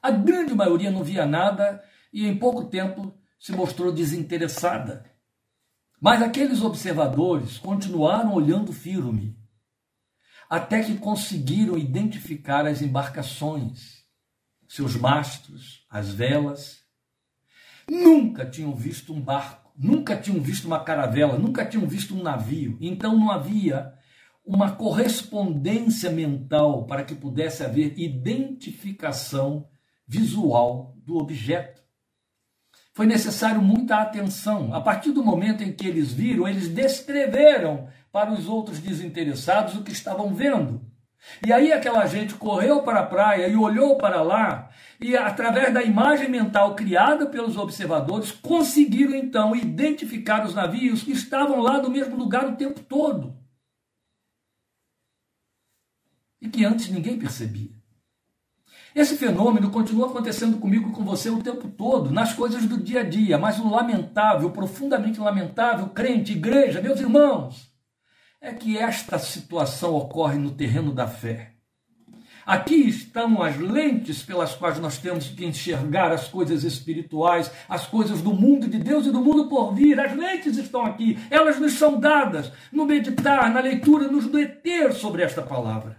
A 0.00 0.10
grande 0.10 0.54
maioria 0.54 0.90
não 0.90 1.02
via 1.02 1.26
nada 1.26 1.82
e 2.12 2.26
em 2.26 2.36
pouco 2.38 2.64
tempo 2.66 3.14
se 3.38 3.52
mostrou 3.52 3.90
desinteressada. 3.90 5.10
Mas 6.00 6.22
aqueles 6.22 6.62
observadores 6.62 7.58
continuaram 7.58 8.34
olhando 8.34 8.72
firme, 8.72 9.36
até 10.48 10.82
que 10.82 10.96
conseguiram 10.96 11.76
identificar 11.76 12.66
as 12.66 12.82
embarcações, 12.82 14.04
seus 14.68 14.96
mastros, 14.96 15.84
as 15.90 16.10
velas. 16.10 16.82
Nunca 17.88 18.46
tinham 18.46 18.74
visto 18.74 19.12
um 19.12 19.20
barco 19.20 19.64
nunca 19.76 20.16
tinham 20.16 20.40
visto 20.40 20.66
uma 20.66 20.82
caravela, 20.84 21.38
nunca 21.38 21.64
tinham 21.64 21.86
visto 21.86 22.14
um 22.14 22.22
navio, 22.22 22.78
então 22.80 23.18
não 23.18 23.30
havia 23.30 23.92
uma 24.44 24.72
correspondência 24.72 26.10
mental 26.10 26.86
para 26.86 27.02
que 27.02 27.14
pudesse 27.14 27.64
haver 27.64 27.98
identificação 27.98 29.66
visual 30.06 30.94
do 30.98 31.16
objeto. 31.16 31.82
Foi 32.92 33.06
necessário 33.06 33.60
muita 33.60 33.96
atenção. 33.96 34.72
A 34.72 34.80
partir 34.80 35.10
do 35.10 35.24
momento 35.24 35.64
em 35.64 35.72
que 35.72 35.86
eles 35.86 36.12
viram, 36.12 36.46
eles 36.46 36.68
descreveram 36.68 37.88
para 38.14 38.32
os 38.32 38.46
outros 38.46 38.78
desinteressados 38.78 39.74
o 39.74 39.82
que 39.82 39.90
estavam 39.90 40.32
vendo. 40.32 40.80
E 41.44 41.52
aí 41.52 41.72
aquela 41.72 42.06
gente 42.06 42.34
correu 42.34 42.80
para 42.84 43.00
a 43.00 43.06
praia 43.06 43.48
e 43.48 43.56
olhou 43.56 43.96
para 43.98 44.22
lá, 44.22 44.70
e 45.00 45.16
através 45.16 45.74
da 45.74 45.82
imagem 45.82 46.30
mental 46.30 46.76
criada 46.76 47.26
pelos 47.26 47.56
observadores, 47.56 48.30
conseguiram 48.30 49.16
então 49.16 49.56
identificar 49.56 50.46
os 50.46 50.54
navios 50.54 51.02
que 51.02 51.10
estavam 51.10 51.60
lá 51.60 51.82
no 51.82 51.90
mesmo 51.90 52.14
lugar 52.14 52.46
o 52.46 52.54
tempo 52.54 52.78
todo. 52.78 53.36
E 56.40 56.48
que 56.48 56.64
antes 56.64 56.90
ninguém 56.90 57.18
percebia. 57.18 57.72
Esse 58.94 59.16
fenômeno 59.16 59.72
continua 59.72 60.06
acontecendo 60.06 60.58
comigo 60.58 60.90
e 60.90 60.92
com 60.92 61.04
você 61.04 61.30
o 61.30 61.42
tempo 61.42 61.66
todo, 61.66 62.12
nas 62.12 62.32
coisas 62.32 62.64
do 62.64 62.80
dia 62.80 63.00
a 63.00 63.02
dia, 63.02 63.36
mas 63.36 63.58
o 63.58 63.68
lamentável, 63.68 64.52
profundamente 64.52 65.18
lamentável, 65.18 65.88
crente, 65.88 66.30
igreja, 66.30 66.80
meus 66.80 67.00
irmãos, 67.00 67.73
é 68.44 68.52
que 68.52 68.76
esta 68.76 69.18
situação 69.18 69.94
ocorre 69.94 70.38
no 70.38 70.50
terreno 70.50 70.92
da 70.92 71.08
fé. 71.08 71.52
Aqui 72.44 72.74
estão 72.74 73.42
as 73.42 73.56
lentes 73.56 74.22
pelas 74.22 74.54
quais 74.54 74.78
nós 74.78 74.98
temos 74.98 75.28
que 75.28 75.46
enxergar 75.46 76.12
as 76.12 76.28
coisas 76.28 76.62
espirituais, 76.62 77.50
as 77.66 77.86
coisas 77.86 78.20
do 78.20 78.34
mundo 78.34 78.68
de 78.68 78.78
Deus 78.78 79.06
e 79.06 79.10
do 79.10 79.24
mundo 79.24 79.48
por 79.48 79.74
vir. 79.74 79.98
As 79.98 80.14
lentes 80.14 80.58
estão 80.58 80.84
aqui, 80.84 81.18
elas 81.30 81.58
nos 81.58 81.72
são 81.72 81.98
dadas 81.98 82.52
no 82.70 82.84
meditar, 82.84 83.50
na 83.50 83.60
leitura, 83.60 84.08
nos 84.08 84.26
deter 84.26 84.92
sobre 84.92 85.22
esta 85.22 85.40
palavra. 85.40 85.96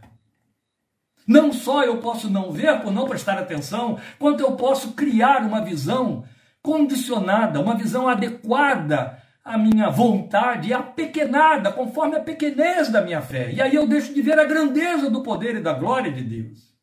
Não 1.28 1.52
só 1.52 1.84
eu 1.84 1.98
posso 1.98 2.30
não 2.30 2.52
ver 2.52 2.80
por 2.82 2.94
não 2.94 3.08
prestar 3.08 3.40
atenção, 3.40 3.98
quanto 4.20 4.42
eu 4.42 4.52
posso 4.52 4.92
criar 4.92 5.42
uma 5.42 5.62
visão 5.62 6.24
condicionada, 6.62 7.60
uma 7.60 7.74
visão 7.74 8.08
adequada 8.08 9.25
à 9.46 9.60
minha 9.60 9.92
vontade 9.92 10.70
e 10.70 10.74
apequenada, 10.74 11.72
conforme 11.72 12.16
a 12.16 12.20
pequenez 12.20 12.90
da 12.90 13.00
minha 13.00 13.22
fé. 13.22 13.52
E 13.54 13.62
aí 13.62 13.76
eu 13.76 13.88
deixo 13.88 14.12
de 14.12 14.20
ver 14.20 14.40
a 14.40 14.44
grandeza 14.44 15.08
do 15.08 15.22
poder 15.22 15.58
e 15.58 15.62
da 15.62 15.72
glória 15.72 16.12
de 16.12 16.24
Deus. 16.24 16.76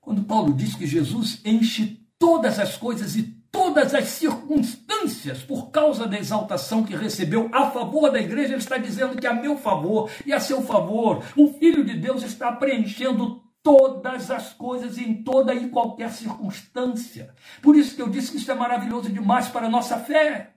Quando 0.00 0.24
Paulo 0.24 0.54
diz 0.54 0.74
que 0.74 0.86
Jesus 0.86 1.42
enche 1.44 2.00
todas 2.18 2.58
as 2.58 2.78
coisas 2.78 3.14
e 3.14 3.24
todas 3.52 3.94
as 3.94 4.04
circunstâncias 4.04 5.42
por 5.42 5.70
causa 5.70 6.06
da 6.06 6.18
exaltação 6.18 6.82
que 6.82 6.96
recebeu 6.96 7.50
a 7.52 7.70
favor 7.70 8.10
da 8.10 8.18
igreja, 8.18 8.54
ele 8.54 8.62
está 8.62 8.78
dizendo 8.78 9.18
que 9.18 9.26
a 9.26 9.34
meu 9.34 9.58
favor 9.58 10.10
e 10.24 10.32
a 10.32 10.40
seu 10.40 10.62
favor, 10.62 11.22
o 11.36 11.52
Filho 11.54 11.84
de 11.84 11.94
Deus 11.94 12.22
está 12.22 12.50
preenchendo 12.52 13.42
todas 13.68 14.30
as 14.30 14.54
coisas 14.54 14.96
em 14.96 15.22
toda 15.22 15.52
e 15.52 15.68
qualquer 15.68 16.10
circunstância. 16.10 17.34
Por 17.60 17.76
isso 17.76 17.94
que 17.94 18.00
eu 18.00 18.08
disse 18.08 18.30
que 18.30 18.38
isso 18.38 18.50
é 18.50 18.54
maravilhoso 18.54 19.10
demais 19.10 19.48
para 19.48 19.66
a 19.66 19.70
nossa 19.70 19.98
fé. 19.98 20.54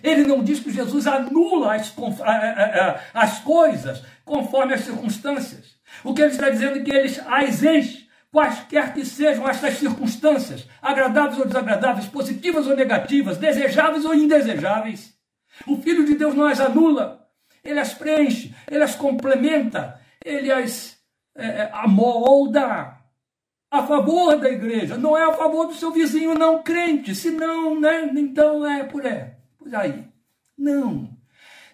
Ele 0.00 0.24
não 0.24 0.44
diz 0.44 0.60
que 0.60 0.70
Jesus 0.70 1.08
anula 1.08 1.74
as, 1.74 1.92
as 3.12 3.40
coisas 3.40 4.00
conforme 4.24 4.74
as 4.74 4.82
circunstâncias. 4.82 5.74
O 6.04 6.14
que 6.14 6.22
ele 6.22 6.30
está 6.30 6.48
dizendo 6.48 6.78
é 6.78 6.82
que 6.82 6.90
ele 6.92 7.20
as 7.26 7.64
enche 7.64 8.06
quaisquer 8.30 8.94
que 8.94 9.04
sejam 9.04 9.48
estas 9.48 9.78
circunstâncias, 9.78 10.68
agradáveis 10.80 11.40
ou 11.40 11.46
desagradáveis, 11.46 12.06
positivas 12.06 12.66
ou 12.68 12.76
negativas, 12.76 13.38
desejáveis 13.38 14.04
ou 14.04 14.14
indesejáveis. 14.14 15.14
O 15.66 15.78
Filho 15.78 16.04
de 16.04 16.14
Deus 16.14 16.34
não 16.34 16.46
as 16.46 16.60
anula, 16.60 17.26
ele 17.64 17.80
as 17.80 17.92
preenche, 17.92 18.54
ele 18.70 18.84
as 18.84 18.94
complementa, 18.94 20.00
ele 20.24 20.52
as 20.52 20.95
é, 21.36 21.46
é 21.46 21.70
amolda 21.72 22.96
a 23.70 23.86
favor 23.86 24.36
da 24.38 24.48
igreja, 24.48 24.96
não 24.96 25.16
é 25.16 25.24
a 25.24 25.32
favor 25.32 25.66
do 25.66 25.74
seu 25.74 25.90
vizinho 25.90 26.34
não 26.34 26.62
crente, 26.62 27.14
senão, 27.14 27.78
né, 27.78 28.10
então 28.14 28.64
é 28.66 28.84
por 28.84 29.04
aí, 29.06 29.32
por 29.58 29.74
aí. 29.74 30.08
Não. 30.56 31.14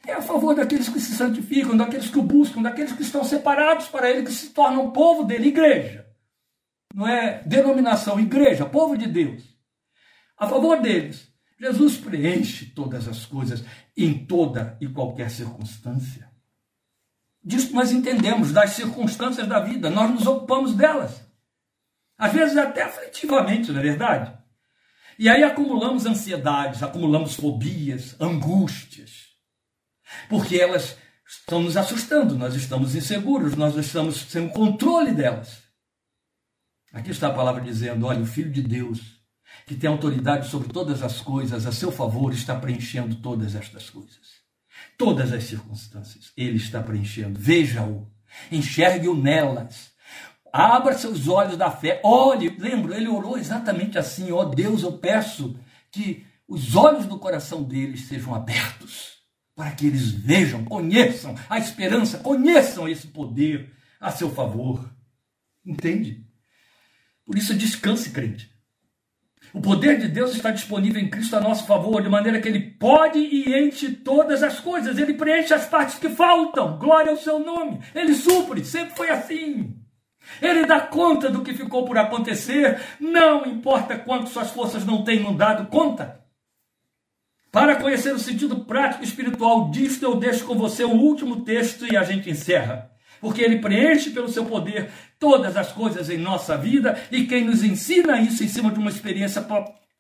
É 0.07 0.15
a 0.15 0.23
favor 0.23 0.55
daqueles 0.55 0.89
que 0.89 0.99
se 0.99 1.15
santificam, 1.15 1.77
daqueles 1.77 2.09
que 2.09 2.19
o 2.19 2.23
buscam, 2.23 2.61
daqueles 2.61 2.93
que 2.93 3.03
estão 3.03 3.23
separados 3.23 3.87
para 3.89 4.11
ele, 4.11 4.25
que 4.25 4.33
se 4.33 4.51
tornam 4.51 4.91
povo 4.91 5.23
dele, 5.23 5.49
igreja 5.49 6.03
não 6.95 7.09
é 7.09 7.43
denominação, 7.45 8.21
igreja, 8.21 8.67
povo 8.67 8.97
de 8.97 9.07
Deus, 9.07 9.43
a 10.37 10.47
favor 10.49 10.81
deles. 10.81 11.31
Jesus 11.59 11.97
preenche 11.97 12.67
todas 12.67 13.07
as 13.07 13.25
coisas 13.25 13.65
em 13.97 14.27
toda 14.27 14.77
e 14.81 14.89
qualquer 14.89 15.31
circunstância. 15.31 16.29
Disso 17.45 17.75
nós 17.75 17.91
entendemos, 17.91 18.53
das 18.53 18.71
circunstâncias 18.71 19.47
da 19.47 19.61
vida, 19.61 19.91
nós 19.91 20.11
nos 20.11 20.27
ocupamos 20.27 20.75
delas. 20.75 21.21
Às 22.17 22.33
vezes 22.33 22.57
até 22.57 22.83
afetivamente, 22.83 23.73
não 23.73 23.81
é 23.81 23.83
verdade? 23.83 24.39
E 25.19 25.29
aí 25.29 25.43
acumulamos 25.43 26.07
ansiedades, 26.07 26.83
acumulamos 26.83 27.35
fobias, 27.35 28.15
angústias, 28.21 29.31
porque 30.29 30.57
elas 30.57 30.97
estão 31.27 31.63
nos 31.63 31.77
assustando, 31.77 32.37
nós 32.37 32.55
estamos 32.55 32.95
inseguros, 32.95 33.57
nós 33.57 33.77
estamos 33.77 34.17
sem 34.23 34.49
controle 34.49 35.13
delas. 35.13 35.63
Aqui 36.93 37.11
está 37.11 37.29
a 37.29 37.35
palavra 37.35 37.63
dizendo: 37.63 38.07
olha, 38.07 38.21
o 38.21 38.27
Filho 38.27 38.53
de 38.53 38.63
Deus, 38.63 39.01
que 39.67 39.75
tem 39.75 39.89
autoridade 39.89 40.49
sobre 40.49 40.69
todas 40.69 41.03
as 41.03 41.21
coisas, 41.21 41.67
a 41.67 41.73
seu 41.73 41.91
favor, 41.91 42.33
está 42.33 42.55
preenchendo 42.55 43.17
todas 43.17 43.55
estas 43.55 43.91
coisas. 43.91 44.42
Todas 44.97 45.33
as 45.33 45.45
circunstâncias, 45.45 46.33
ele 46.37 46.57
está 46.57 46.83
preenchendo. 46.83 47.39
Veja-o, 47.39 48.07
enxergue-o 48.51 49.17
nelas. 49.17 49.91
Abra 50.53 50.97
seus 50.99 51.29
olhos 51.29 51.57
da 51.57 51.71
fé. 51.71 52.01
Olhe, 52.05 52.55
lembra, 52.59 52.97
ele 52.97 53.09
orou 53.09 53.39
exatamente 53.39 53.99
assim: 53.99 54.31
ó 54.31 54.41
oh, 54.41 54.45
Deus, 54.45 54.83
eu 54.83 54.99
peço 54.99 55.59
que 55.91 56.27
os 56.47 56.77
olhos 56.77 57.07
do 57.07 57.19
coração 57.19 57.63
deles 57.63 58.07
sejam 58.07 58.35
abertos, 58.35 59.19
para 59.55 59.71
que 59.71 59.87
eles 59.87 60.11
vejam, 60.11 60.65
conheçam 60.65 61.35
a 61.49 61.59
esperança, 61.59 62.19
conheçam 62.19 62.89
esse 62.89 63.07
poder 63.07 63.73
a 63.99 64.11
seu 64.11 64.31
favor. 64.31 64.93
Entende? 65.65 66.27
Por 67.25 67.39
isso, 67.39 67.55
descanse, 67.55 68.11
crente. 68.11 68.52
O 69.53 69.61
poder 69.61 69.99
de 69.99 70.09
Deus 70.09 70.35
está 70.35 70.51
disponível 70.51 71.01
em 71.01 71.11
Cristo 71.11 71.37
a 71.37 71.41
nosso 71.41 71.67
favor, 71.67 72.03
de 72.03 72.09
maneira 72.09 72.41
que 72.41 72.49
Ele 72.49 72.61
pode 72.61 73.19
e 73.19 73.55
enche 73.55 73.91
todas 73.91 74.43
as 74.43 74.59
coisas. 74.59 74.97
Ele 74.97 75.13
preenche 75.13 75.53
as 75.53 75.67
partes 75.67 75.99
que 75.99 76.09
faltam. 76.09 76.79
Glória 76.79 77.11
ao 77.11 77.19
seu 77.19 77.39
nome. 77.39 77.81
Ele 77.95 78.15
supre. 78.15 78.65
Sempre 78.65 78.97
foi 78.97 79.11
assim. 79.11 79.77
Ele 80.41 80.65
dá 80.65 80.81
conta 80.81 81.29
do 81.29 81.43
que 81.43 81.53
ficou 81.53 81.85
por 81.85 81.99
acontecer. 81.99 82.81
Não 82.99 83.45
importa 83.45 83.99
quanto 83.99 84.31
suas 84.31 84.51
forças 84.51 84.87
não 84.87 85.05
tenham 85.05 85.37
dado 85.37 85.69
conta. 85.69 86.23
Para 87.51 87.77
conhecer 87.77 88.15
o 88.15 88.19
sentido 88.19 88.65
prático 88.65 89.05
e 89.05 89.07
espiritual 89.07 89.71
disto, 89.71 90.03
eu 90.03 90.17
deixo 90.17 90.47
com 90.47 90.55
você 90.55 90.85
o 90.85 90.93
último 90.93 91.45
texto 91.45 91.87
e 91.87 91.95
a 91.95 92.03
gente 92.03 92.31
encerra 92.31 92.92
porque 93.23 93.41
ele 93.41 93.61
preenche 93.61 94.11
pelo 94.11 94.29
seu 94.29 94.45
poder 94.45 94.91
todas 95.17 95.57
as 95.57 95.71
coisas 95.71 96.11
em 96.11 96.19
nossa 96.19 96.59
vida 96.59 97.01
e 97.09 97.25
quem 97.25 97.45
nos 97.45 97.63
ensina 97.63 98.21
isso 98.21 98.43
em 98.43 98.49
cima 98.49 98.73
de 98.73 98.81
uma 98.81 98.91
experiência 98.91 99.47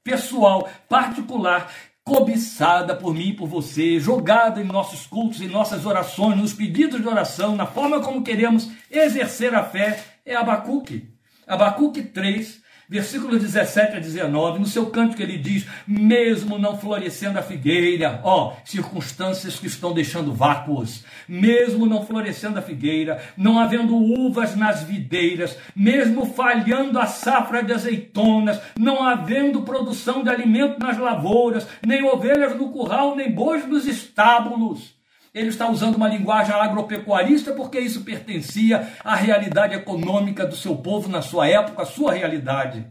pessoal, 0.02 0.68
particular, 0.88 1.72
cobiçada 2.02 2.96
por 2.96 3.14
mim 3.14 3.28
e 3.28 3.36
por 3.36 3.46
você, 3.46 4.00
jogada 4.00 4.60
em 4.60 4.64
nossos 4.64 5.06
cultos, 5.06 5.40
em 5.40 5.46
nossas 5.46 5.86
orações, 5.86 6.36
nos 6.36 6.52
pedidos 6.52 7.00
de 7.00 7.06
oração, 7.06 7.54
na 7.54 7.64
forma 7.64 8.00
como 8.00 8.24
queremos 8.24 8.68
exercer 8.90 9.54
a 9.54 9.62
fé, 9.62 10.02
é 10.26 10.34
Abacuque. 10.34 11.08
Abacuque 11.46 12.02
3, 12.02 12.60
versículos 12.93 13.40
17 13.40 13.97
a 13.97 14.01
19, 14.01 14.59
no 14.59 14.66
seu 14.66 14.90
canto 14.90 15.16
que 15.16 15.22
ele 15.22 15.38
diz: 15.38 15.66
mesmo 15.86 16.59
não 16.59 16.76
florescendo 16.76 17.38
a 17.38 17.43
figueira, 17.43 18.20
ó, 18.22 18.53
circunstâncias 18.66 19.59
que 19.59 19.66
estão 19.66 19.95
deixando 19.95 20.34
vácuos, 20.34 21.03
mesmo 21.26 21.86
não 21.86 22.05
florescendo 22.05 22.59
a 22.59 22.62
figueira, 22.62 23.22
não 23.34 23.59
havendo 23.59 23.97
uvas 23.97 24.55
nas 24.55 24.82
videiras, 24.82 25.57
mesmo 25.74 26.26
falhando 26.34 26.99
a 26.99 27.07
safra 27.07 27.64
de 27.64 27.72
azeitonas, 27.72 28.61
não 28.78 29.03
havendo 29.03 29.62
produção 29.62 30.22
de 30.22 30.28
alimento 30.28 30.78
nas 30.78 30.99
lavouras, 30.99 31.66
nem 31.84 32.05
ovelhas 32.05 32.55
no 32.55 32.70
curral, 32.70 33.16
nem 33.16 33.32
bois 33.32 33.66
nos 33.66 33.86
estábulos. 33.86 35.01
Ele 35.34 35.48
está 35.48 35.68
usando 35.68 35.94
uma 35.94 36.08
linguagem 36.08 36.54
agropecuarista 36.54 37.52
porque 37.52 37.80
isso 37.80 38.02
pertencia 38.02 38.92
à 39.02 39.14
realidade 39.14 39.74
econômica 39.74 40.46
do 40.46 40.54
seu 40.54 40.76
povo 40.76 41.08
na 41.08 41.22
sua 41.22 41.48
época, 41.48 41.82
a 41.82 41.86
sua 41.86 42.12
realidade. 42.12 42.86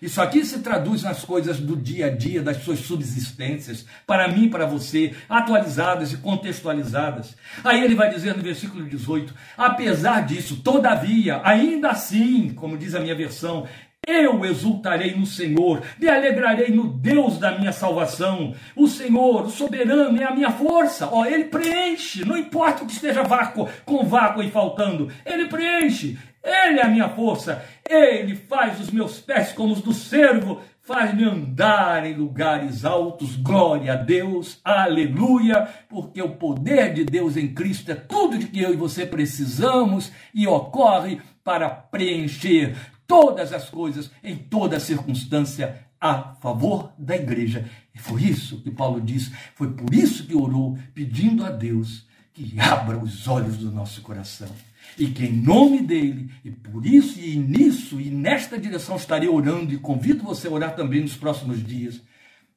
Isso 0.00 0.20
aqui 0.20 0.44
se 0.44 0.58
traduz 0.60 1.02
nas 1.04 1.24
coisas 1.24 1.60
do 1.60 1.76
dia 1.76 2.06
a 2.06 2.10
dia, 2.10 2.42
das 2.42 2.56
suas 2.64 2.80
subsistências, 2.80 3.86
para 4.04 4.26
mim, 4.26 4.48
para 4.48 4.66
você, 4.66 5.14
atualizadas 5.28 6.12
e 6.12 6.16
contextualizadas. 6.16 7.36
Aí 7.62 7.84
ele 7.84 7.94
vai 7.94 8.10
dizer 8.10 8.36
no 8.36 8.42
versículo 8.42 8.84
18: 8.84 9.32
apesar 9.56 10.26
disso, 10.26 10.56
todavia, 10.56 11.40
ainda 11.44 11.90
assim, 11.90 12.52
como 12.52 12.76
diz 12.76 12.96
a 12.96 13.00
minha 13.00 13.14
versão, 13.14 13.68
Eu 14.04 14.44
exultarei 14.44 15.14
no 15.14 15.24
Senhor, 15.24 15.80
me 15.96 16.08
alegrarei 16.08 16.70
no 16.70 16.88
Deus 16.88 17.38
da 17.38 17.56
minha 17.56 17.70
salvação. 17.70 18.52
O 18.74 18.88
Senhor, 18.88 19.44
o 19.44 19.50
soberano, 19.50 20.20
é 20.20 20.24
a 20.24 20.34
minha 20.34 20.50
força. 20.50 21.08
Ó, 21.12 21.24
ele 21.24 21.44
preenche, 21.44 22.24
não 22.24 22.36
importa 22.36 22.82
o 22.82 22.86
que 22.86 22.94
esteja 22.94 23.22
vácuo, 23.22 23.68
com 23.84 24.04
vácuo 24.04 24.42
e 24.42 24.50
faltando, 24.50 25.08
ele 25.24 25.46
preenche. 25.46 26.18
Ele 26.42 26.80
é 26.80 26.82
a 26.84 26.88
minha 26.88 27.08
força. 27.10 27.64
Ele 27.88 28.34
faz 28.34 28.80
os 28.80 28.90
meus 28.90 29.20
pés 29.20 29.52
como 29.52 29.72
os 29.72 29.80
do 29.80 29.92
servo, 29.92 30.60
faz-me 30.80 31.22
andar 31.22 32.04
em 32.04 32.14
lugares 32.14 32.84
altos. 32.84 33.36
Glória 33.36 33.92
a 33.92 33.96
Deus, 33.96 34.60
aleluia, 34.64 35.68
porque 35.88 36.20
o 36.20 36.30
poder 36.30 36.92
de 36.92 37.04
Deus 37.04 37.36
em 37.36 37.54
Cristo 37.54 37.92
é 37.92 37.94
tudo 37.94 38.36
de 38.36 38.48
que 38.48 38.60
eu 38.60 38.74
e 38.74 38.76
você 38.76 39.06
precisamos 39.06 40.10
e 40.34 40.44
ocorre 40.48 41.20
para 41.44 41.68
preencher 41.68 42.76
todas 43.12 43.52
as 43.52 43.68
coisas, 43.68 44.10
em 44.24 44.36
toda 44.36 44.80
circunstância, 44.80 45.86
a 46.00 46.34
favor 46.40 46.92
da 46.98 47.14
igreja. 47.14 47.68
E 47.94 47.98
foi 47.98 48.22
isso 48.22 48.62
que 48.62 48.70
Paulo 48.70 49.02
diz, 49.02 49.30
foi 49.54 49.70
por 49.72 49.92
isso 49.94 50.26
que 50.26 50.34
orou, 50.34 50.78
pedindo 50.94 51.44
a 51.44 51.50
Deus 51.50 52.06
que 52.32 52.58
abra 52.58 52.96
os 52.96 53.28
olhos 53.28 53.58
do 53.58 53.70
nosso 53.70 54.00
coração. 54.00 54.48
E 54.98 55.08
que 55.08 55.26
em 55.26 55.32
nome 55.32 55.82
dele, 55.82 56.30
e 56.42 56.50
por 56.50 56.86
isso 56.86 57.20
e 57.20 57.36
nisso 57.36 58.00
e 58.00 58.10
nesta 58.10 58.58
direção 58.58 58.96
estarei 58.96 59.28
orando 59.28 59.74
e 59.74 59.78
convido 59.78 60.24
você 60.24 60.48
a 60.48 60.50
orar 60.50 60.74
também 60.74 61.02
nos 61.02 61.14
próximos 61.14 61.62
dias. 61.62 62.00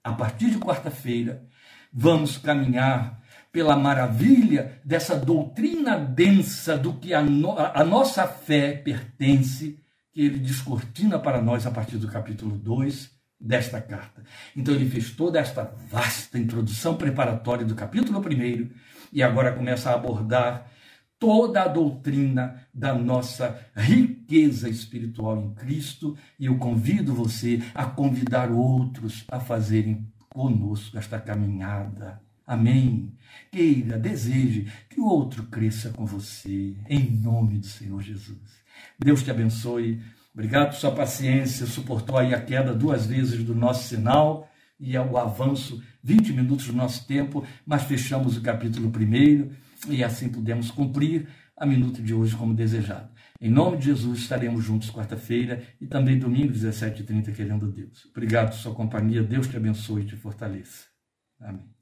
A 0.02 0.14
partir 0.14 0.52
de 0.52 0.58
quarta-feira, 0.58 1.46
vamos 1.92 2.38
caminhar 2.38 3.22
pela 3.52 3.76
maravilha 3.76 4.82
dessa 4.86 5.18
doutrina 5.18 5.98
densa 5.98 6.78
do 6.78 6.94
que 6.94 7.14
a, 7.14 7.22
no, 7.22 7.58
a 7.58 7.84
nossa 7.84 8.26
fé 8.26 8.74
pertence 8.74 9.84
que 10.16 10.22
ele 10.22 10.40
descortina 10.40 11.20
para 11.20 11.42
nós 11.42 11.68
a 11.68 11.72
partir 11.72 11.98
do 11.98 12.08
capítulo 12.08 12.58
2 12.58 13.12
desta 13.38 13.82
carta. 13.82 14.24
Então 14.56 14.74
ele 14.74 14.90
fez 14.90 15.12
toda 15.12 15.38
esta 15.38 15.76
vasta 15.92 16.40
introdução 16.40 16.96
preparatória 16.96 17.66
do 17.66 17.76
capítulo 17.76 18.20
1 18.20 18.70
e 19.12 19.22
agora 19.22 19.52
começa 19.52 19.90
a 19.90 19.96
abordar 19.96 20.72
toda 21.20 21.64
a 21.64 21.68
doutrina 21.68 22.66
da 22.74 22.94
nossa 22.94 23.60
riqueza 23.76 24.70
espiritual 24.70 25.38
em 25.38 25.54
Cristo 25.54 26.18
e 26.40 26.46
eu 26.46 26.58
convido 26.58 27.14
você 27.14 27.62
a 27.74 27.84
convidar 27.84 28.50
outros 28.50 29.26
a 29.28 29.42
fazerem 29.42 30.10
conosco 30.30 30.98
esta 30.98 31.20
caminhada. 31.20 32.22
Amém. 32.48 33.12
Queira, 33.52 33.98
deseje 33.98 34.72
que 34.90 35.02
o 35.02 35.08
outro 35.08 35.44
cresça 35.44 35.90
com 35.90 36.06
você, 36.06 36.78
em 36.88 37.12
nome 37.12 37.58
do 37.58 37.66
Senhor 37.66 38.02
Jesus. 38.02 38.65
Deus 39.00 39.24
te 39.24 39.32
abençoe. 39.32 40.02
Obrigado 40.34 40.70
por 40.70 40.76
sua 40.76 40.92
paciência. 40.92 41.66
Suportou 41.66 42.18
aí 42.18 42.34
a 42.34 42.42
queda 42.42 42.74
duas 42.74 43.06
vezes 43.06 43.44
do 43.44 43.56
nosso 43.56 43.88
sinal 43.88 44.50
e 44.80 44.98
o 44.98 45.18
avanço 45.18 45.82
20 46.04 46.34
minutos 46.34 46.68
do 46.68 46.74
nosso 46.74 47.08
tempo, 47.08 47.46
mas 47.66 47.84
fechamos 47.84 48.38
o 48.38 48.42
capítulo 48.42 48.92
primeiro 48.92 49.52
e 49.88 50.04
assim 50.04 50.30
pudemos 50.30 50.70
cumprir 50.72 51.28
a 51.58 51.66
minuta 51.66 52.02
de 52.02 52.14
hoje 52.14 52.36
como 52.36 52.54
desejado. 52.54 53.10
Em 53.40 53.50
nome 53.50 53.78
de 53.78 53.86
Jesus, 53.86 54.20
estaremos 54.20 54.64
juntos 54.64 54.90
quarta-feira 54.90 55.64
e 55.80 55.88
também 55.88 56.18
domingo, 56.18 56.54
17h30, 56.54 57.34
querendo 57.34 57.72
Deus. 57.72 58.06
Obrigado 58.12 58.50
por 58.50 58.58
sua 58.58 58.74
companhia. 58.74 59.24
Deus 59.24 59.48
te 59.48 59.58
abençoe 59.58 60.04
e 60.04 60.06
te 60.06 60.16
fortaleça. 60.16 60.86
Amém. 61.40 61.75